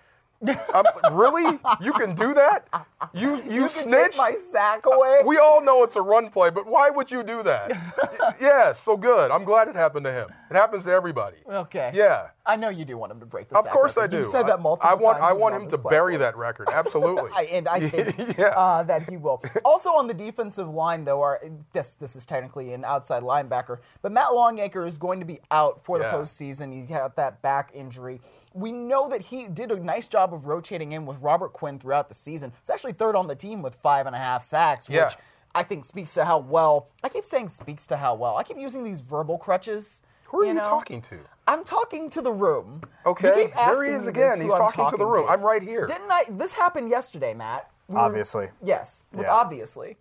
I'm, 0.74 0.84
really? 1.16 1.58
You 1.80 1.92
can 1.94 2.14
do 2.14 2.34
that? 2.34 2.66
You 3.14 3.36
you, 3.44 3.62
you 3.62 3.68
take 3.68 4.16
my 4.16 4.32
sack 4.34 4.86
away. 4.86 5.22
we 5.24 5.38
all 5.38 5.62
know 5.62 5.84
it's 5.84 5.96
a 5.96 6.02
run 6.02 6.30
play, 6.30 6.50
but 6.50 6.66
why 6.66 6.90
would 6.90 7.10
you 7.10 7.22
do 7.22 7.42
that? 7.44 7.70
Y- 7.70 8.34
yeah, 8.40 8.72
so 8.72 8.96
good. 8.96 9.30
I'm 9.30 9.44
glad 9.44 9.68
it 9.68 9.76
happened 9.76 10.04
to 10.04 10.12
him. 10.12 10.28
It 10.54 10.58
happens 10.58 10.84
to 10.84 10.92
everybody. 10.92 11.38
okay. 11.48 11.90
Yeah. 11.92 12.28
I 12.46 12.54
know 12.56 12.68
you 12.68 12.84
do 12.84 12.96
want 12.96 13.10
him 13.10 13.18
to 13.20 13.26
break 13.26 13.48
the 13.48 13.58
Of 13.58 13.66
course 13.66 13.98
I 13.98 14.06
do. 14.06 14.18
You've 14.18 14.26
said 14.26 14.44
that 14.46 14.60
multiple 14.60 14.88
I 14.88 14.94
want 14.94 15.18
times. 15.18 15.30
I 15.30 15.32
want 15.32 15.54
him 15.56 15.68
to 15.68 15.78
bury 15.78 16.16
that 16.18 16.36
record. 16.36 16.68
Absolutely. 16.72 17.28
I, 17.36 17.48
and 17.52 17.66
I 17.66 17.88
think 17.88 18.36
Yeah. 18.38 18.48
uh, 18.48 18.82
that 18.84 19.08
he 19.08 19.16
will. 19.16 19.42
Also 19.64 19.90
on 19.90 20.06
the 20.06 20.14
defensive 20.14 20.68
line, 20.68 21.04
though, 21.04 21.22
are 21.22 21.40
this 21.72 21.96
this 21.96 22.14
is 22.14 22.24
technically 22.24 22.72
an 22.72 22.84
outside 22.84 23.24
linebacker, 23.24 23.78
but 24.00 24.12
Matt 24.12 24.32
Longacre 24.32 24.84
is 24.86 24.96
going 24.96 25.18
to 25.20 25.26
be 25.26 25.40
out 25.50 25.84
for 25.84 25.98
the 25.98 26.04
Yeah. 26.04 26.12
postseason. 26.12 26.72
He 26.72 26.92
had 26.92 27.16
that 27.16 27.42
back 27.42 27.70
injury. 27.74 28.20
We 28.52 28.70
know 28.70 29.08
that 29.08 29.22
he 29.22 29.48
did 29.48 29.72
a 29.72 29.80
nice 29.80 30.06
job 30.06 30.32
of 30.32 30.46
rotating 30.46 30.92
in 30.92 31.04
with 31.06 31.20
Robert 31.20 31.52
Quinn 31.52 31.80
throughout 31.80 32.08
the 32.08 32.14
season. 32.14 32.52
He's 32.60 32.70
actually 32.70 32.92
third 32.92 33.16
on 33.16 33.26
the 33.26 33.34
team 33.34 33.60
with 33.62 33.74
five 33.74 34.06
and 34.06 34.14
a 34.14 34.18
half 34.20 34.44
sacks, 34.44 34.88
Yeah. 34.88 35.06
which 35.06 35.16
I 35.56 35.62
think 35.62 35.84
speaks 35.84 36.12
to 36.14 36.24
how 36.24 36.38
well. 36.38 36.88
I 37.02 37.08
keep 37.08 37.24
saying 37.24 37.48
speaks 37.48 37.86
to 37.88 37.96
how 37.96 38.14
well. 38.14 38.36
I 38.36 38.42
keep 38.42 38.58
using 38.58 38.84
these 38.84 39.00
verbal 39.00 39.38
crutches. 39.38 40.02
Who 40.26 40.40
are 40.42 40.44
you, 40.46 40.54
know? 40.54 40.62
talking 40.62 41.00
to? 41.02 41.18
I'm 41.46 41.62
talking 41.64 42.08
to 42.10 42.22
the 42.22 42.32
room. 42.32 42.82
Okay, 43.04 43.28
You 43.28 43.34
keep 43.46 43.54
there 43.54 43.84
he 43.84 43.92
is 43.92 44.06
again. 44.06 44.40
He's 44.40 44.52
I'm 44.52 44.58
talking 44.70 44.90
to 44.90 44.96
the 44.96 45.06
room. 45.06 45.26
I'm 45.28 45.42
right 45.42 45.62
here. 45.62 45.86
Didn't 45.86 46.10
I? 46.10 46.22
This 46.30 46.54
happened 46.54 46.88
yesterday, 46.88 47.34
Matt. 47.34 47.70
We 47.88 47.94
were- 47.94 48.00
Obviously. 48.00 48.48
yes, 48.62 49.06
with 49.12 49.26
Yeah. 49.26 49.32
obviously. 49.34 49.98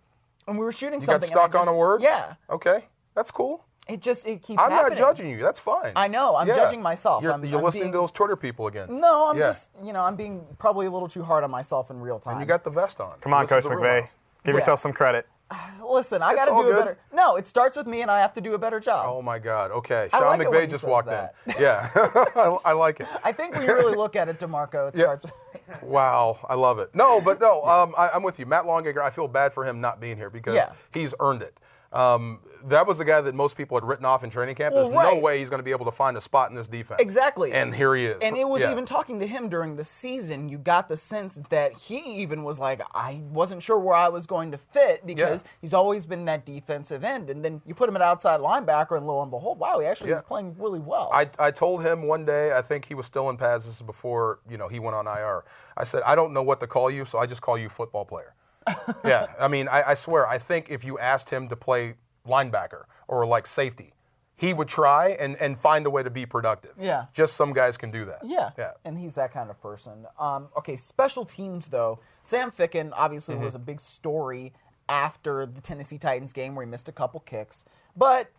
And 0.47 0.57
we 0.57 0.63
were 0.63 0.71
shooting 0.71 1.01
You 1.01 1.05
got 1.07 1.13
something. 1.21 1.31
and 1.31 1.39
I 1.39 1.49
stuck 1.49 1.61
on 1.61 1.67
a 1.67 1.75
word? 1.75 2.01
Yeah. 2.01 2.35
Okay, 2.49 2.85
that's 3.13 3.31
cool. 3.31 3.65
It 3.89 3.99
just 4.01 4.25
it 4.25 4.41
keeps 4.41 4.61
I'm 4.63 4.71
happening. 4.71 4.97
not 4.99 5.07
judging 5.17 5.29
you. 5.29 5.43
That's 5.43 5.59
fine. 5.59 5.91
I 5.97 6.07
know, 6.07 6.37
I'm 6.37 6.47
judging 6.47 6.81
myself. 6.81 7.21
You're, 7.21 7.33
I'm- 7.33 7.43
you're 7.43 7.59
I'm 7.59 7.65
listening 7.65 7.83
being- 7.83 7.91
to 7.93 7.97
those 7.99 8.11
Twitter 8.13 8.37
people 8.37 8.67
again. 8.67 8.87
No, 9.01 9.29
I'm 9.29 9.37
Yeah. 9.37 9.43
just 9.47 9.71
you 9.83 9.91
know 9.91 10.01
I'm 10.01 10.15
being 10.15 10.45
probably 10.57 10.85
a 10.85 10.91
little 10.91 11.09
too 11.09 11.23
hard 11.23 11.43
on 11.43 11.51
myself 11.51 11.91
in 11.91 11.99
real 11.99 12.19
time. 12.19 12.33
And 12.35 12.39
you 12.41 12.45
got 12.47 12.63
the 12.63 12.69
vest 12.69 13.01
on. 13.01 13.19
Come 13.19 13.33
on, 13.33 13.45
Coach 13.47 13.65
McVay. 13.65 14.07
Give 14.45 14.53
Yeah. 14.53 14.59
yourself 14.59 14.79
some 14.79 14.93
credit. 14.93 15.27
Listen, 15.89 16.21
I 16.21 16.35
got 16.35 16.45
to 16.45 16.51
do 16.63 16.69
a 16.69 16.73
better. 16.73 16.97
No, 17.13 17.35
it 17.35 17.45
starts 17.45 17.75
with 17.75 17.87
me, 17.87 18.01
and 18.01 18.09
I 18.09 18.19
have 18.19 18.33
to 18.33 18.41
do 18.41 18.53
a 18.53 18.57
better 18.57 18.79
job. 18.79 19.05
Oh 19.09 19.21
my 19.21 19.39
God. 19.39 19.71
Okay. 19.71 20.07
Sean 20.11 20.21
like 20.23 20.39
McVay 20.47 20.69
just 20.69 20.83
walked 20.83 21.07
that. 21.07 21.35
in. 21.47 21.53
Yeah. 21.59 21.89
I, 21.95 22.57
I 22.65 22.71
like 22.73 22.99
it. 22.99 23.07
I 23.23 23.31
think 23.31 23.55
when 23.55 23.63
you 23.67 23.73
really 23.73 23.95
look 23.95 24.15
at 24.15 24.29
it, 24.29 24.39
Demarco, 24.39 24.89
it 24.89 24.95
Yeah. 24.97 25.03
starts. 25.03 25.25
with... 25.25 25.33
Wow, 25.81 26.39
I 26.47 26.55
love 26.55 26.79
it. 26.79 26.93
No, 26.93 27.19
but 27.21 27.39
no, 27.39 27.63
um, 27.63 27.93
I, 27.97 28.09
I'm 28.09 28.21
with 28.23 28.37
you. 28.39 28.45
Matt 28.45 28.65
Longacre, 28.65 29.01
I 29.01 29.09
feel 29.09 29.27
bad 29.27 29.53
for 29.53 29.65
him 29.65 29.81
not 29.81 29.99
being 29.99 30.17
here 30.17 30.29
because 30.29 30.55
Yeah. 30.55 30.71
he's 30.93 31.13
earned 31.19 31.41
it. 31.41 31.57
Um, 31.93 32.39
that 32.65 32.87
was 32.87 32.97
the 32.97 33.05
guy 33.05 33.21
that 33.21 33.35
most 33.35 33.55
people 33.57 33.77
had 33.77 33.83
written 33.83 34.05
off 34.05 34.23
in 34.23 34.29
training 34.29 34.55
camp. 34.55 34.73
There's 34.73 34.89
right. 34.89 35.13
no 35.13 35.19
way 35.19 35.39
he's 35.39 35.49
going 35.49 35.59
to 35.59 35.63
be 35.63 35.71
able 35.71 35.85
to 35.85 35.91
find 35.91 36.15
a 36.15 36.21
spot 36.21 36.49
in 36.49 36.55
this 36.55 36.67
defense. 36.67 37.01
Exactly. 37.01 37.51
And 37.51 37.75
here 37.75 37.93
he 37.93 38.05
is. 38.05 38.17
And 38.23 38.37
it 38.37 38.47
was 38.47 38.61
Yeah. 38.61 38.71
even 38.71 38.85
talking 38.85 39.19
to 39.19 39.27
him 39.27 39.49
during 39.49 39.75
the 39.75 39.83
season, 39.83 40.47
you 40.49 40.57
got 40.57 40.87
the 40.87 40.95
sense 40.97 41.41
that 41.49 41.73
he 41.73 41.97
even 42.21 42.43
was 42.43 42.59
like, 42.59 42.81
I 42.95 43.21
wasn't 43.25 43.61
sure 43.63 43.77
where 43.77 43.95
I 43.95 44.07
was 44.07 44.25
going 44.27 44.51
to 44.51 44.57
fit 44.57 45.05
because 45.05 45.43
Yeah. 45.43 45.49
he's 45.61 45.73
always 45.73 46.05
been 46.05 46.25
that 46.25 46.45
defensive 46.45 47.03
end. 47.03 47.29
And 47.29 47.43
then 47.43 47.61
you 47.65 47.75
put 47.75 47.89
him 47.89 47.95
at 47.97 48.01
outside 48.01 48.39
linebacker, 48.39 48.95
and 48.97 49.05
lo 49.05 49.21
and 49.21 49.29
behold, 49.29 49.59
wow, 49.59 49.79
he 49.79 49.85
actually 49.85 50.11
Yeah. 50.11 50.17
is 50.17 50.21
playing 50.21 50.55
really 50.57 50.79
well. 50.79 51.09
I, 51.13 51.29
I 51.37 51.51
told 51.51 51.83
him 51.85 52.03
one 52.03 52.23
day, 52.25 52.53
I 52.53 52.61
think 52.61 52.85
he 52.85 52.95
was 52.95 53.05
still 53.05 53.29
in 53.29 53.35
pads. 53.37 53.65
This 53.65 53.75
is 53.75 53.81
before 53.81 54.39
you 54.49 54.57
know 54.57 54.67
he 54.69 54.79
went 54.79 54.95
on 54.95 55.05
IR. 55.05 55.43
I 55.75 55.83
said, 55.83 56.01
I 56.05 56.15
don't 56.15 56.31
know 56.33 56.43
what 56.43 56.59
to 56.61 56.67
call 56.67 56.89
you, 56.89 57.03
so 57.05 57.19
I 57.19 57.25
just 57.25 57.41
call 57.41 57.57
you 57.57 57.67
football 57.69 58.05
player. 58.05 58.33
yeah, 59.05 59.27
I 59.39 59.47
mean, 59.47 59.67
I, 59.67 59.89
I 59.89 59.93
swear, 59.93 60.27
I 60.27 60.37
think 60.37 60.67
if 60.69 60.83
you 60.83 60.97
asked 60.99 61.29
him 61.29 61.47
to 61.49 61.55
play 61.55 61.95
linebacker 62.27 62.83
or 63.07 63.25
like 63.25 63.45
safety, 63.47 63.93
he 64.35 64.53
would 64.53 64.67
try 64.67 65.09
and, 65.09 65.35
and 65.37 65.57
find 65.59 65.85
a 65.85 65.89
way 65.89 66.03
to 66.03 66.09
be 66.09 66.25
productive. 66.25 66.71
Yeah. 66.79 67.05
Just 67.13 67.35
some 67.35 67.53
guys 67.53 67.77
can 67.77 67.91
do 67.91 68.05
that. 68.05 68.19
Yeah. 68.25 68.51
Yeah. 68.57 68.71
And 68.83 68.97
he's 68.97 69.15
that 69.15 69.31
kind 69.31 69.49
of 69.49 69.61
person. 69.61 70.05
Um, 70.19 70.49
okay, 70.57 70.75
special 70.75 71.23
teams, 71.23 71.67
though. 71.69 71.99
Sam 72.21 72.51
Ficken 72.51 72.91
obviously 72.95 73.35
Mm-hmm. 73.35 73.43
was 73.43 73.55
a 73.55 73.59
big 73.59 73.79
story 73.79 74.51
after 74.89 75.45
the 75.45 75.61
Tennessee 75.61 75.97
Titans 75.97 76.33
game 76.33 76.55
where 76.55 76.65
he 76.65 76.69
missed 76.69 76.89
a 76.89 76.91
couple 76.91 77.19
kicks. 77.21 77.63
But 77.95 78.31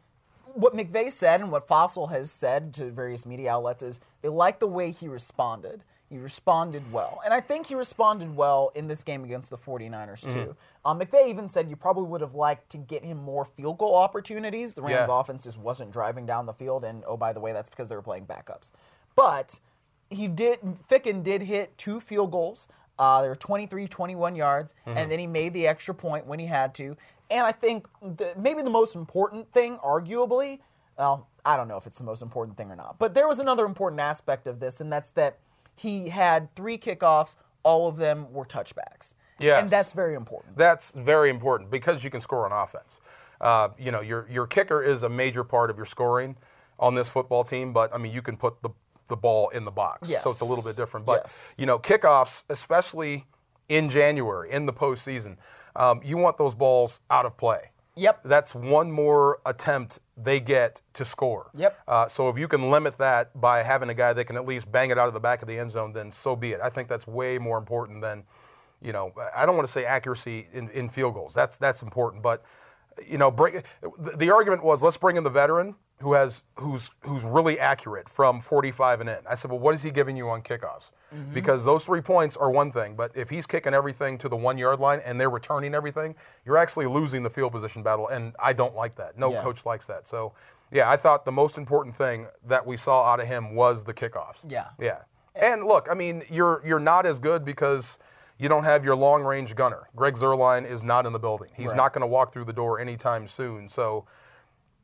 what 0.53 0.75
McVay 0.75 1.11
said 1.11 1.41
and 1.41 1.51
what 1.51 1.67
Fassel 1.67 2.11
has 2.11 2.31
said 2.31 2.75
to 2.75 2.91
various 2.91 3.25
media 3.25 3.53
outlets 3.53 3.83
is 3.83 4.01
they 4.21 4.29
like 4.29 4.59
the 4.61 4.67
way 4.67 4.91
he 4.91 5.09
responded. 5.09 5.83
He 6.15 6.21
responded 6.21 6.93
well. 6.93 7.21
And 7.25 7.35
I 7.35 7.41
think 7.41 7.67
he 7.67 7.75
responded 7.75 8.37
well 8.37 8.71
in 8.77 8.87
this 8.87 9.03
game 9.03 9.25
against 9.25 9.51
the 9.51 9.59
49ers, 9.59 10.33
too. 10.33 10.55
Um, 10.85 11.01
McVay 11.01 11.29
even 11.29 11.49
said 11.49 11.69
you 11.69 11.75
probably 11.75 12.05
would 12.05 12.21
have 12.21 12.35
liked 12.35 12.71
to 12.71 12.79
get 12.79 13.05
him 13.05 13.17
more 13.17 13.45
field 13.45 13.79
goal 13.79 13.97
opportunities. 13.97 14.77
The 14.77 14.83
Rams 14.83 15.09
Yeah. 15.09 15.21
offense 15.21 15.43
just 15.43 15.59
wasn't 15.59 15.91
driving 15.91 16.25
down 16.25 16.47
the 16.47 16.53
field. 16.53 16.85
And 16.85 17.03
oh, 17.05 17.17
by 17.17 17.33
the 17.33 17.41
way, 17.41 17.53
that's 17.53 17.69
because 17.69 17.89
they 17.89 17.97
were 17.97 18.03
playing 18.03 18.27
backups. 18.27 18.71
But 19.17 19.59
he 20.09 20.29
did 20.29 20.61
Ficken 20.61 21.25
did 21.25 21.43
hit 21.43 21.77
two 21.77 21.99
field 21.99 22.31
goals. 22.31 22.69
Uh, 22.97 23.21
they 23.23 23.29
were 23.29 23.35
23, 23.35 23.89
21 23.89 24.37
yards, 24.37 24.73
and 24.87 25.11
then 25.11 25.19
he 25.19 25.27
made 25.27 25.53
the 25.53 25.67
extra 25.67 25.93
point 25.93 26.29
when 26.29 26.39
he 26.39 26.47
had 26.47 26.77
to. 26.77 26.97
And 27.29 27.45
I 27.45 27.51
think 27.51 27.89
the, 28.01 28.35
maybe 28.39 28.63
the 28.63 28.71
most 28.71 28.95
important 28.95 29.51
thing, 29.51 29.79
arguably, 29.79 30.61
well, 30.97 31.27
I 31.45 31.57
don't 31.57 31.67
know 31.67 31.77
if 31.77 31.87
it's 31.87 31.99
the 31.99 32.05
most 32.05 32.23
important 32.23 32.57
thing 32.57 32.71
or 32.71 32.77
not, 32.77 33.01
but 33.01 33.15
there 33.15 33.27
was 33.27 33.41
another 33.41 33.65
important 33.67 34.01
aspect 34.01 34.47
of 34.47 34.61
this, 34.61 34.81
and 34.81 34.93
that's 34.93 35.11
that 35.13 35.39
he 35.75 36.09
had 36.09 36.55
three 36.55 36.79
kickoffs. 36.79 37.37
All 37.63 37.89
of 37.89 37.97
them 37.97 38.33
were 38.33 38.45
touchbacks. 38.45 39.15
Yes. 39.39 39.61
And 39.61 39.71
that's 39.71 39.93
very 39.93 40.15
important. 40.15 40.57
That's 40.57 40.93
very 40.93 41.29
important 41.31 41.71
because 41.71 42.05
you 42.05 42.11
can 42.11 42.21
score 42.21 42.45
on 42.51 42.53
offense. 42.53 43.01
Uh, 43.41 43.69
you 43.79 43.91
know, 43.91 44.01
your 44.01 44.29
your 44.31 44.47
kicker 44.47 44.83
is 44.83 45.03
a 45.03 45.09
major 45.09 45.43
part 45.45 45.71
of 45.71 45.77
your 45.77 45.87
scoring 45.87 46.37
on 46.79 46.95
this 46.95 47.09
football 47.09 47.45
team, 47.45 47.73
but 47.73 47.93
I 47.95 47.99
mean, 47.99 48.13
you 48.13 48.23
can 48.23 48.37
put 48.37 48.63
the 48.63 48.71
the 49.09 49.17
ball 49.17 49.51
in 49.51 49.65
the 49.65 49.71
box, 49.71 50.09
so 50.09 50.31
it's 50.31 50.41
a 50.41 50.45
little 50.47 50.65
bit 50.65 50.77
different. 50.77 51.05
But 51.05 51.21
Yes. 51.25 51.55
you 51.59 51.67
know, 51.67 51.79
kickoffs, 51.79 52.45
especially 52.49 53.27
in 53.69 53.91
January 53.91 54.51
in 54.51 54.67
the 54.67 54.73
postseason, 54.73 55.37
um, 55.77 56.01
you 56.03 56.17
want 56.17 56.39
those 56.39 56.55
balls 56.55 57.01
out 57.11 57.27
of 57.27 57.37
play. 57.37 57.71
Yep. 57.97 58.23
That's 58.25 58.55
one 58.55 58.91
more 58.91 59.39
attempt 59.47 60.01
they 60.17 60.41
get 60.41 60.81
to 60.95 61.05
score. 61.05 61.51
Yep. 61.55 61.79
Uh, 61.87 62.07
so 62.07 62.29
if 62.29 62.39
you 62.39 62.49
can 62.49 62.71
limit 62.71 62.99
that 62.99 63.41
by 63.41 63.63
having 63.63 63.89
a 63.89 63.95
guy 63.95 64.13
that 64.13 64.25
can 64.25 64.37
at 64.37 64.47
least 64.47 64.71
bang 64.71 64.91
it 64.91 64.99
out 64.99 65.09
of 65.09 65.15
the 65.15 65.21
back 65.21 65.43
of 65.43 65.49
the 65.49 65.59
end 65.59 65.71
zone, 65.71 65.93
then 65.93 66.11
so 66.11 66.35
be 66.35 66.53
it. 66.53 66.61
I 66.63 66.71
think 66.71 66.89
that's 66.89 67.07
way 67.07 67.39
more 67.39 67.59
important 67.59 68.01
than, 68.01 68.25
you 68.83 68.93
know, 68.93 69.13
I 69.35 69.47
don't 69.47 69.57
want 69.57 69.67
to 69.67 69.73
say 69.73 69.85
accuracy 69.85 70.49
in, 70.53 70.69
in 70.71 70.89
field 70.89 71.15
goals. 71.15 71.35
That's 71.35 71.57
that's 71.57 71.83
important, 71.83 72.23
but 72.23 72.45
you 73.07 73.19
know, 73.19 73.31
bring, 73.31 73.63
the, 73.99 74.17
the 74.17 74.31
argument 74.31 74.65
was 74.65 74.83
let's 74.83 74.97
bring 74.97 75.17
in 75.17 75.25
the 75.25 75.31
veteran 75.31 75.77
who 76.01 76.13
has 76.15 76.43
who's 76.57 76.91
who's 77.01 77.23
really 77.23 77.59
accurate 77.59 78.09
from 78.09 78.41
45 78.41 79.01
and 79.01 79.09
in. 79.11 79.19
I 79.29 79.35
said, 79.37 79.51
well, 79.51 79.61
what 79.61 79.75
is 79.75 79.83
he 79.83 79.91
giving 79.91 80.17
you 80.17 80.29
on 80.29 80.43
kickoffs? 80.43 80.91
Mm-hmm. 81.15 81.33
Because 81.33 81.65
those 81.65 81.85
three 81.85 82.01
points 82.01 82.37
are 82.37 82.51
one 82.51 82.73
thing, 82.73 82.97
but 82.97 83.13
if 83.15 83.31
he's 83.31 83.47
kicking 83.47 83.73
everything 83.75 84.19
to 84.19 84.29
the 84.29 84.37
one 84.37 84.59
yard 84.59 84.81
line 84.81 85.01
and 85.05 85.21
they're 85.21 85.31
returning 85.31 85.75
everything, 85.75 86.15
you're 86.45 86.57
actually 86.59 86.87
losing 86.87 87.23
the 87.23 87.31
field 87.31 87.53
position 87.53 87.83
battle, 87.83 88.09
and 88.09 88.35
I 88.39 88.53
don't 88.53 88.75
like 88.75 88.97
that. 88.97 89.17
No 89.17 89.31
Yeah. 89.33 89.43
coach 89.43 89.65
likes 89.65 89.87
that. 89.87 90.09
So, 90.09 90.33
yeah, 90.73 90.91
I 90.91 90.97
thought 90.97 91.25
the 91.25 91.33
most 91.33 91.57
important 91.57 91.95
thing 91.95 92.27
that 92.45 92.67
we 92.67 92.77
saw 92.77 93.05
out 93.05 93.21
of 93.21 93.29
him 93.29 93.55
was 93.55 93.85
the 93.85 93.95
kickoffs. 93.95 94.45
Yeah. 94.49 94.69
Yeah. 94.81 94.99
And 95.41 95.65
look, 95.65 95.89
I 95.91 95.95
mean, 95.95 96.25
you're 96.29 96.61
you're 96.67 96.81
not 96.81 97.07
as 97.07 97.19
good 97.21 97.45
because 97.45 97.99
you 98.37 98.49
don't 98.49 98.65
have 98.65 98.85
your 98.85 98.97
long 98.97 99.23
range 99.23 99.55
gunner. 99.55 99.89
Greg 99.95 100.15
Zuerlein 100.15 100.67
is 100.69 100.83
not 100.83 101.07
in 101.07 101.13
the 101.13 101.21
building. 101.21 101.51
He's 101.55 101.69
Right. 101.69 101.77
not 101.77 101.93
going 101.93 102.01
to 102.03 102.07
walk 102.09 102.33
through 102.33 102.45
the 102.47 102.53
door 102.53 102.81
anytime 102.81 103.29
soon. 103.29 103.69
So 103.69 104.07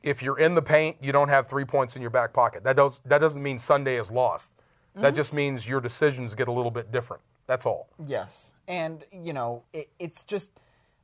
if 0.03 0.23
you're 0.23 0.39
in 0.39 0.55
the 0.55 0.63
paint, 0.63 0.97
you 1.01 1.13
don't 1.13 1.29
have 1.29 1.49
three 1.49 1.65
points 1.65 1.97
in 1.97 2.03
your 2.03 2.11
back 2.11 2.33
pocket. 2.33 2.65
That 2.65 2.77
does 2.77 3.01
that 3.05 3.19
doesn't 3.19 3.43
mean 3.43 3.59
Sunday 3.59 3.99
is 3.99 4.11
lost. 4.11 4.53
Mm-hmm. 4.57 5.03
That 5.03 5.15
just 5.15 5.33
means 5.33 5.69
your 5.69 5.81
decisions 5.81 6.35
get 6.35 6.49
a 6.49 6.53
little 6.53 6.71
bit 6.71 6.91
different. 6.91 7.23
That's 7.47 7.67
all. 7.67 7.89
Yes, 8.05 8.55
and 8.69 9.05
you 9.13 9.33
know 9.33 9.65
it, 9.73 9.87
it's 9.99 10.25
just 10.25 10.53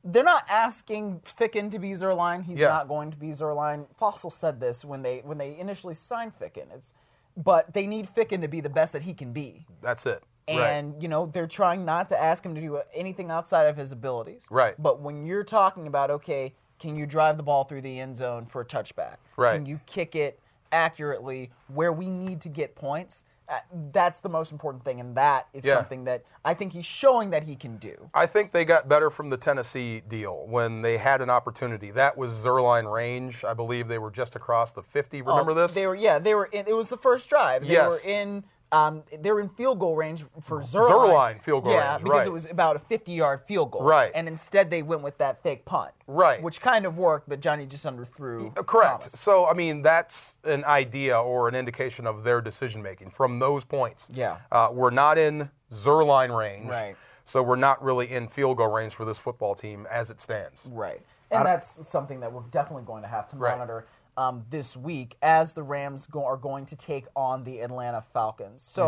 they're 0.04 0.22
not 0.22 0.44
asking 0.48 1.20
Ficken 1.20 1.70
to 1.72 1.78
be 1.80 1.90
Zuerlein. 1.90 2.44
He's 2.44 2.60
Yeah. 2.60 2.68
not 2.68 2.86
going 2.88 3.10
to 3.10 3.16
be 3.16 3.28
Zuerlein. 3.30 3.86
Fassel 4.00 4.30
said 4.30 4.60
this 4.60 4.84
when 4.84 5.02
they 5.02 5.20
when 5.24 5.38
they 5.38 5.58
initially 5.58 5.94
signed 5.94 6.32
Ficken. 6.38 6.72
It's 6.74 6.94
but 7.36 7.74
they 7.74 7.86
need 7.86 8.06
Ficken 8.06 8.40
to 8.42 8.48
be 8.48 8.60
the 8.60 8.70
best 8.70 8.92
that 8.92 9.02
he 9.02 9.12
can 9.12 9.32
be. 9.32 9.66
That's 9.82 10.06
it. 10.06 10.22
And 10.48 11.02
you 11.02 11.08
know 11.08 11.26
they're 11.26 11.48
trying 11.48 11.84
not 11.84 12.08
to 12.10 12.22
ask 12.22 12.46
him 12.46 12.54
to 12.54 12.60
do 12.60 12.80
anything 12.94 13.30
outside 13.32 13.64
of 13.64 13.76
his 13.76 13.90
abilities. 13.90 14.46
Right. 14.48 14.76
But 14.78 15.00
when 15.00 15.26
you're 15.26 15.42
talking 15.44 15.88
about 15.88 16.10
okay, 16.10 16.54
can 16.78 16.96
you 16.96 17.06
drive 17.06 17.36
the 17.36 17.42
ball 17.42 17.64
through 17.64 17.82
the 17.82 17.98
end 18.00 18.16
zone 18.16 18.44
for 18.46 18.60
a 18.60 18.64
touchback? 18.64 19.16
Right. 19.36 19.54
Can 19.56 19.66
you 19.66 19.80
kick 19.86 20.14
it 20.14 20.40
accurately 20.72 21.50
where 21.68 21.92
we 21.92 22.10
need 22.10 22.40
to 22.42 22.48
get 22.48 22.74
points? 22.74 23.24
Uh, 23.48 23.58
that's 23.92 24.20
the 24.22 24.28
most 24.28 24.50
important 24.50 24.82
thing, 24.84 24.98
and 24.98 25.14
that 25.16 25.46
is 25.52 25.64
Yeah. 25.64 25.74
something 25.74 26.02
that 26.02 26.24
I 26.44 26.52
think 26.52 26.72
he's 26.72 26.84
showing 26.84 27.30
that 27.30 27.44
he 27.44 27.54
can 27.54 27.76
do. 27.76 28.10
I 28.12 28.26
think 28.26 28.50
they 28.50 28.64
got 28.64 28.88
better 28.88 29.08
from 29.08 29.30
the 29.30 29.36
Tennessee 29.36 30.00
deal 30.00 30.44
when 30.48 30.82
they 30.82 30.96
had 30.98 31.20
an 31.20 31.30
opportunity. 31.30 31.92
That 31.92 32.16
was 32.18 32.32
Zuerlein 32.44 32.92
range. 32.92 33.44
I 33.44 33.54
believe 33.54 33.86
they 33.86 33.98
were 33.98 34.10
just 34.10 34.34
across 34.34 34.72
the 34.72 34.82
50. 34.82 35.22
Remember 35.22 35.52
Oh, 35.52 35.54
this? 35.54 35.74
They 35.74 35.86
were 35.86 35.94
yeah, 35.94 36.18
they 36.18 36.34
were 36.34 36.46
in, 36.46 36.66
it 36.66 36.74
was 36.74 36.88
the 36.88 36.96
first 36.96 37.30
drive. 37.30 37.62
They 37.62 37.74
Yes. 37.74 37.88
were 37.92 38.00
in 38.10 38.42
um, 38.72 39.04
they're 39.20 39.38
in 39.38 39.48
field 39.48 39.78
goal 39.78 39.96
range 39.96 40.24
for 40.40 40.60
Zuerlein. 40.60 40.90
Zuerlein 40.90 41.42
field 41.42 41.64
goal 41.64 41.72
yeah, 41.72 41.92
range, 41.92 42.04
because 42.04 42.18
right. 42.18 42.26
it 42.26 42.32
was 42.32 42.50
about 42.50 42.76
a 42.76 42.78
50-yard 42.78 43.42
field 43.42 43.70
goal. 43.70 43.82
Right. 43.82 44.10
And 44.14 44.26
instead 44.28 44.70
they 44.70 44.82
went 44.82 45.02
with 45.02 45.18
that 45.18 45.42
fake 45.42 45.64
punt. 45.64 45.92
Right. 46.06 46.42
Which 46.42 46.60
kind 46.60 46.84
of 46.84 46.98
worked, 46.98 47.28
but 47.28 47.40
Johnny 47.40 47.66
just 47.66 47.86
underthrew. 47.86 48.56
Uh, 48.58 48.62
Correct. 48.62 49.02
Thomas. 49.02 49.12
So, 49.12 49.46
I 49.46 49.54
mean, 49.54 49.82
that's 49.82 50.36
an 50.44 50.64
idea 50.64 51.18
or 51.18 51.48
an 51.48 51.54
indication 51.54 52.06
of 52.06 52.24
their 52.24 52.40
decision 52.40 52.82
making 52.82 53.10
from 53.10 53.38
those 53.38 53.64
points. 53.64 54.08
Yeah. 54.12 54.38
Uh, 54.50 54.68
we're 54.72 54.90
not 54.90 55.16
in 55.16 55.50
Zuerlein 55.72 56.36
range. 56.36 56.68
Right. 56.68 56.96
So, 57.24 57.42
we're 57.42 57.56
not 57.56 57.82
really 57.82 58.10
in 58.10 58.28
field 58.28 58.56
goal 58.56 58.68
range 58.68 58.94
for 58.94 59.04
this 59.04 59.18
football 59.18 59.54
team 59.54 59.86
as 59.90 60.10
it 60.10 60.20
stands. 60.20 60.68
Right. 60.70 61.00
And 61.30 61.44
that's 61.44 61.88
something 61.88 62.20
that 62.20 62.32
we're 62.32 62.42
definitely 62.50 62.84
going 62.84 63.02
to 63.02 63.08
have 63.08 63.26
to 63.28 63.36
Right. 63.36 63.58
monitor 63.58 63.86
um, 64.16 64.44
this 64.50 64.76
week 64.76 65.16
as 65.22 65.52
the 65.54 65.62
Rams 65.62 66.06
go- 66.06 66.24
are 66.24 66.36
going 66.36 66.66
to 66.66 66.76
take 66.76 67.06
on 67.14 67.44
the 67.44 67.60
Atlanta 67.60 68.00
Falcons. 68.00 68.62
So, 68.62 68.86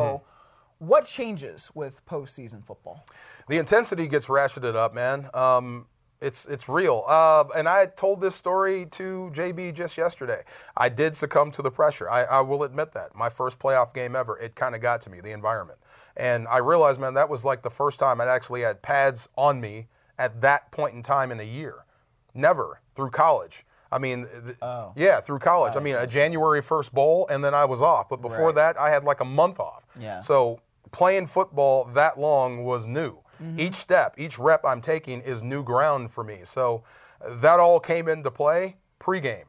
Mm-hmm. 0.81 0.87
what 0.87 1.05
changes 1.07 1.71
with 1.75 2.05
postseason 2.07 2.65
football? 2.65 3.05
The 3.49 3.59
intensity 3.59 4.07
gets 4.09 4.27
ratcheted 4.27 4.75
up, 4.77 4.95
man. 4.95 5.29
Um, 5.35 5.87
it's 6.21 6.47
it's 6.47 6.69
real. 6.69 7.05
Uh, 7.07 7.45
and 7.57 7.69
I 7.69 7.87
told 7.87 8.21
this 8.21 8.35
story 8.35 8.87
to 8.93 9.31
JB 9.35 9.73
just 9.75 9.97
yesterday. 9.97 10.43
I 10.77 10.89
did 10.89 11.15
succumb 11.15 11.53
to 11.53 11.63
the 11.63 11.71
pressure. 11.71 12.11
I, 12.11 12.25
I 12.25 12.41
will 12.41 12.65
admit 12.65 12.93
that. 12.93 13.15
My 13.15 13.29
first 13.31 13.59
playoff 13.61 13.95
game 13.95 14.17
ever, 14.17 14.37
it 14.39 14.55
kind 14.57 14.75
of 14.75 14.81
got 14.81 15.01
to 15.03 15.11
me, 15.11 15.21
the 15.21 15.31
environment. 15.31 15.79
And 16.17 16.49
I 16.49 16.57
realized, 16.59 16.99
man, 17.01 17.15
that 17.15 17.29
was 17.29 17.45
like 17.45 17.63
the 17.63 17.71
first 17.71 18.01
time 18.01 18.21
I'd 18.21 18.27
actually 18.29 18.63
had 18.63 18.83
pads 18.83 19.29
on 19.37 19.61
me 19.61 19.87
at 20.19 20.41
that 20.41 20.73
point 20.73 20.95
in 20.97 21.03
time 21.05 21.31
in 21.31 21.39
a 21.39 21.45
year. 21.45 21.85
Never 22.35 22.81
through 22.97 23.11
college. 23.11 23.65
I 23.91 23.99
mean, 23.99 24.27
th- 24.45 24.57
yeah, 24.97 25.21
through 25.21 25.39
college. 25.39 25.75
I 25.77 25.81
mean, 25.81 25.97
a 25.97 26.07
January 26.07 26.63
1st 26.63 26.93
bowl, 26.93 27.27
and 27.31 27.43
then 27.45 27.55
I 27.55 27.65
was 27.65 27.81
off. 27.81 28.09
But 28.09 28.21
before 28.21 28.47
Right. 28.47 28.55
that, 28.57 28.79
I 28.81 28.91
had 28.91 29.05
like 29.05 29.21
a 29.21 29.25
month 29.25 29.59
off. 29.61 29.87
Yeah. 29.99 30.21
So 30.21 30.61
playing 30.91 31.27
football 31.27 31.85
that 31.95 32.19
long 32.19 32.65
was 32.65 32.87
new. 32.87 33.19
Each 33.57 33.77
step, 33.77 34.15
each 34.19 34.37
rep 34.39 34.65
I'm 34.65 34.81
taking 34.81 35.21
is 35.21 35.45
new 35.45 35.63
ground 35.63 36.11
for 36.11 36.25
me. 36.25 36.41
So 36.43 36.83
uh, 37.25 37.37
that 37.37 37.61
all 37.61 37.79
came 37.79 38.09
into 38.09 38.33
play 38.33 38.77
pregame. 39.01 39.45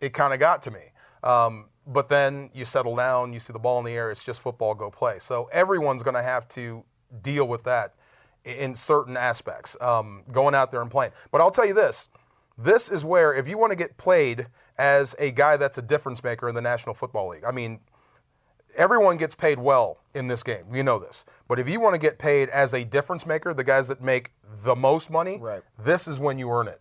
It 0.00 0.14
kind 0.14 0.32
of 0.32 0.40
got 0.40 0.62
to 0.62 0.70
me. 0.70 0.92
Um, 1.22 1.66
but 1.86 2.08
then 2.08 2.48
you 2.54 2.64
settle 2.64 2.96
down, 2.96 3.34
you 3.34 3.40
see 3.40 3.52
the 3.52 3.58
ball 3.58 3.78
in 3.80 3.84
the 3.84 3.92
air, 3.92 4.10
it's 4.10 4.24
just 4.24 4.40
football, 4.40 4.74
go 4.74 4.90
play. 4.90 5.18
So 5.18 5.50
everyone's 5.52 6.02
going 6.02 6.14
to 6.16 6.22
have 6.22 6.48
to 6.50 6.84
deal 7.20 7.46
with 7.46 7.64
that 7.64 7.92
in 8.46 8.74
certain 8.74 9.16
aspects, 9.16 9.76
um, 9.80 10.22
going 10.32 10.54
out 10.54 10.70
there 10.70 10.80
and 10.80 10.90
playing. 10.90 11.12
But 11.30 11.42
I'll 11.42 11.50
tell 11.50 11.66
you 11.66 11.74
this 11.74 12.08
this 12.58 12.88
is 12.88 13.04
where, 13.04 13.34
if 13.34 13.48
you 13.48 13.58
want 13.58 13.70
to 13.72 13.76
get 13.76 13.96
played 13.96 14.46
as 14.78 15.14
a 15.18 15.30
guy 15.30 15.56
that's 15.56 15.78
a 15.78 15.82
difference 15.82 16.22
maker 16.22 16.48
in 16.48 16.54
the 16.54 16.60
National 16.62 16.94
Football 16.94 17.28
League, 17.30 17.44
I 17.44 17.50
mean, 17.52 17.80
everyone 18.76 19.16
gets 19.16 19.34
paid 19.34 19.58
well 19.58 19.98
in 20.14 20.26
this 20.28 20.42
game. 20.42 20.64
You 20.74 20.82
know 20.82 20.98
this. 20.98 21.24
But 21.48 21.58
if 21.58 21.68
you 21.68 21.80
want 21.80 21.94
to 21.94 21.98
get 21.98 22.18
paid 22.18 22.48
as 22.48 22.74
a 22.74 22.84
difference 22.84 23.24
maker, 23.26 23.54
the 23.54 23.64
guys 23.64 23.88
that 23.88 24.02
make 24.02 24.32
the 24.64 24.74
most 24.74 25.10
money, 25.10 25.38
Right. 25.38 25.62
this 25.78 26.08
is 26.08 26.18
when 26.18 26.38
you 26.38 26.50
earn 26.50 26.68
it. 26.68 26.80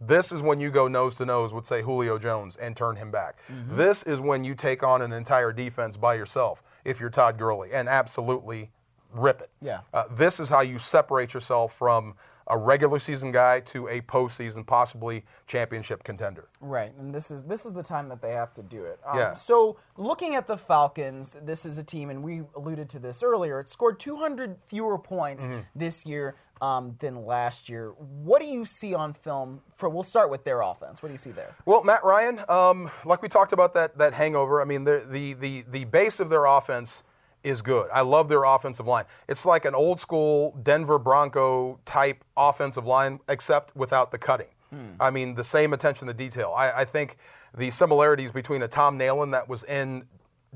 This 0.00 0.32
is 0.32 0.42
when 0.42 0.60
you 0.60 0.70
go 0.70 0.88
nose 0.88 1.14
to 1.16 1.24
nose 1.26 1.52
with, 1.54 1.66
say, 1.66 1.82
Julio 1.82 2.18
Jones 2.18 2.56
and 2.56 2.76
turn 2.76 2.96
him 2.96 3.10
back. 3.10 3.38
This 3.48 4.02
is 4.02 4.20
when 4.20 4.44
you 4.44 4.54
take 4.54 4.82
on 4.82 5.00
an 5.02 5.12
entire 5.12 5.52
defense 5.52 5.96
by 5.96 6.14
yourself 6.14 6.62
if 6.84 7.00
you're 7.00 7.10
Todd 7.10 7.38
Gurley 7.38 7.72
and 7.72 7.88
absolutely 7.88 8.70
rip 9.12 9.40
it. 9.40 9.50
Yeah. 9.60 9.80
Uh, 9.92 10.04
this 10.10 10.40
is 10.40 10.48
how 10.48 10.60
you 10.60 10.78
separate 10.78 11.34
yourself 11.34 11.74
from 11.76 12.14
a 12.50 12.58
regular 12.58 12.98
season 12.98 13.32
guy 13.32 13.60
to 13.60 13.88
a 13.88 14.00
postseason, 14.02 14.66
possibly 14.66 15.24
championship 15.46 16.02
contender. 16.04 16.48
Right, 16.60 16.92
and 16.98 17.14
this 17.14 17.30
is 17.30 17.44
this 17.44 17.64
is 17.64 17.72
the 17.72 17.82
time 17.82 18.08
that 18.08 18.20
they 18.20 18.32
have 18.32 18.52
to 18.54 18.62
do 18.62 18.84
it. 18.84 19.00
Um, 19.06 19.18
Yeah. 19.18 19.32
So 19.32 19.78
looking 19.96 20.34
at 20.34 20.46
the 20.46 20.56
Falcons, 20.56 21.36
this 21.42 21.64
is 21.64 21.78
a 21.78 21.84
team, 21.84 22.10
and 22.10 22.22
we 22.22 22.42
alluded 22.56 22.88
to 22.90 22.98
this 22.98 23.22
earlier. 23.22 23.60
It 23.60 23.68
scored 23.68 23.98
200 24.00 24.58
fewer 24.62 24.98
points 24.98 25.44
Mm-hmm. 25.44 25.60
this 25.74 26.04
year 26.04 26.34
um, 26.60 26.96
than 26.98 27.24
last 27.24 27.68
year. 27.70 27.92
What 27.98 28.42
do 28.42 28.46
you 28.46 28.64
see 28.66 28.94
on 28.94 29.12
film? 29.14 29.62
For 29.74 29.88
we'll 29.88 30.02
start 30.02 30.28
with 30.30 30.44
their 30.44 30.60
offense. 30.60 31.02
What 31.02 31.08
do 31.08 31.14
you 31.14 31.18
see 31.18 31.30
there? 31.30 31.56
Well, 31.64 31.82
Matt 31.84 32.04
Ryan, 32.04 32.40
um, 32.48 32.90
like 33.06 33.22
we 33.22 33.28
talked 33.28 33.52
about 33.52 33.72
that 33.74 33.96
that 33.98 34.12
hangover. 34.14 34.60
I 34.60 34.64
mean, 34.66 34.84
the, 34.84 35.06
the 35.08 35.32
the 35.34 35.64
the 35.70 35.84
base 35.84 36.20
of 36.20 36.28
their 36.28 36.44
offense 36.44 37.02
is 37.42 37.62
good. 37.62 37.88
I 37.92 38.02
love 38.02 38.28
their 38.28 38.44
offensive 38.44 38.86
line. 38.86 39.04
It's 39.28 39.44
like 39.46 39.64
an 39.64 39.74
old 39.74 39.98
school 40.00 40.56
Denver 40.62 40.98
Bronco 40.98 41.80
type 41.84 42.24
offensive 42.36 42.86
line, 42.86 43.20
except 43.28 43.74
without 43.76 44.10
the 44.10 44.18
cutting. 44.18 44.48
Hmm. 44.70 44.90
I 45.00 45.10
mean, 45.10 45.34
the 45.34 45.44
same 45.44 45.72
attention 45.72 46.06
to 46.08 46.14
detail. 46.14 46.54
I, 46.56 46.70
I 46.70 46.84
think 46.84 47.16
the 47.56 47.70
similarities 47.70 48.30
between 48.32 48.62
a 48.62 48.68
Tom 48.68 48.98
Nalen 48.98 49.32
that 49.32 49.48
was 49.48 49.64
in 49.64 50.04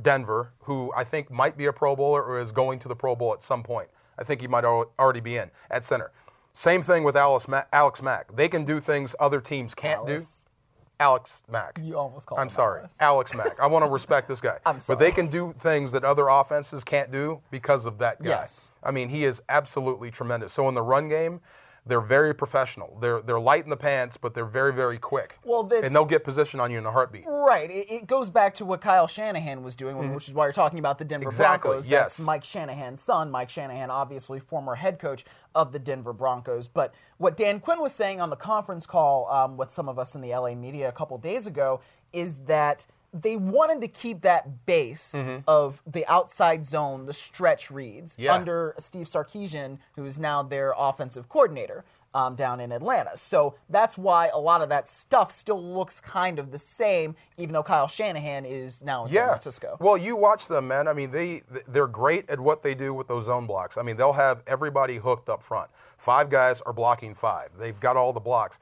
Denver, 0.01 0.53
who 0.61 0.93
I 0.97 1.05
think 1.05 1.31
might 1.31 1.57
be 1.57 1.67
a 1.67 1.73
Pro 1.73 1.97
Bowler 1.97 2.23
or 2.23 2.41
is 2.41 2.53
going 2.53 2.79
to 2.81 2.89
the 2.89 2.97
Pro 2.97 3.17
Bowl 3.17 3.33
at 3.33 3.43
some 3.43 3.63
point. 3.63 3.89
I 4.19 4.25
think 4.25 4.41
he 4.41 4.47
might 4.47 4.65
al- 4.65 4.93
already 4.99 5.21
be 5.21 5.37
in 5.37 5.51
at 5.71 5.85
center. 5.85 6.13
Same 6.53 6.83
thing 6.83 7.03
with 7.03 7.17
Alex 7.17 7.49
Ma- 7.49 7.65
Alex 7.73 8.01
Mack. 8.01 8.35
They 8.37 8.49
can 8.49 8.65
do 8.65 8.81
things 8.81 9.17
other 9.19 9.41
teams 9.41 9.75
can't 9.75 10.01
Alice? 10.09 10.45
do. 10.45 10.51
Alex 11.01 11.43
Mack. 11.51 11.79
You 11.83 11.99
almost 11.99 12.27
called 12.27 12.41
I'm 12.41 12.49
sorry, 12.51 12.81
Alice. 12.81 12.97
Alex 13.01 13.35
Mack. 13.35 13.59
I 13.61 13.67
want 13.67 13.85
to 13.85 13.91
respect 14.01 14.29
this 14.29 14.41
guy. 14.41 14.59
I'm 14.65 14.81
sorry, 14.81 14.97
But 14.97 15.05
they 15.05 15.11
can 15.11 15.29
do 15.29 15.53
things 15.59 15.93
that 15.93 16.05
other 16.05 16.29
offenses 16.29 16.85
can't 16.85 17.11
do 17.11 17.41
because 17.51 17.85
of 17.87 17.99
that 17.99 18.23
guy. 18.23 18.31
Yes. 18.31 18.73
I 18.83 18.91
mean, 18.91 19.09
he 19.09 19.25
is 19.25 19.43
absolutely 19.49 20.11
tremendous. 20.11 20.53
So 20.53 20.69
in 20.69 20.75
the 20.75 20.83
run 20.83 21.09
game, 21.09 21.41
they're 21.87 22.01
very 22.01 22.35
professional. 22.35 22.99
They're 23.01 23.21
they're 23.21 23.41
light 23.41 23.65
in 23.65 23.71
the 23.71 23.77
pants, 23.77 24.17
but 24.17 24.35
they're 24.35 24.47
very 24.47 24.73
very 24.73 24.99
quick. 24.99 25.39
Well, 25.45 25.71
and 25.71 25.95
they'll 25.95 26.05
get 26.05 26.25
position 26.25 26.61
on 26.61 26.71
you 26.71 26.79
in 26.79 26.87
a 26.87 26.93
heartbeat. 26.93 27.25
Right. 27.27 27.71
It, 27.71 27.91
it 27.91 28.07
goes 28.07 28.31
back 28.31 28.55
to 28.55 28.65
what 28.65 28.81
Kyle 28.81 29.07
Shanahan 29.07 29.63
was 29.63 29.77
doing, 29.77 30.15
which 30.15 30.29
is 30.29 30.35
why 30.35 30.47
you're 30.47 30.53
talking 30.53 30.79
about 30.79 30.99
the 30.99 31.05
Denver 31.05 31.25
Mm-hmm. 31.25 31.29
Exactly, 31.29 31.69
Broncos. 31.69 31.89
That's 31.89 32.19
yes. 32.19 32.27
Mike 32.27 32.45
Shanahan's 32.45 33.01
son. 33.01 33.31
Mike 33.31 33.49
Shanahan, 33.49 33.91
obviously 33.91 34.41
former 34.41 34.75
head 34.75 34.99
coach 34.99 35.25
of 35.55 35.73
the 35.73 35.79
Denver 35.79 36.13
Broncos. 36.13 36.69
But 36.69 36.95
what 37.19 37.37
Dan 37.37 37.61
Quinn 37.61 37.81
was 37.81 37.93
saying 37.93 38.21
on 38.21 38.31
the 38.31 38.37
conference 38.37 38.87
call 38.87 39.31
um, 39.31 39.57
with 39.57 39.71
some 39.71 39.89
of 39.89 39.99
us 39.99 40.15
in 40.15 40.21
the 40.21 40.31
LA 40.31 40.55
media 40.55 40.89
a 40.89 40.93
couple 40.93 41.17
days 41.19 41.47
ago 41.47 41.81
is 42.13 42.41
that 42.41 42.87
they 43.15 43.37
wanted 43.37 43.81
to 43.83 43.89
keep 43.89 44.23
that 44.23 44.67
base 44.67 45.15
of 45.47 45.81
the 45.87 46.05
outside 46.09 46.65
zone, 46.65 47.07
the 47.07 47.13
stretch 47.13 47.71
reads, 47.71 48.15
Mm-hmm. 48.15 48.23
Yeah. 48.23 48.35
under 48.35 48.75
Steve 48.79 49.07
Sarkisian, 49.07 49.79
who 49.97 50.05
is 50.05 50.19
now 50.19 50.43
their 50.43 50.75
offensive 50.77 51.29
coordinator 51.29 51.85
um, 52.13 52.35
down 52.37 52.61
in 52.61 52.71
Atlanta. 52.73 53.17
So 53.17 53.57
that's 53.69 53.97
why 53.99 54.29
a 54.33 54.39
lot 54.39 54.63
of 54.63 54.69
that 54.69 54.87
stuff 54.89 55.31
still 55.33 55.63
looks 55.63 56.01
kind 56.01 56.39
of 56.39 56.51
the 56.53 56.59
same, 56.59 57.17
even 57.37 57.53
though 57.53 57.63
Kyle 57.63 57.89
Shanahan 57.89 58.45
is 58.45 58.83
now 58.85 59.07
in 59.07 59.13
San 59.13 59.27
Francisco. 59.29 59.77
Well, 59.81 59.97
you 59.97 60.15
watch 60.17 60.47
them, 60.49 60.69
man. 60.69 60.87
I 60.89 60.93
mean, 60.93 61.11
they 61.11 61.43
they're 61.69 61.87
great 61.89 62.29
at 62.31 62.39
what 62.41 62.63
they 62.63 62.75
do 62.75 62.93
with 62.95 63.09
those 63.09 63.25
zone 63.27 63.47
blocks. 63.47 63.77
I 63.77 63.83
mean, 63.83 63.97
they'll 63.97 64.13
have 64.13 64.43
everybody 64.47 64.97
hooked 64.99 65.29
up 65.29 65.43
front. 65.43 65.71
Five 65.97 66.31
guys 66.31 66.61
are 66.63 66.73
blocking 66.73 67.15
five. 67.15 67.51
They've 67.59 67.79
got 67.81 67.97
all 67.97 68.13
the 68.13 68.21
blocks. 68.21 68.59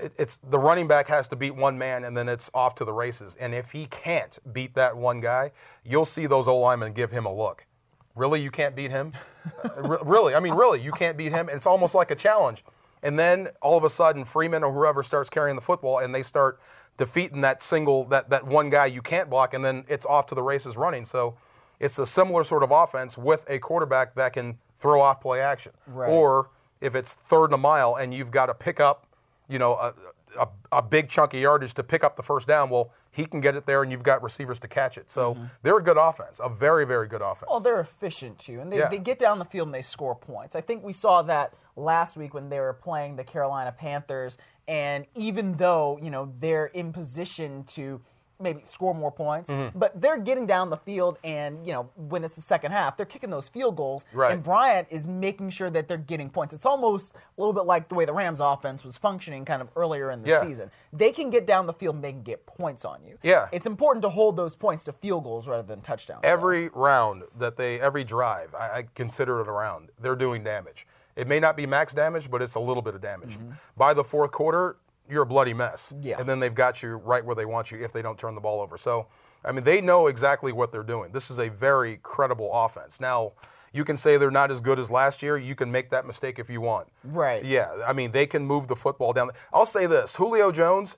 It, 0.00 0.12
it's 0.18 0.36
the 0.38 0.58
running 0.58 0.86
back 0.88 1.08
has 1.08 1.28
to 1.28 1.36
beat 1.36 1.54
one 1.54 1.78
man, 1.78 2.04
and 2.04 2.16
then 2.16 2.28
it's 2.28 2.50
off 2.54 2.74
to 2.76 2.84
the 2.84 2.92
races. 2.92 3.36
And 3.38 3.54
if 3.54 3.70
he 3.72 3.86
can't 3.86 4.38
beat 4.52 4.74
that 4.74 4.96
one 4.96 5.20
guy, 5.20 5.52
you'll 5.84 6.04
see 6.04 6.26
those 6.26 6.48
old 6.48 6.62
linemen 6.62 6.92
give 6.92 7.10
him 7.10 7.26
a 7.26 7.32
look. 7.34 7.66
Really, 8.14 8.40
you 8.42 8.50
can't 8.50 8.74
beat 8.76 8.90
him? 8.90 9.12
Uh, 9.64 9.82
re- 9.82 9.98
really, 10.04 10.36
I 10.36 10.40
mean, 10.40 10.54
really, 10.54 10.80
you 10.80 10.92
can't 10.92 11.16
beat 11.16 11.32
him. 11.32 11.48
It's 11.48 11.66
almost 11.66 11.96
like 11.96 12.12
a 12.12 12.14
challenge. 12.14 12.64
And 13.02 13.18
then 13.18 13.48
all 13.60 13.76
of 13.76 13.82
a 13.82 13.90
sudden, 13.90 14.24
Freeman 14.24 14.62
or 14.62 14.72
whoever 14.72 15.02
starts 15.02 15.28
carrying 15.28 15.56
the 15.56 15.62
football, 15.62 15.98
and 15.98 16.14
they 16.14 16.22
start 16.22 16.60
defeating 16.96 17.40
that 17.40 17.60
single, 17.60 18.04
that 18.04 18.30
that 18.30 18.46
one 18.46 18.70
guy 18.70 18.86
you 18.86 19.02
can't 19.02 19.28
block, 19.28 19.52
and 19.52 19.64
then 19.64 19.84
it's 19.88 20.06
off 20.06 20.26
to 20.26 20.36
the 20.36 20.42
races 20.44 20.76
running. 20.76 21.04
So 21.04 21.36
it's 21.80 21.98
a 21.98 22.06
similar 22.06 22.44
sort 22.44 22.62
of 22.62 22.70
offense 22.70 23.18
with 23.18 23.44
a 23.48 23.58
quarterback 23.58 24.14
that 24.14 24.32
can 24.34 24.58
throw 24.78 25.00
off 25.00 25.20
play 25.20 25.40
action, 25.40 25.72
Right. 25.88 26.08
or 26.08 26.50
if 26.80 26.94
it's 26.94 27.12
third 27.14 27.46
and 27.46 27.54
a 27.54 27.58
mile 27.58 27.96
and 27.96 28.14
you've 28.14 28.30
got 28.30 28.46
to 28.46 28.54
pick 28.54 28.78
up, 28.78 29.08
you 29.52 29.58
know, 29.58 29.74
a, 29.74 29.94
a, 30.38 30.48
a 30.72 30.82
big 30.82 31.08
chunk 31.08 31.34
of 31.34 31.40
yardage 31.40 31.74
to 31.74 31.82
pick 31.82 32.02
up 32.02 32.16
the 32.16 32.22
first 32.22 32.48
down, 32.48 32.70
well, 32.70 32.92
he 33.10 33.26
can 33.26 33.40
get 33.40 33.54
it 33.54 33.66
there 33.66 33.82
and 33.82 33.92
you've 33.92 34.02
got 34.02 34.22
receivers 34.22 34.58
to 34.60 34.68
catch 34.68 34.96
it. 34.96 35.10
So 35.10 35.34
mm-hmm. 35.34 35.44
they're 35.62 35.76
a 35.76 35.82
good 35.82 35.98
offense, 35.98 36.40
a 36.42 36.48
very, 36.48 36.86
very 36.86 37.06
good 37.06 37.20
offense. 37.20 37.48
Well, 37.50 37.60
they're 37.60 37.80
efficient 37.80 38.38
too, 38.38 38.60
and 38.60 38.72
they, 38.72 38.78
Yeah. 38.78 38.88
they 38.88 38.98
get 38.98 39.18
down 39.18 39.38
the 39.38 39.44
field 39.44 39.68
and 39.68 39.74
they 39.74 39.82
score 39.82 40.14
points. 40.14 40.56
I 40.56 40.62
think 40.62 40.82
we 40.82 40.94
saw 40.94 41.20
that 41.22 41.54
last 41.76 42.16
week 42.16 42.32
when 42.32 42.48
they 42.48 42.58
were 42.58 42.72
playing 42.72 43.16
the 43.16 43.24
Carolina 43.24 43.72
Panthers, 43.72 44.38
and 44.66 45.06
even 45.14 45.54
though 45.54 45.98
you 46.02 46.10
know 46.10 46.24
they're 46.24 46.66
in 46.66 46.92
position 46.92 47.64
to 47.64 48.00
maybe 48.42 48.60
score 48.60 48.94
more 48.94 49.10
points, 49.12 49.50
Mm-hmm. 49.50 49.78
but 49.78 50.00
they're 50.00 50.18
getting 50.18 50.46
down 50.46 50.70
the 50.70 50.76
field, 50.76 51.18
and 51.24 51.66
you 51.66 51.72
know 51.72 51.88
when 51.96 52.24
it's 52.24 52.36
the 52.36 52.42
second 52.42 52.72
half, 52.72 52.96
they're 52.96 53.06
kicking 53.06 53.30
those 53.30 53.48
field 53.48 53.76
goals, 53.76 54.04
Right. 54.12 54.32
and 54.32 54.42
Bryant 54.42 54.88
is 54.90 55.06
making 55.06 55.50
sure 55.50 55.70
that 55.70 55.88
they're 55.88 55.96
getting 55.96 56.28
points. 56.30 56.52
It's 56.54 56.66
almost 56.66 57.16
a 57.16 57.20
little 57.40 57.52
bit 57.52 57.64
like 57.64 57.88
the 57.88 57.94
way 57.94 58.04
the 58.04 58.12
Rams 58.12 58.40
offense 58.40 58.84
was 58.84 58.96
functioning 58.98 59.44
kind 59.44 59.62
of 59.62 59.68
earlier 59.76 60.10
in 60.10 60.22
the 60.22 60.28
Yeah. 60.30 60.40
season. 60.42 60.70
They 60.92 61.12
can 61.12 61.30
get 61.30 61.46
down 61.46 61.66
the 61.66 61.72
field 61.72 61.94
and 61.96 62.04
they 62.04 62.12
can 62.12 62.22
get 62.22 62.44
points 62.46 62.84
on 62.84 63.04
you. 63.04 63.18
Yeah. 63.22 63.48
it's 63.52 63.66
important 63.66 64.02
to 64.02 64.08
hold 64.10 64.36
those 64.36 64.56
points 64.56 64.84
to 64.84 64.92
field 64.92 65.24
goals 65.24 65.48
rather 65.48 65.62
than 65.62 65.80
touchdowns. 65.80 66.20
every 66.24 66.68
round 66.70 67.22
that 67.38 67.56
they 67.56 67.80
every 67.80 68.04
drive 68.04 68.54
I, 68.54 68.78
I 68.78 68.84
consider 68.94 69.40
it 69.40 69.48
a 69.48 69.52
round 69.52 69.90
they're 70.00 70.16
doing 70.16 70.42
damage 70.44 70.86
it 71.16 71.26
may 71.28 71.38
not 71.40 71.56
be 71.56 71.66
max 71.66 71.92
damage 71.94 72.30
but 72.30 72.42
it's 72.42 72.54
a 72.54 72.60
little 72.60 72.82
bit 72.82 72.94
of 72.94 73.00
damage 73.00 73.38
by 73.76 73.94
the 73.94 74.04
fourth 74.04 74.32
quarter 74.32 74.76
you're 75.12 75.22
a 75.22 75.26
bloody 75.26 75.54
mess. 75.54 75.94
Yeah. 76.00 76.18
and 76.18 76.28
then 76.28 76.40
they've 76.40 76.54
got 76.54 76.82
you 76.82 76.96
right 76.96 77.24
where 77.24 77.36
they 77.36 77.44
want 77.44 77.70
you 77.70 77.82
if 77.84 77.92
they 77.92 78.02
don't 78.02 78.18
turn 78.18 78.34
the 78.34 78.40
ball 78.40 78.60
over. 78.60 78.78
So 78.78 79.06
i 79.44 79.52
mean 79.52 79.64
they 79.64 79.80
know 79.80 80.06
exactly 80.06 80.52
what 80.52 80.72
they're 80.72 80.82
doing. 80.82 81.12
This 81.12 81.30
is 81.30 81.38
a 81.38 81.48
very 81.48 81.98
credible 82.02 82.50
offense. 82.52 83.00
Now 83.00 83.32
you 83.72 83.84
can 83.84 83.96
say 83.96 84.16
they're 84.16 84.30
not 84.30 84.50
as 84.50 84.60
good 84.60 84.78
as 84.78 84.90
last 84.90 85.22
year. 85.22 85.38
You 85.38 85.54
can 85.54 85.70
make 85.70 85.90
that 85.90 86.06
mistake 86.06 86.38
if 86.38 86.50
you 86.50 86.60
want. 86.60 86.88
Right. 87.04 87.44
yeah 87.44 87.70
i 87.86 87.92
mean 87.92 88.12
they 88.12 88.26
can 88.26 88.46
move 88.46 88.68
the 88.68 88.76
football 88.76 89.12
down. 89.12 89.30
I'll 89.52 89.66
say 89.66 89.86
this 89.86 90.16
julio 90.16 90.50
jones 90.50 90.96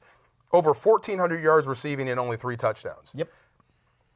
over 0.53 0.73
1400 0.73 1.43
yards 1.43 1.67
receiving 1.67 2.09
and 2.09 2.21
only 2.21 2.37
three 2.37 2.57
touchdowns. 2.57 3.11
Yep. 3.13 3.29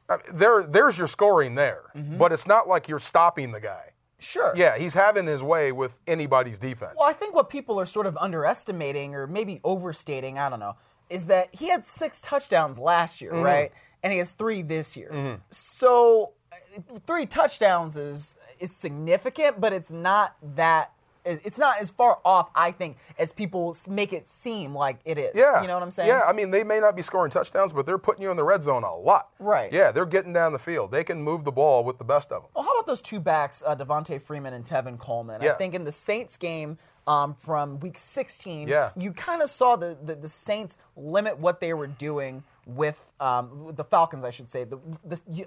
I 0.07 0.17
mean, 0.17 0.25
there, 0.33 0.63
there's 0.63 0.97
your 0.97 1.07
scoring 1.07 1.55
there, 1.55 1.91
mm-hmm. 1.95 2.17
but 2.17 2.31
it's 2.31 2.47
not 2.47 2.67
like 2.67 2.87
you're 2.87 2.97
stopping 2.97 3.51
the 3.51 3.59
guy. 3.59 3.88
Sure. 4.19 4.53
Yeah, 4.55 4.77
he's 4.77 4.93
having 4.93 5.25
his 5.25 5.41
way 5.41 5.71
with 5.71 5.97
anybody's 6.05 6.59
defense. 6.59 6.95
Well, 6.97 7.09
I 7.09 7.13
think 7.13 7.33
what 7.33 7.49
people 7.49 7.79
are 7.79 7.85
sort 7.85 8.05
of 8.05 8.17
underestimating 8.17 9.15
or 9.15 9.25
maybe 9.27 9.61
overstating, 9.63 10.37
I 10.37 10.49
don't 10.49 10.59
know, 10.59 10.75
is 11.09 11.25
that 11.25 11.47
he 11.55 11.69
had 11.69 11.83
six 11.83 12.21
touchdowns 12.21 12.77
last 12.77 13.21
year, 13.21 13.33
right? 13.33 13.71
And 14.03 14.11
he 14.11 14.19
has 14.19 14.33
three 14.33 14.61
this 14.61 14.95
year. 14.95 15.39
So 15.49 16.33
uh, 16.51 16.99
three 17.07 17.25
touchdowns 17.25 17.97
is 17.97 18.37
is 18.59 18.75
significant, 18.75 19.59
but 19.59 19.73
it's 19.73 19.91
not 19.91 20.35
that 20.55 20.91
it's 21.25 21.57
not 21.57 21.79
as 21.81 21.91
far 21.91 22.19
off, 22.23 22.49
I 22.55 22.71
think, 22.71 22.97
as 23.17 23.33
people 23.33 23.75
make 23.89 24.13
it 24.13 24.27
seem 24.27 24.73
like 24.75 24.99
it 25.05 25.17
is. 25.17 25.31
yeah, 25.35 25.61
You 25.61 25.67
know 25.67 25.73
what 25.75 25.83
I'm 25.83 25.91
saying? 25.91 26.07
Yeah, 26.09 26.21
I 26.21 26.33
mean 26.33 26.51
they 26.51 26.63
may 26.63 26.79
not 26.79 26.95
be 26.95 27.01
scoring 27.01 27.31
touchdowns, 27.31 27.73
but 27.73 27.85
they're 27.85 27.97
putting 27.97 28.23
you 28.23 28.31
in 28.31 28.37
the 28.37 28.43
red 28.43 28.63
zone 28.63 28.83
a 28.83 28.95
lot. 28.95 29.29
Right. 29.39 29.71
Yeah, 29.71 29.91
they're 29.91 30.05
getting 30.05 30.33
down 30.33 30.53
the 30.53 30.59
field. 30.59 30.91
They 30.91 31.03
can 31.03 31.21
move 31.21 31.43
the 31.43 31.51
ball 31.51 31.83
with 31.83 31.97
the 31.97 32.03
best 32.05 32.31
of 32.31 32.43
them. 32.43 32.51
Well, 32.55 32.63
how 32.63 32.71
about 32.71 32.87
those 32.87 33.01
two 33.01 33.19
backs, 33.19 33.61
uh, 33.65 33.75
Devonta 33.75 34.21
Freeman 34.21 34.53
and 34.53 34.63
Tevin 34.65 34.97
Coleman? 34.97 35.41
I 35.41 35.49
think 35.53 35.73
in 35.75 35.83
the 35.83 35.91
Saints 35.91 36.37
game 36.37 36.77
um, 37.07 37.33
from 37.33 37.79
Week 37.79 37.97
16, 37.97 38.67
Yeah. 38.67 38.91
you 38.95 39.11
kind 39.13 39.41
of 39.41 39.49
saw 39.49 39.75
the, 39.75 39.97
the 40.03 40.15
the 40.15 40.27
Saints 40.27 40.77
limit 40.95 41.39
what 41.39 41.59
they 41.59 41.73
were 41.73 41.87
doing 41.87 42.43
with, 42.65 43.13
um, 43.19 43.71
the 43.75 43.83
Falcons, 43.83 44.23
I 44.23 44.29
should 44.29 44.47
say. 44.47 44.63
The, 44.63 44.77
the, 45.03 45.19
you, 45.31 45.45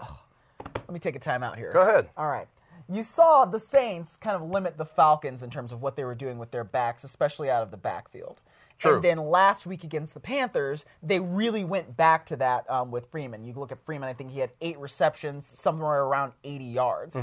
let 0.64 0.90
me 0.90 0.98
take 0.98 1.14
a 1.14 1.20
time 1.20 1.42
out 1.44 1.56
here. 1.56 1.72
Go 1.72 1.80
ahead. 1.82 2.08
All 2.16 2.26
right. 2.28 2.48
You 2.88 3.02
saw 3.02 3.44
the 3.44 3.58
Saints 3.58 4.16
kind 4.16 4.36
of 4.36 4.42
limit 4.42 4.78
the 4.78 4.84
Falcons 4.84 5.42
in 5.42 5.50
terms 5.50 5.72
of 5.72 5.82
what 5.82 5.96
they 5.96 6.04
were 6.04 6.14
doing 6.14 6.38
with 6.38 6.50
their 6.50 6.64
backs, 6.64 7.04
especially 7.04 7.50
out 7.50 7.62
of 7.62 7.70
the 7.70 7.76
backfield. 7.76 8.40
True. 8.78 8.96
And 8.96 9.04
then 9.04 9.18
last 9.18 9.66
week 9.66 9.84
against 9.84 10.14
the 10.14 10.20
Panthers, 10.20 10.84
they 11.02 11.20
really 11.20 11.64
went 11.64 11.96
back 11.96 12.26
to 12.26 12.36
that 12.36 12.68
um, 12.68 12.90
with 12.90 13.06
Freeman. 13.06 13.44
You 13.44 13.52
look 13.54 13.70
at 13.70 13.84
Freeman, 13.84 14.08
I 14.08 14.12
think 14.12 14.32
he 14.32 14.40
had 14.40 14.52
eight 14.60 14.78
receptions, 14.78 15.46
somewhere 15.46 16.02
around 16.02 16.32
80 16.42 16.64
yards. 16.64 17.16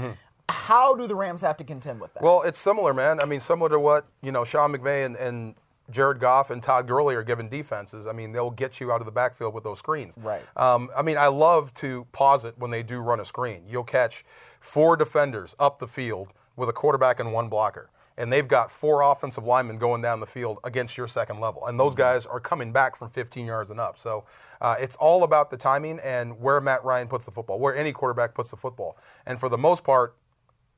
How 0.48 0.96
do 0.96 1.06
the 1.06 1.14
Rams 1.14 1.42
have 1.42 1.56
to 1.58 1.64
contend 1.64 2.00
with 2.00 2.14
that? 2.14 2.20
Mm-hmm. 2.20 2.26
Well, 2.26 2.42
it's 2.42 2.58
similar, 2.58 2.94
man. 2.94 3.20
I 3.20 3.24
mean, 3.24 3.40
similar 3.40 3.68
to 3.70 3.78
what 3.78 4.06
you 4.22 4.32
know 4.32 4.44
Sean 4.44 4.72
McVay 4.72 5.06
and, 5.06 5.16
and 5.16 5.54
Jared 5.90 6.20
Goff 6.20 6.50
and 6.50 6.62
Todd 6.62 6.86
Gurley 6.86 7.14
are 7.14 7.22
giving 7.22 7.48
defenses. 7.48 8.06
I 8.06 8.12
mean, 8.12 8.32
they'll 8.32 8.50
get 8.50 8.80
you 8.80 8.92
out 8.92 9.00
of 9.00 9.06
the 9.06 9.12
backfield 9.12 9.54
with 9.54 9.64
those 9.64 9.78
screens. 9.78 10.14
Right. 10.16 10.42
Um, 10.56 10.90
I 10.96 11.02
mean, 11.02 11.18
I 11.18 11.26
love 11.26 11.74
to 11.74 12.06
pause 12.12 12.44
it 12.44 12.54
when 12.58 12.70
they 12.70 12.82
do 12.82 12.98
run 13.00 13.20
a 13.20 13.24
screen. 13.24 13.64
You'll 13.68 13.84
catch 13.84 14.24
four 14.60 14.96
defenders 14.96 15.54
up 15.58 15.78
the 15.78 15.86
field 15.88 16.28
with 16.56 16.68
a 16.68 16.72
quarterback 16.72 17.18
and 17.20 17.32
one 17.32 17.48
blocker. 17.48 17.90
And 18.16 18.30
they've 18.30 18.46
got 18.46 18.70
four 18.70 19.00
offensive 19.00 19.44
linemen 19.44 19.78
going 19.78 20.02
down 20.02 20.20
the 20.20 20.26
field 20.26 20.58
against 20.62 20.98
your 20.98 21.08
second 21.08 21.40
level. 21.40 21.66
And 21.66 21.80
those 21.80 21.94
guys 21.94 22.26
are 22.26 22.38
coming 22.40 22.70
back 22.70 22.94
from 22.96 23.08
15 23.08 23.46
yards 23.46 23.70
and 23.70 23.80
up. 23.80 23.96
So 23.98 24.24
uh, 24.60 24.76
it's 24.78 24.94
all 24.96 25.22
about 25.24 25.50
the 25.50 25.56
timing 25.56 25.98
and 26.00 26.38
where 26.38 26.60
Matt 26.60 26.84
Ryan 26.84 27.08
puts 27.08 27.24
the 27.24 27.30
football, 27.30 27.58
where 27.58 27.74
any 27.74 27.92
quarterback 27.92 28.34
puts 28.34 28.50
the 28.50 28.58
football. 28.58 28.98
And 29.24 29.40
for 29.40 29.48
the 29.48 29.56
most 29.56 29.84
part, 29.84 30.16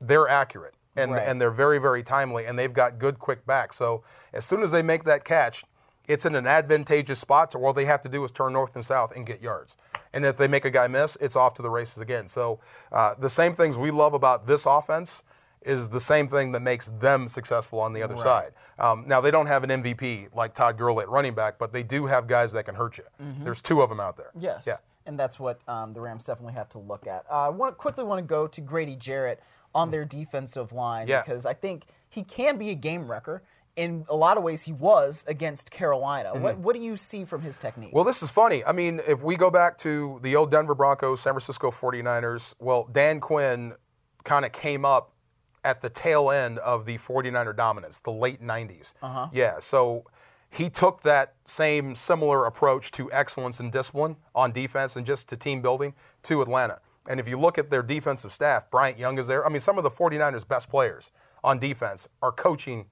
they're 0.00 0.28
accurate 0.28 0.74
and, 0.94 1.12
Right. 1.12 1.26
and 1.26 1.40
they're 1.40 1.50
very, 1.50 1.78
very 1.78 2.02
timely, 2.04 2.44
and 2.44 2.56
they've 2.58 2.72
got 2.72 2.98
good, 3.00 3.18
quick 3.18 3.44
back. 3.44 3.72
So 3.72 4.04
as 4.32 4.44
soon 4.44 4.62
as 4.62 4.70
they 4.70 4.82
make 4.82 5.02
that 5.04 5.24
catch, 5.24 5.64
it's 6.08 6.24
in 6.24 6.34
an 6.34 6.46
advantageous 6.46 7.18
spot 7.20 7.54
where 7.54 7.66
all 7.66 7.72
they 7.72 7.84
have 7.84 8.02
to 8.02 8.08
do 8.08 8.22
is 8.24 8.30
turn 8.30 8.52
north 8.52 8.74
and 8.74 8.84
south 8.84 9.12
and 9.14 9.26
get 9.26 9.40
yards. 9.42 9.76
And 10.12 10.24
if 10.24 10.36
they 10.36 10.48
make 10.48 10.64
a 10.64 10.70
guy 10.70 10.86
miss, 10.88 11.16
it's 11.20 11.36
off 11.36 11.54
to 11.54 11.62
the 11.62 11.70
races 11.70 11.98
again. 11.98 12.28
So 12.28 12.60
uh, 12.90 13.14
the 13.18 13.30
same 13.30 13.54
things 13.54 13.78
we 13.78 13.90
love 13.90 14.12
about 14.14 14.46
this 14.46 14.66
offense 14.66 15.22
is 15.62 15.90
the 15.90 16.00
same 16.00 16.26
thing 16.28 16.50
that 16.52 16.60
makes 16.60 16.88
them 16.98 17.28
successful 17.28 17.78
on 17.80 17.92
the 17.92 18.02
other 18.02 18.16
side. 18.16 18.52
Um, 18.80 19.04
now 19.06 19.20
they 19.20 19.30
don't 19.30 19.46
have 19.46 19.62
an 19.62 19.70
MVP 19.70 20.34
like 20.34 20.54
Todd 20.54 20.76
Gurley 20.76 21.02
at 21.04 21.08
running 21.08 21.34
back, 21.34 21.56
but 21.58 21.72
they 21.72 21.84
do 21.84 22.06
have 22.06 22.26
guys 22.26 22.52
that 22.52 22.64
can 22.64 22.74
hurt 22.74 22.98
you. 22.98 23.04
There's 23.44 23.62
two 23.62 23.80
of 23.80 23.88
them 23.88 24.00
out 24.00 24.16
there. 24.16 24.30
Yes. 24.38 24.64
Yeah. 24.66 24.78
And 25.06 25.18
that's 25.18 25.38
what 25.40 25.60
um, 25.68 25.92
the 25.92 26.00
Rams 26.00 26.24
definitely 26.24 26.54
have 26.54 26.68
to 26.70 26.78
look 26.78 27.06
at. 27.06 27.24
Uh, 27.30 27.46
I 27.46 27.48
want 27.48 27.76
quickly 27.78 28.04
want 28.04 28.18
to 28.18 28.24
go 28.26 28.46
to 28.46 28.60
Grady 28.60 28.96
Jarrett 28.96 29.40
on 29.74 29.90
their 29.90 30.04
defensive 30.04 30.72
line 30.72 31.08
Yeah. 31.08 31.22
because 31.22 31.46
I 31.46 31.54
think 31.54 31.86
he 32.08 32.22
can 32.22 32.56
be 32.58 32.70
a 32.70 32.74
game 32.74 33.10
wrecker. 33.10 33.42
In 33.74 34.04
a 34.08 34.16
lot 34.16 34.36
of 34.36 34.42
ways, 34.42 34.64
he 34.64 34.72
was 34.72 35.24
against 35.26 35.70
Carolina. 35.70 36.34
What 36.34 36.58
what 36.58 36.76
do 36.76 36.82
you 36.82 36.96
see 36.96 37.24
from 37.24 37.40
his 37.40 37.56
technique? 37.56 37.88
Mm-hmm. 37.88 37.96
Well, 37.96 38.04
this 38.04 38.22
is 38.22 38.30
funny. 38.30 38.64
I 38.64 38.72
mean, 38.72 39.00
if 39.06 39.22
we 39.22 39.36
go 39.36 39.50
back 39.50 39.78
to 39.78 40.20
the 40.22 40.36
old 40.36 40.50
Denver 40.50 40.74
Broncos, 40.74 41.20
San 41.20 41.32
Francisco 41.32 41.70
49ers, 41.70 42.54
well, 42.58 42.88
Dan 42.92 43.18
Quinn 43.20 43.74
kind 44.24 44.44
of 44.44 44.52
came 44.52 44.84
up 44.84 45.12
at 45.64 45.80
the 45.80 45.88
tail 45.88 46.30
end 46.30 46.58
of 46.58 46.86
the 46.86 46.98
49er 46.98 47.56
dominance, 47.56 48.00
the 48.00 48.10
late 48.10 48.42
90s. 48.42 48.94
Uh-huh. 49.02 49.28
Yeah, 49.32 49.58
so 49.60 50.04
he 50.50 50.68
took 50.68 51.02
that 51.02 51.34
same 51.46 51.94
similar 51.94 52.44
approach 52.44 52.90
to 52.92 53.10
excellence 53.12 53.58
and 53.60 53.72
discipline 53.72 54.16
on 54.34 54.52
defense 54.52 54.96
and 54.96 55.06
just 55.06 55.28
to 55.30 55.36
team 55.36 55.62
building 55.62 55.94
to 56.24 56.42
Atlanta. 56.42 56.80
And 57.08 57.18
if 57.18 57.26
you 57.26 57.38
look 57.38 57.58
at 57.58 57.70
their 57.70 57.82
defensive 57.82 58.32
staff, 58.32 58.70
Bryant 58.70 58.98
Young 58.98 59.18
is 59.18 59.26
there. 59.26 59.46
I 59.46 59.48
mean, 59.48 59.60
some 59.60 59.78
of 59.78 59.84
the 59.84 59.90
49ers' 59.90 60.46
best 60.46 60.68
players 60.68 61.10
on 61.42 61.58
defense 61.58 62.08
are 62.20 62.32
coaching 62.32 62.86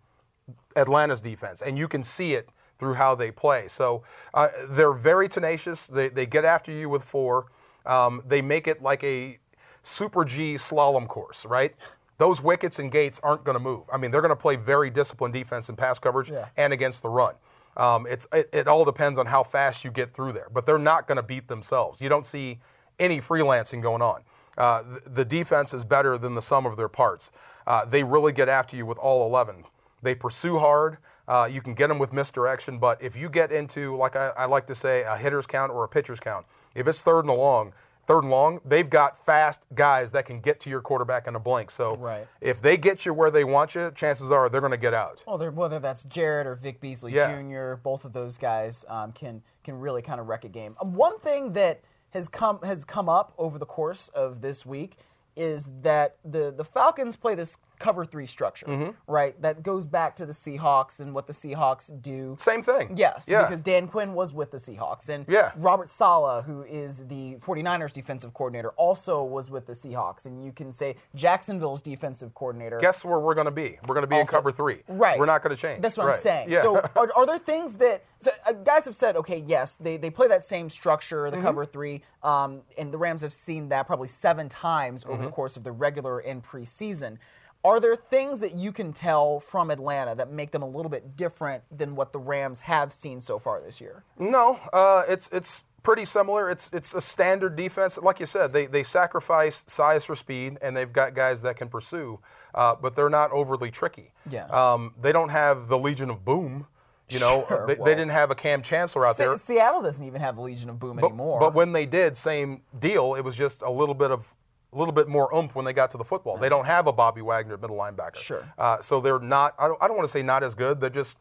Atlanta's 0.76 1.20
defense, 1.20 1.62
and 1.62 1.76
you 1.78 1.88
can 1.88 2.02
see 2.04 2.34
it 2.34 2.48
through 2.78 2.94
how 2.94 3.14
they 3.14 3.30
play. 3.30 3.68
So 3.68 4.02
uh, 4.32 4.48
they're 4.68 4.92
very 4.92 5.28
tenacious. 5.28 5.86
They, 5.86 6.08
they 6.08 6.26
get 6.26 6.44
after 6.44 6.72
you 6.72 6.88
with 6.88 7.04
four. 7.04 7.46
Um, 7.84 8.22
they 8.26 8.40
make 8.42 8.66
it 8.66 8.82
like 8.82 9.04
a 9.04 9.38
super 9.82 10.24
G 10.24 10.54
slalom 10.54 11.06
course, 11.08 11.44
right? 11.44 11.74
Those 12.18 12.42
wickets 12.42 12.78
and 12.78 12.90
gates 12.92 13.20
aren't 13.22 13.44
going 13.44 13.54
to 13.54 13.60
move. 13.62 13.84
I 13.92 13.96
mean, 13.96 14.10
they're 14.10 14.20
going 14.20 14.30
to 14.30 14.36
play 14.36 14.56
very 14.56 14.90
disciplined 14.90 15.34
defense 15.34 15.68
in 15.68 15.76
pass 15.76 15.98
coverage 15.98 16.30
Yeah. 16.30 16.48
and 16.56 16.72
against 16.72 17.02
the 17.02 17.08
run. 17.08 17.34
Um, 17.76 18.06
it's 18.06 18.26
it, 18.32 18.48
it 18.52 18.68
all 18.68 18.84
depends 18.84 19.18
on 19.18 19.26
how 19.26 19.42
fast 19.42 19.84
you 19.84 19.90
get 19.90 20.12
through 20.12 20.32
there, 20.32 20.48
but 20.52 20.66
they're 20.66 20.78
not 20.78 21.06
going 21.06 21.16
to 21.16 21.22
beat 21.22 21.48
themselves. 21.48 22.00
You 22.00 22.08
don't 22.08 22.26
see 22.26 22.58
any 22.98 23.20
freelancing 23.20 23.80
going 23.80 24.02
on. 24.02 24.22
Uh, 24.58 24.82
the, 24.82 25.10
the 25.10 25.24
defense 25.24 25.72
is 25.72 25.84
better 25.84 26.18
than 26.18 26.34
the 26.34 26.42
sum 26.42 26.66
of 26.66 26.76
their 26.76 26.88
parts. 26.88 27.30
Uh, 27.66 27.84
they 27.84 28.02
really 28.02 28.32
get 28.32 28.48
after 28.48 28.76
you 28.76 28.84
with 28.84 28.98
all 28.98 29.26
11. 29.26 29.64
They 30.02 30.14
pursue 30.14 30.58
hard. 30.58 30.98
Uh, 31.28 31.48
you 31.50 31.60
can 31.62 31.74
get 31.74 31.88
them 31.88 31.98
with 31.98 32.12
misdirection, 32.12 32.78
but 32.78 33.00
if 33.02 33.16
you 33.16 33.28
get 33.28 33.52
into, 33.52 33.96
like 33.96 34.16
I, 34.16 34.28
I 34.36 34.44
like 34.46 34.66
to 34.66 34.74
say, 34.74 35.02
a 35.02 35.16
hitter's 35.16 35.46
count 35.46 35.70
or 35.70 35.84
a 35.84 35.88
pitcher's 35.88 36.18
count, 36.20 36.46
if 36.74 36.88
it's 36.88 37.02
third 37.02 37.20
and 37.24 37.28
long, 37.28 37.72
third 38.06 38.24
and 38.24 38.30
long, 38.30 38.60
they've 38.64 38.90
got 38.90 39.16
fast 39.24 39.64
guys 39.74 40.10
that 40.10 40.26
can 40.26 40.40
get 40.40 40.58
to 40.60 40.70
your 40.70 40.80
quarterback 40.80 41.28
in 41.28 41.36
a 41.36 41.38
blink. 41.38 41.70
So 41.70 41.94
Right. 41.96 42.26
if 42.40 42.60
they 42.60 42.76
get 42.76 43.06
you 43.06 43.14
where 43.14 43.30
they 43.30 43.44
want 43.44 43.76
you, 43.76 43.92
chances 43.94 44.32
are 44.32 44.48
they're 44.48 44.60
going 44.60 44.72
to 44.72 44.76
get 44.76 44.94
out. 44.94 45.22
Well, 45.26 45.38
whether 45.52 45.78
that's 45.78 46.02
Jarrett 46.02 46.48
or 46.48 46.56
Vic 46.56 46.80
Beasley 46.80 47.12
Yeah. 47.14 47.40
Jr., 47.40 47.76
both 47.80 48.04
of 48.04 48.12
those 48.12 48.36
guys 48.36 48.84
um, 48.88 49.12
can 49.12 49.42
can 49.62 49.78
really 49.78 50.02
kind 50.02 50.18
of 50.20 50.26
wreck 50.26 50.44
a 50.44 50.48
game. 50.48 50.74
Um, 50.80 50.94
one 50.94 51.18
thing 51.20 51.52
that 51.52 51.82
has 52.10 52.28
come 52.28 52.58
has 52.64 52.84
come 52.84 53.08
up 53.08 53.32
over 53.38 53.56
the 53.56 53.66
course 53.66 54.08
of 54.08 54.40
this 54.40 54.66
week 54.66 54.96
is 55.36 55.68
that 55.82 56.16
the 56.24 56.50
the 56.50 56.64
Falcons 56.64 57.14
play 57.14 57.36
this 57.36 57.58
cover 57.80 58.04
three 58.04 58.26
structure, 58.26 58.66
Mm-hmm. 58.66 58.90
right? 59.12 59.40
That 59.42 59.64
goes 59.64 59.88
back 59.88 60.14
to 60.16 60.26
the 60.26 60.32
Seahawks 60.32 61.00
and 61.00 61.12
what 61.14 61.26
the 61.26 61.32
Seahawks 61.32 61.90
do. 62.00 62.36
Same 62.38 62.62
thing. 62.62 62.92
Yes, 62.96 63.26
Yeah. 63.28 63.42
because 63.42 63.62
Dan 63.62 63.88
Quinn 63.88 64.14
was 64.14 64.32
with 64.32 64.52
the 64.52 64.58
Seahawks. 64.58 65.08
And 65.08 65.24
Yeah. 65.28 65.50
Robert 65.56 65.88
Saleh, 65.88 66.44
who 66.44 66.62
is 66.62 67.06
the 67.08 67.36
49ers 67.40 67.92
defensive 67.92 68.32
coordinator, 68.34 68.70
also 68.76 69.24
was 69.24 69.50
with 69.50 69.66
the 69.66 69.72
Seahawks. 69.72 70.26
And 70.26 70.44
you 70.44 70.52
can 70.52 70.70
say 70.70 70.94
Jacksonville's 71.14 71.82
defensive 71.82 72.34
coordinator. 72.34 72.78
Guess 72.78 73.04
where 73.04 73.18
we're 73.18 73.34
going 73.34 73.46
to 73.46 73.50
be? 73.50 73.78
We're 73.88 73.94
going 73.94 74.02
to 74.02 74.06
be 74.14 74.18
in 74.18 74.26
cover 74.26 74.52
three. 74.52 74.82
Right. 74.86 75.18
We're 75.18 75.26
not 75.26 75.42
going 75.42 75.56
to 75.56 75.60
change. 75.60 75.82
That's 75.82 75.96
what 75.96 76.06
Right. 76.06 76.14
I'm 76.14 76.20
saying. 76.20 76.50
Yeah. 76.52 76.62
So 76.62 76.76
are, 76.96 77.08
are 77.16 77.26
there 77.26 77.38
things 77.38 77.76
that 77.78 78.04
so 78.18 78.30
uh, 78.46 78.52
guys 78.52 78.84
have 78.84 78.94
said? 78.94 79.16
Okay, 79.16 79.38
yes, 79.46 79.76
they, 79.76 79.96
they 79.96 80.10
play 80.10 80.28
that 80.28 80.42
same 80.42 80.68
structure, 80.68 81.24
Mm-hmm. 81.24 81.36
the 81.36 81.42
cover 81.42 81.64
three, 81.64 82.02
um, 82.22 82.60
and 82.78 82.92
the 82.92 82.98
Rams 82.98 83.22
have 83.22 83.32
seen 83.32 83.70
that 83.70 83.86
probably 83.86 84.08
seven 84.08 84.48
times 84.50 85.04
over 85.04 85.14
Mm-hmm. 85.14 85.24
the 85.24 85.30
course 85.30 85.56
of 85.56 85.64
the 85.64 85.72
regular 85.72 86.18
and 86.18 86.42
preseason. 86.44 87.16
Are 87.62 87.78
there 87.80 87.94
things 87.96 88.40
that 88.40 88.54
you 88.54 88.72
can 88.72 88.92
tell 88.92 89.38
from 89.40 89.70
Atlanta 89.70 90.14
that 90.14 90.30
make 90.30 90.50
them 90.50 90.62
a 90.62 90.66
little 90.68 90.88
bit 90.90 91.16
different 91.16 91.62
than 91.76 91.94
what 91.94 92.12
the 92.12 92.18
Rams 92.18 92.60
have 92.60 92.92
seen 92.92 93.20
so 93.20 93.38
far 93.38 93.60
this 93.60 93.80
year? 93.80 94.02
No, 94.18 94.58
uh, 94.72 95.02
it's 95.08 95.28
it's 95.30 95.64
pretty 95.82 96.06
similar. 96.06 96.48
It's 96.48 96.70
it's 96.72 96.94
a 96.94 97.00
standard 97.02 97.56
defense. 97.56 97.98
Like 97.98 98.18
you 98.18 98.24
said, 98.26 98.52
they 98.54 98.64
they 98.66 98.82
sacrifice 98.82 99.64
size 99.68 100.06
for 100.06 100.14
speed, 100.16 100.56
and 100.62 100.74
they've 100.74 100.92
got 100.92 101.14
guys 101.14 101.42
that 101.42 101.56
can 101.56 101.68
pursue, 101.68 102.20
uh, 102.54 102.76
but 102.80 102.96
they're 102.96 103.10
not 103.10 103.30
overly 103.32 103.70
tricky. 103.70 104.12
Yeah. 104.30 104.46
Um, 104.46 104.94
they 105.00 105.12
don't 105.12 105.28
have 105.30 105.68
the 105.68 105.78
Legion 105.78 106.08
of 106.08 106.24
Boom. 106.24 106.66
You 107.10 107.18
know, 107.18 107.44
Sure, 107.48 107.66
they, 107.66 107.74
well. 107.74 107.86
they 107.86 107.94
didn't 107.96 108.12
have 108.12 108.30
a 108.30 108.36
Cam 108.36 108.62
Chancellor 108.62 109.04
out 109.04 109.16
Se- 109.16 109.24
there. 109.26 109.36
Seattle 109.36 109.82
doesn't 109.82 110.06
even 110.06 110.20
have 110.20 110.36
the 110.36 110.42
Legion 110.42 110.70
of 110.70 110.78
Boom 110.78 110.94
But, 110.96 111.06
anymore. 111.06 111.40
but 111.40 111.54
when 111.54 111.72
they 111.72 111.84
did, 111.84 112.16
same 112.16 112.62
deal. 112.78 113.16
It 113.16 113.22
was 113.22 113.34
just 113.34 113.62
a 113.62 113.70
little 113.70 113.96
bit 113.96 114.12
of 114.12 114.32
a 114.72 114.78
little 114.78 114.92
bit 114.92 115.08
more 115.08 115.34
oomph 115.34 115.54
when 115.54 115.64
they 115.64 115.72
got 115.72 115.90
to 115.92 115.98
the 115.98 116.04
football. 116.04 116.36
They 116.36 116.48
don't 116.48 116.66
have 116.66 116.86
a 116.86 116.92
Bobby 116.92 117.22
Wagner 117.22 117.56
middle 117.56 117.76
linebacker. 117.76 118.16
Sure. 118.16 118.52
Uh, 118.56 118.80
so 118.80 119.00
they're 119.00 119.18
not. 119.18 119.54
I 119.58 119.68
don't, 119.68 119.82
I 119.82 119.88
don't 119.88 119.96
want 119.96 120.08
to 120.08 120.12
say 120.12 120.22
not 120.22 120.42
as 120.42 120.54
good. 120.54 120.80
They're 120.80 120.90
just 120.90 121.18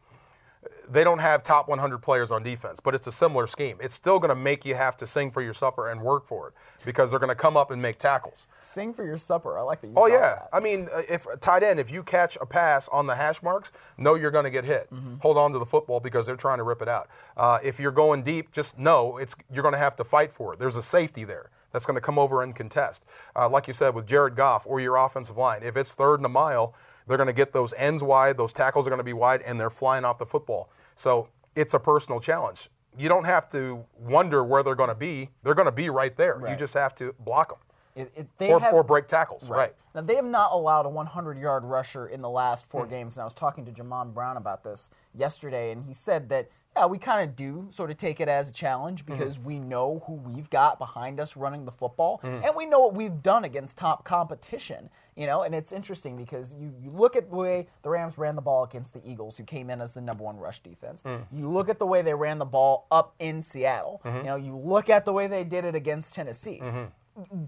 they 0.88 1.04
don't 1.04 1.20
have 1.20 1.42
top 1.42 1.68
100 1.68 1.98
players 1.98 2.30
on 2.30 2.42
defense, 2.42 2.80
but 2.80 2.94
it's 2.94 3.06
a 3.06 3.12
similar 3.12 3.46
scheme. 3.46 3.78
It's 3.80 3.94
still 3.94 4.18
going 4.18 4.30
to 4.30 4.34
make 4.34 4.64
you 4.64 4.74
have 4.74 4.96
to 4.98 5.06
sing 5.06 5.30
for 5.30 5.40
your 5.40 5.54
supper 5.54 5.88
and 5.88 6.02
work 6.02 6.26
for 6.26 6.48
it 6.48 6.54
because 6.84 7.10
they're 7.10 7.20
going 7.20 7.28
to 7.28 7.36
come 7.36 7.56
up 7.56 7.70
and 7.70 7.80
make 7.80 7.98
tackles. 7.98 8.46
Sing 8.58 8.92
for 8.92 9.04
your 9.04 9.16
supper. 9.16 9.56
I 9.56 9.62
like 9.62 9.80
that 9.80 9.88
you. 9.88 9.94
Oh 9.96 10.06
yeah, 10.06 10.18
that. 10.18 10.48
I 10.52 10.60
mean, 10.60 10.88
uh, 10.92 11.02
if 11.08 11.26
tight 11.40 11.62
end, 11.62 11.78
if 11.80 11.90
you 11.90 12.02
catch 12.02 12.36
a 12.40 12.46
pass 12.46 12.88
on 12.88 13.06
the 13.06 13.14
hash 13.14 13.42
marks, 13.42 13.72
know 13.96 14.16
you're 14.16 14.32
going 14.32 14.44
to 14.44 14.50
get 14.50 14.64
hit. 14.64 14.92
Mm-hmm. 14.92 15.16
Hold 15.18 15.38
on 15.38 15.52
to 15.52 15.58
the 15.58 15.66
football 15.66 16.00
because 16.00 16.26
they're 16.26 16.36
trying 16.36 16.58
to 16.58 16.64
rip 16.64 16.82
it 16.82 16.88
out. 16.88 17.08
Uh, 17.36 17.58
if 17.62 17.78
you're 17.78 17.92
going 17.92 18.22
deep, 18.22 18.52
just 18.52 18.78
know 18.78 19.16
it's 19.16 19.36
you're 19.52 19.62
going 19.62 19.74
to 19.74 19.78
have 19.78 19.96
to 19.96 20.04
fight 20.04 20.32
for 20.32 20.52
it. 20.52 20.58
There's 20.58 20.76
a 20.76 20.82
safety 20.82 21.24
there 21.24 21.50
that's 21.72 21.86
going 21.86 21.94
to 21.96 22.00
come 22.00 22.18
over 22.18 22.42
and 22.42 22.54
contest. 22.54 23.04
Uh, 23.36 23.48
like 23.48 23.66
you 23.68 23.72
said 23.74 23.94
with 23.94 24.06
Jared 24.06 24.36
Goff 24.36 24.64
or 24.66 24.80
your 24.80 24.96
offensive 24.96 25.36
line, 25.36 25.62
if 25.62 25.76
it's 25.76 25.94
third 25.94 26.16
and 26.16 26.26
a 26.26 26.30
mile, 26.30 26.74
they're 27.06 27.16
going 27.16 27.26
to 27.26 27.32
get 27.32 27.52
those 27.52 27.72
ends 27.76 28.02
wide, 28.02 28.36
those 28.36 28.52
tackles 28.52 28.86
are 28.86 28.90
going 28.90 28.98
to 28.98 29.04
be 29.04 29.12
wide, 29.12 29.42
and 29.42 29.58
they're 29.58 29.70
flying 29.70 30.04
off 30.04 30.18
the 30.18 30.26
football. 30.26 30.70
So 30.96 31.28
it's 31.56 31.74
a 31.74 31.78
personal 31.78 32.20
challenge. 32.20 32.68
You 32.98 33.08
don't 33.08 33.24
have 33.24 33.48
to 33.52 33.84
wonder 33.98 34.44
where 34.44 34.62
they're 34.62 34.74
going 34.74 34.88
to 34.88 34.94
be. 34.94 35.30
They're 35.42 35.54
going 35.54 35.66
to 35.66 35.72
be 35.72 35.90
right 35.90 36.16
there. 36.16 36.40
You 36.48 36.56
just 36.56 36.74
have 36.74 36.94
to 36.96 37.14
block 37.20 37.48
them 37.50 37.58
It, 37.94 38.12
it, 38.16 38.28
they 38.38 38.52
or, 38.52 38.60
have, 38.60 38.74
or 38.74 38.82
break 38.82 39.06
tackles. 39.06 39.48
right. 39.48 39.74
Now 39.94 40.02
they 40.02 40.14
have 40.16 40.24
not 40.24 40.52
allowed 40.52 40.86
a 40.86 40.88
100 40.88 41.38
yard 41.38 41.64
rusher 41.64 42.06
in 42.06 42.20
the 42.20 42.30
last 42.30 42.68
four 42.70 42.84
Hmm. 42.84 42.90
games, 42.90 43.16
and 43.16 43.22
I 43.22 43.24
was 43.24 43.34
talking 43.34 43.64
to 43.64 43.72
Jamon 43.72 44.12
Brown 44.14 44.36
about 44.36 44.62
this 44.64 44.90
yesterday, 45.14 45.70
and 45.72 45.84
he 45.84 45.92
said 45.92 46.28
that 46.28 46.48
yeah, 46.76 46.86
we 46.86 46.98
kind 46.98 47.28
of 47.28 47.34
do 47.36 47.66
sort 47.70 47.90
of 47.90 47.96
take 47.96 48.20
it 48.20 48.28
as 48.28 48.48
a 48.48 48.52
challenge 48.52 49.04
Hmm. 49.04 49.12
because 49.12 49.38
we 49.38 49.58
know 49.58 50.02
who 50.06 50.14
we've 50.14 50.48
got 50.50 50.78
behind 50.78 51.18
us 51.20 51.36
running 51.36 51.64
the 51.64 51.72
football, 51.72 52.18
Hmm. 52.22 52.38
and 52.44 52.54
we 52.56 52.66
know 52.66 52.80
what 52.80 52.94
we've 52.94 53.22
done 53.22 53.44
against 53.44 53.76
top 53.76 54.04
competition. 54.04 54.88
You 55.16 55.26
know, 55.26 55.42
and 55.42 55.54
it's 55.54 55.72
interesting 55.72 56.16
because 56.16 56.54
you, 56.54 56.72
you 56.80 56.90
look 56.90 57.14
at 57.16 57.28
the 57.28 57.36
way 57.36 57.66
the 57.82 57.90
Rams 57.90 58.16
ran 58.16 58.36
the 58.36 58.42
ball 58.42 58.62
against 58.64 58.94
the 58.94 59.02
Eagles, 59.04 59.36
who 59.36 59.44
came 59.44 59.68
in 59.68 59.80
as 59.80 59.92
the 59.92 60.00
number 60.00 60.24
one 60.24 60.38
rush 60.38 60.60
defense. 60.60 61.02
Hmm. 61.02 61.16
You 61.30 61.50
look 61.50 61.68
at 61.68 61.78
the 61.78 61.86
way 61.86 62.00
they 62.02 62.14
ran 62.14 62.38
the 62.38 62.46
ball 62.46 62.86
up 62.90 63.14
in 63.18 63.42
Seattle. 63.42 64.00
Mm-hmm. 64.04 64.16
You 64.18 64.22
know, 64.24 64.36
you 64.36 64.56
look 64.56 64.88
at 64.88 65.04
the 65.04 65.12
way 65.12 65.26
they 65.26 65.44
did 65.44 65.64
it 65.64 65.74
against 65.74 66.14
Tennessee 66.14 66.62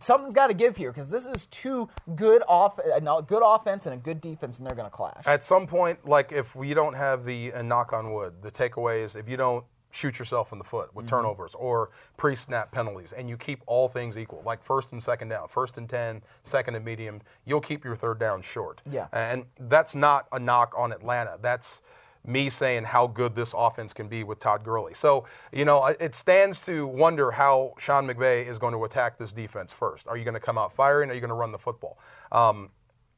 something's 0.01 0.35
got 0.35 0.49
to 0.49 0.55
give 0.55 0.77
here 0.77 0.91
because 0.91 1.11
this 1.11 1.27
is 1.27 1.47
two 1.47 1.89
good 2.14 2.43
off, 2.49 2.79
a 2.79 3.23
good 3.23 3.43
offense 3.45 3.87
and 3.87 3.95
a 3.95 3.99
good 3.99 4.20
defense, 4.20 4.59
and 4.59 4.68
they're 4.68 4.77
going 4.77 4.91
to 4.91 4.95
clash. 4.95 5.27
At 5.27 5.43
some 5.43 5.66
point, 5.66 6.07
like 6.07 6.33
if 6.33 6.55
we 6.55 6.75
don't 6.75 6.95
have 6.95 7.25
the 7.25 7.53
knock 7.62 7.93
on 7.93 8.12
wood, 8.12 8.43
the 8.43 8.51
takeaway 8.51 9.05
is 9.05 9.16
if 9.16 9.29
you 9.29 9.37
don't 9.37 9.64
shoot 9.93 10.18
yourself 10.18 10.53
in 10.53 10.59
the 10.59 10.64
foot 10.64 10.95
with 10.95 11.07
mm-hmm. 11.07 11.16
turnovers 11.16 11.55
or 11.55 11.91
pre-snap 12.16 12.73
penalties, 12.73 13.12
and 13.12 13.29
you 13.29 13.37
keep 13.37 13.62
all 13.66 13.89
things 13.89 14.18
equal, 14.18 14.43
like 14.45 14.62
first 14.64 14.93
and 14.93 15.03
second 15.03 15.29
down, 15.29 15.47
first 15.49 15.79
and 15.79 15.89
10, 15.89 16.23
second 16.43 16.75
and 16.75 16.85
medium, 16.85 17.20
you'll 17.45 17.61
keep 17.61 17.85
your 17.85 17.95
third 17.95 18.18
down 18.18 18.43
short. 18.43 18.81
Yeah. 18.91 19.09
And 19.12 19.45
that's 19.61 19.95
not 19.95 20.27
a 20.33 20.39
knock 20.39 20.75
on 20.77 20.93
Atlanta. 20.93 21.39
That's 21.41 21.83
me 22.25 22.49
saying 22.49 22.85
how 22.85 23.07
good 23.07 23.35
this 23.35 23.55
offense 23.57 23.93
can 23.93 24.09
be 24.09 24.23
with 24.23 24.39
Todd 24.39 24.64
Gurley. 24.64 24.95
So, 24.95 25.27
you 25.53 25.64
know, 25.64 25.87
it 25.87 26.14
stands 26.14 26.64
to 26.66 26.87
wonder 26.87 27.33
how 27.33 27.75
Sean 27.79 28.07
McVay 28.07 28.47
is 28.47 28.59
going 28.59 28.75
to 28.75 28.85
attack 28.85 29.18
this 29.18 29.33
defense 29.33 29.73
first. 29.73 30.07
Are 30.07 30.16
you 30.16 30.25
going 30.25 30.35
to 30.35 30.41
come 30.41 30.59
out 30.59 30.73
firing? 30.73 31.09
Or 31.09 31.12
are 31.12 31.14
you 31.14 31.20
going 31.20 31.31
to 31.31 31.35
run 31.35 31.53
the 31.53 31.59
football? 31.59 31.99
Um, 32.31 32.70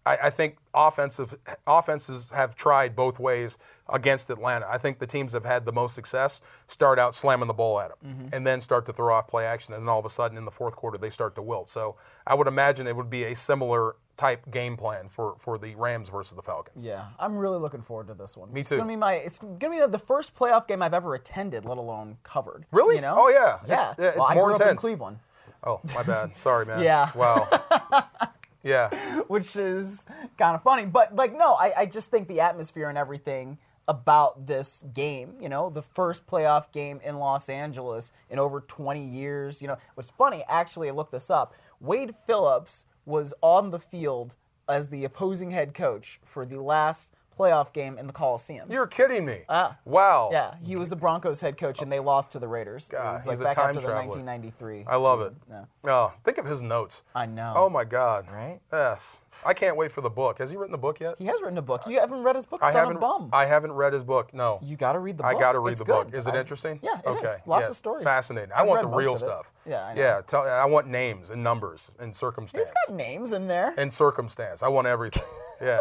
I, 0.07 0.17
I 0.25 0.31
think 0.31 0.59
offensive 0.75 1.35
offenses 1.67 2.31
have 2.31 2.55
tried 2.55 2.95
both 2.95 3.19
ways 3.19 3.59
against 3.89 4.31
Atlanta. 4.31 4.67
I 4.69 4.79
think 4.79 4.99
the 4.99 5.07
teams 5.07 5.33
have 5.33 5.45
had 5.45 5.65
the 5.65 5.73
most 5.73 5.95
success 5.95 6.41
start 6.69 6.99
out 6.99 7.15
slamming 7.15 7.49
the 7.49 7.55
ball 7.55 7.81
at 7.81 7.89
them 8.01 8.31
and 8.33 8.47
then 8.47 8.61
start 8.61 8.87
to 8.87 8.93
throw 8.93 9.15
off 9.15 9.29
play 9.29 9.47
action, 9.47 9.75
and 9.75 9.83
then 9.83 9.89
all 9.89 9.99
of 9.99 10.05
a 10.05 10.11
sudden 10.11 10.37
in 10.37 10.45
the 10.45 10.51
fourth 10.51 10.77
quarter 10.77 10.99
they 10.99 11.11
start 11.11 11.35
to 11.37 11.43
wilt. 11.43 11.69
So 11.69 11.97
I 12.27 12.35
would 12.35 12.47
imagine 12.47 12.87
it 12.87 12.97
would 12.97 13.11
be 13.11 13.25
a 13.25 13.35
similar 13.35 13.97
type 14.17 14.51
game 14.51 14.77
plan 14.77 15.09
for, 15.09 15.35
for 15.41 15.59
the 15.59 15.75
Rams 15.75 16.09
versus 16.09 16.37
the 16.37 16.43
Falcons. 16.43 16.85
yeah, 16.85 17.07
I'm 17.19 17.37
really 17.37 17.59
looking 17.59 17.83
forward 17.83 18.07
to 18.09 18.15
this 18.15 18.37
one. 18.37 18.53
Me 18.53 18.61
it's 18.61 18.69
too. 18.69 18.77
Gonna 18.77 18.89
be 18.89 18.97
my, 18.97 19.15
it's 19.15 19.39
going 19.41 19.59
to 19.59 19.71
be 19.71 19.87
the 19.91 19.99
first 19.99 20.35
playoff 20.37 20.69
game 20.69 20.83
I've 20.83 20.95
ever 20.95 21.15
attended, 21.15 21.65
let 21.65 21.79
alone 21.79 22.19
covered. 22.23 22.65
Really? 22.71 22.97
You 22.97 23.01
know? 23.03 23.17
Oh, 23.19 23.29
yeah. 23.29 23.59
Yeah. 23.67 23.91
It's- 23.93 23.95
it's 23.99 24.17
well, 24.19 24.27
I 24.27 24.35
grew 24.35 24.55
up 24.55 24.61
in. 24.61 24.77
Cleveland, 24.77 25.19
Oh, 25.67 25.81
my 25.95 26.03
bad. 26.03 26.37
Sorry, 26.37 26.65
man. 26.67 26.83
Yeah. 26.83 27.11
Wow. 27.15 27.49
yeah. 28.63 28.91
which 29.29 29.57
is 29.57 30.07
kind 30.39 30.55
of 30.55 30.63
funny. 30.63 30.87
But 30.87 31.15
like, 31.17 31.37
no, 31.37 31.55
I, 31.55 31.73
I 31.79 31.87
just 31.87 32.11
think 32.11 32.29
the 32.29 32.41
atmosphere 32.41 32.89
and 32.89 32.99
everything 32.99 33.59
about 33.89 34.47
this 34.47 34.85
game, 34.95 35.35
you 35.41 35.49
know, 35.49 35.69
the 35.71 35.83
first 35.83 36.27
playoff 36.27 36.73
game 36.73 37.01
in 37.05 37.19
Los 37.19 37.49
Angeles 37.49 38.13
in 38.31 38.39
over 38.39 38.61
20 38.61 39.03
years. 39.05 39.61
You 39.61 39.69
know, 39.69 39.77
what's 39.95 40.11
funny, 40.11 40.43
actually, 40.49 40.89
I 40.89 40.93
looked 40.93 41.13
this 41.13 41.31
up. 41.31 41.55
Wade 41.81 42.15
Phillips 42.27 42.87
was 43.05 43.35
on 43.41 43.71
the 43.71 43.79
field 43.79 44.35
as 44.69 44.89
the 44.89 45.05
opposing 45.05 45.51
head 45.51 45.75
coach 45.75 46.21
for 46.25 46.47
the 46.47 46.61
last 46.61 47.15
playoff 47.39 47.73
game 47.73 47.99
in 47.99 48.07
the 48.07 48.13
Coliseum. 48.13 48.71
You're 48.71 48.87
kidding 48.87 49.25
me. 49.25 49.43
Ah. 49.49 49.77
wow. 49.85 50.31
yeah, 50.33 50.55
he 50.63 50.77
was 50.77 50.91
the 50.91 50.97
Broncos 50.97 51.41
head 51.41 51.57
coach, 51.57 51.83
and 51.83 51.91
they 51.91 52.01
lost 52.01 52.33
to 52.33 52.39
the 52.39 52.49
Raiders. 52.49 52.89
God, 52.91 53.09
it 53.09 53.13
was 53.13 53.27
like 53.27 53.33
he's 53.35 53.41
a 53.41 53.45
back 53.45 53.55
time 53.57 53.69
after 53.69 53.81
the 53.81 53.87
traveler. 53.87 54.23
1993. 54.23 54.85
I 54.87 54.97
love 54.97 55.21
season. 55.21 55.37
it. 55.51 55.55
Yeah. 55.85 55.91
Oh, 55.93 56.13
think 56.25 56.39
of 56.39 56.47
his 56.47 56.63
notes. 56.63 57.03
I 57.15 57.27
know. 57.27 57.53
Oh 57.57 57.69
my 57.71 57.85
God. 57.85 58.27
Right? 58.31 58.61
Yes. 58.73 59.19
I 59.47 59.53
can't 59.53 59.77
wait 59.77 59.91
for 59.91 60.01
the 60.01 60.11
book. 60.11 60.39
Has 60.39 60.51
he 60.51 60.57
written 60.57 60.71
the 60.73 60.79
book 60.79 61.01
yet? 61.01 61.17
He 61.19 61.25
has 61.27 61.43
written 61.43 61.59
a 61.59 61.63
book. 61.63 61.83
You 61.89 61.99
haven't 61.99 62.23
read 62.23 62.37
his 62.37 62.47
book, 62.47 62.63
I 62.63 62.71
Son 62.71 62.81
haven't. 62.81 62.97
of 62.97 63.01
Bum. 63.01 63.31
I 63.33 63.47
haven't 63.47 63.73
read 63.73 63.93
his 63.93 64.05
book. 64.05 64.33
No. 64.33 64.61
You 64.63 64.77
got 64.77 64.93
to 64.93 65.01
read 65.01 65.17
the 65.19 65.25
book. 65.25 65.35
I 65.37 65.41
got 65.41 65.53
to 65.53 65.59
read 65.59 65.73
It's 65.73 65.81
the 65.81 65.85
book. 65.87 66.11
good. 66.11 66.19
Is 66.19 66.27
it 66.29 66.35
I- 66.35 66.39
interesting? 66.41 66.79
Yeah, 66.83 66.99
it 67.01 67.07
okay. 67.07 67.25
is. 67.27 67.43
Lots 67.47 67.69
of 67.69 67.75
stories. 67.75 68.05
Fascinating. 68.05 68.53
I 68.53 68.61
I've 68.61 68.69
want 68.69 68.79
read 68.79 68.85
the 68.87 68.91
most 68.97 69.01
real 69.05 69.15
of 69.15 69.23
it. 69.23 69.25
stuff. 69.25 69.53
Yeah, 69.67 69.85
I 69.87 69.95
know. 69.95 70.01
Yeah. 70.01 70.21
Tell, 70.27 70.43
I 70.43 70.65
want 70.67 70.87
names 70.87 71.31
and 71.31 71.43
numbers 71.43 71.91
and 71.99 72.15
circumstance. 72.15 72.65
It's 72.71 72.89
got 72.89 72.95
names 72.97 73.33
in 73.33 73.49
there. 73.49 73.75
and 73.77 73.93
circumstance. 73.93 74.63
I 74.63 74.69
want 74.69 74.87
everything. 74.87 75.23
Yeah. 75.63 75.79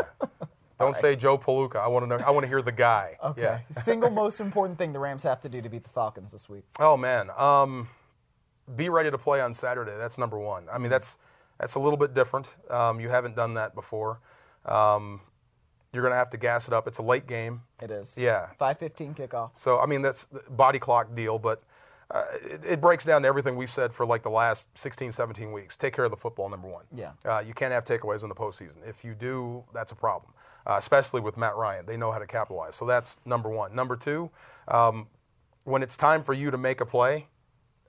Don't 0.79 0.95
say 0.95 1.15
Joe 1.15 1.37
Palooka. 1.37 1.77
I 1.77 1.87
want 1.87 2.03
to 2.03 2.07
know. 2.07 2.23
I 2.25 2.31
want 2.31 2.43
to 2.43 2.47
hear 2.47 2.61
the 2.61 2.71
guy. 2.71 3.17
Okay. 3.23 3.41
Yeah. 3.41 3.59
Single 3.69 4.09
most 4.09 4.39
important 4.41 4.77
thing 4.77 4.91
the 4.91 4.99
Rams 4.99 5.23
have 5.23 5.39
to 5.41 5.49
do 5.49 5.61
to 5.61 5.69
beat 5.69 5.83
the 5.83 5.89
Falcons 5.89 6.31
this 6.33 6.49
week. 6.49 6.65
Oh 6.79 6.97
man. 6.97 7.29
Um, 7.37 7.87
be 8.75 8.89
ready 8.89 9.09
to 9.11 9.17
play 9.17 9.39
on 9.41 9.53
Saturday. 9.53 9.93
That's 9.97 10.17
number 10.17 10.37
one. 10.37 10.65
I 10.71 10.77
mean, 10.77 10.89
that's 10.89 11.17
that's 11.59 11.75
a 11.75 11.79
little 11.79 11.97
bit 11.97 12.13
different. 12.13 12.53
Um, 12.69 12.99
you 12.99 13.09
haven't 13.09 13.35
done 13.35 13.53
that 13.53 13.75
before. 13.75 14.19
Um, 14.65 15.21
you're 15.93 16.01
going 16.01 16.11
to 16.11 16.17
have 16.17 16.31
to 16.31 16.37
gas 16.37 16.67
it 16.67 16.73
up. 16.73 16.87
It's 16.87 16.97
a 16.97 17.03
late 17.03 17.27
game. 17.27 17.61
It 17.81 17.91
is. 17.91 18.17
Yeah. 18.17 18.47
5:15 18.59 19.15
kickoff. 19.15 19.51
So 19.55 19.79
I 19.79 19.85
mean 19.85 20.01
that's 20.01 20.25
the 20.25 20.41
body 20.49 20.79
clock 20.79 21.15
deal, 21.15 21.39
but 21.39 21.63
uh, 22.11 22.25
it, 22.43 22.61
it 22.65 22.81
breaks 22.81 23.05
down 23.05 23.21
to 23.21 23.27
everything 23.27 23.55
we've 23.55 23.71
said 23.71 23.93
for 23.93 24.05
like 24.05 24.23
the 24.23 24.29
last 24.29 24.75
16, 24.77 25.11
17 25.11 25.51
weeks. 25.51 25.77
Take 25.77 25.93
care 25.95 26.05
of 26.05 26.11
the 26.11 26.17
football, 26.17 26.49
number 26.49 26.67
one. 26.67 26.85
Yeah. 26.93 27.11
Uh, 27.25 27.39
you 27.39 27.53
can't 27.53 27.71
have 27.71 27.85
takeaways 27.85 28.23
in 28.23 28.29
the 28.29 28.35
postseason. 28.35 28.87
If 28.87 29.03
you 29.03 29.15
do, 29.15 29.63
that's 29.73 29.91
a 29.91 29.95
problem. 29.95 30.33
Uh, 30.65 30.75
especially 30.77 31.19
with 31.21 31.35
Matt 31.37 31.55
Ryan, 31.55 31.85
they 31.85 31.97
know 31.97 32.11
how 32.11 32.19
to 32.19 32.27
capitalize. 32.27 32.75
So 32.75 32.85
that's 32.85 33.19
number 33.25 33.49
one. 33.49 33.75
Number 33.75 33.95
two, 33.95 34.31
um, 34.67 35.07
when 35.65 35.83
it's 35.83 35.97
time 35.97 36.23
for 36.23 36.33
you 36.33 36.51
to 36.51 36.57
make 36.57 36.79
a 36.81 36.85
play, 36.85 37.27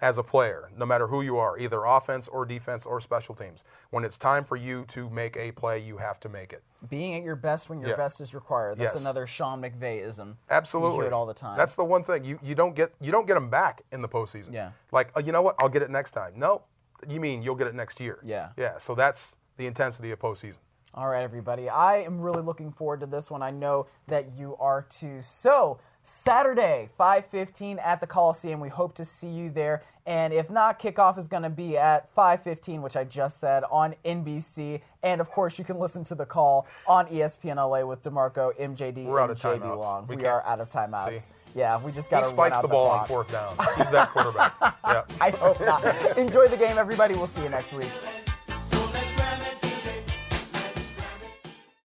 as 0.01 0.19
a 0.19 0.23
player, 0.23 0.71
no 0.77 0.85
matter 0.85 1.07
who 1.07 1.23
you 1.23 1.39
are, 1.39 1.57
either 1.57 1.85
offense 1.85 2.27
or 2.29 2.45
defense 2.45 2.85
or 2.85 3.01
special 3.01 3.35
teams. 3.35 3.63
When 3.91 4.05
it's 4.05 4.19
time 4.19 4.45
for 4.45 4.57
you 4.57 4.85
to 4.89 5.09
make 5.09 5.35
a 5.37 5.53
play, 5.53 5.79
you 5.79 5.97
have 5.99 6.19
to 6.21 6.29
make 6.29 6.53
it. 6.53 6.63
Being 6.91 7.15
at 7.15 7.23
your 7.23 7.37
best 7.37 7.71
when 7.71 7.81
your 7.81 7.91
Yeah. 7.91 7.97
best 7.97 8.21
is 8.21 8.35
required. 8.35 8.77
That's 8.77 8.95
Yes. 8.95 9.01
another 9.01 9.27
Sean 9.27 9.63
McVayism. 9.63 10.37
Absolutely, 10.51 10.97
You 10.97 11.01
hear 11.03 11.07
it 11.07 11.13
all 11.15 11.25
the 11.27 11.33
time. 11.33 11.57
That's 11.57 11.77
the 11.77 11.85
one 11.85 12.03
thing 12.05 12.25
you, 12.25 12.39
you 12.43 12.55
don't 12.55 12.75
get 12.75 12.93
you 13.01 13.13
don't 13.13 13.27
get 13.27 13.35
them 13.35 13.49
back 13.49 13.83
in 13.93 14.03
the 14.03 14.09
postseason. 14.09 14.53
Yeah. 14.53 14.73
Like 14.93 15.11
uh, 15.17 15.21
you 15.21 15.33
know 15.33 15.43
what? 15.43 15.55
I'll 15.61 15.69
get 15.71 15.81
it 15.81 15.91
next 15.91 16.11
time. 16.11 16.33
No, 16.37 16.63
you 17.09 17.21
mean 17.21 17.43
you'll 17.43 17.55
get 17.55 17.69
it 17.69 17.75
next 17.75 17.99
year. 18.01 18.19
Yeah. 18.25 18.51
Yeah. 18.59 18.79
So 18.79 18.95
that's 18.95 19.37
the 19.57 19.67
intensity 19.67 20.11
of 20.11 20.19
postseason. 20.19 20.59
All 20.97 21.09
right, 21.09 21.23
everybody. 21.25 21.69
I 21.69 21.97
am 21.99 22.21
really 22.21 22.41
looking 22.43 22.71
forward 22.71 23.01
to 23.01 23.07
this 23.07 23.29
one. 23.29 23.43
I 23.43 23.51
know 23.51 23.87
that 24.07 24.27
you 24.39 24.57
are 24.61 24.83
too. 24.83 25.23
So, 25.23 25.81
Saturday, 26.05 26.89
5:15 26.97 27.81
at 27.85 28.01
the 28.01 28.07
Coliseum. 28.07 28.61
We 28.61 28.69
hope 28.69 28.95
to 28.95 29.05
see 29.05 29.27
you 29.27 29.51
there. 29.51 29.83
And 30.07 30.33
if 30.33 30.51
not, 30.51 30.79
kickoff 30.79 31.19
is 31.19 31.27
going 31.27 31.43
to 31.43 31.51
be 31.51 31.77
at 31.77 32.15
5:15, 32.15 32.81
which 32.81 32.97
I 32.97 33.03
just 33.03 33.41
said 33.41 33.65
on 33.73 33.97
NBC. 34.05 34.83
And 35.03 35.21
of 35.21 35.33
course, 35.33 35.59
you 35.59 35.65
can 35.65 35.81
listen 35.81 36.05
to 36.05 36.15
the 36.15 36.27
call 36.27 36.65
on 36.87 37.07
ESPN 37.07 37.57
LA 37.57 37.85
with 37.85 38.03
D'Marco, 38.03 38.53
MJD, 38.57 39.07
We're 39.07 39.19
out 39.19 39.31
and 39.31 39.33
of 39.33 39.39
JB 39.39 39.63
timeouts. 39.63 39.79
Long. 39.79 40.07
We 40.07 40.17
We, 40.17 40.27
are 40.27 40.47
out 40.47 40.61
of 40.61 40.69
timeouts. 40.69 41.19
See? 41.19 41.33
Yeah, 41.57 41.83
we 41.83 41.91
just 41.91 42.09
got 42.09 42.23
He 42.23 42.31
to 42.31 42.37
run 42.37 42.51
spikes 42.53 42.63
the 42.63 42.69
ball 42.69 42.91
on 42.91 43.07
fourth 43.09 43.33
down. 43.33 43.51
He's 43.77 43.91
that 43.91 44.11
quarterback. 44.11 44.55
yeah. 44.87 45.03
I 45.21 45.31
hope 45.31 45.61
not. 45.61 45.85
Enjoy 46.17 46.47
the 46.47 46.57
game, 46.57 46.79
everybody. 46.79 47.15
We'll 47.15 47.27
see 47.27 47.43
you 47.43 47.49
next 47.49 47.73
week. 47.73 47.91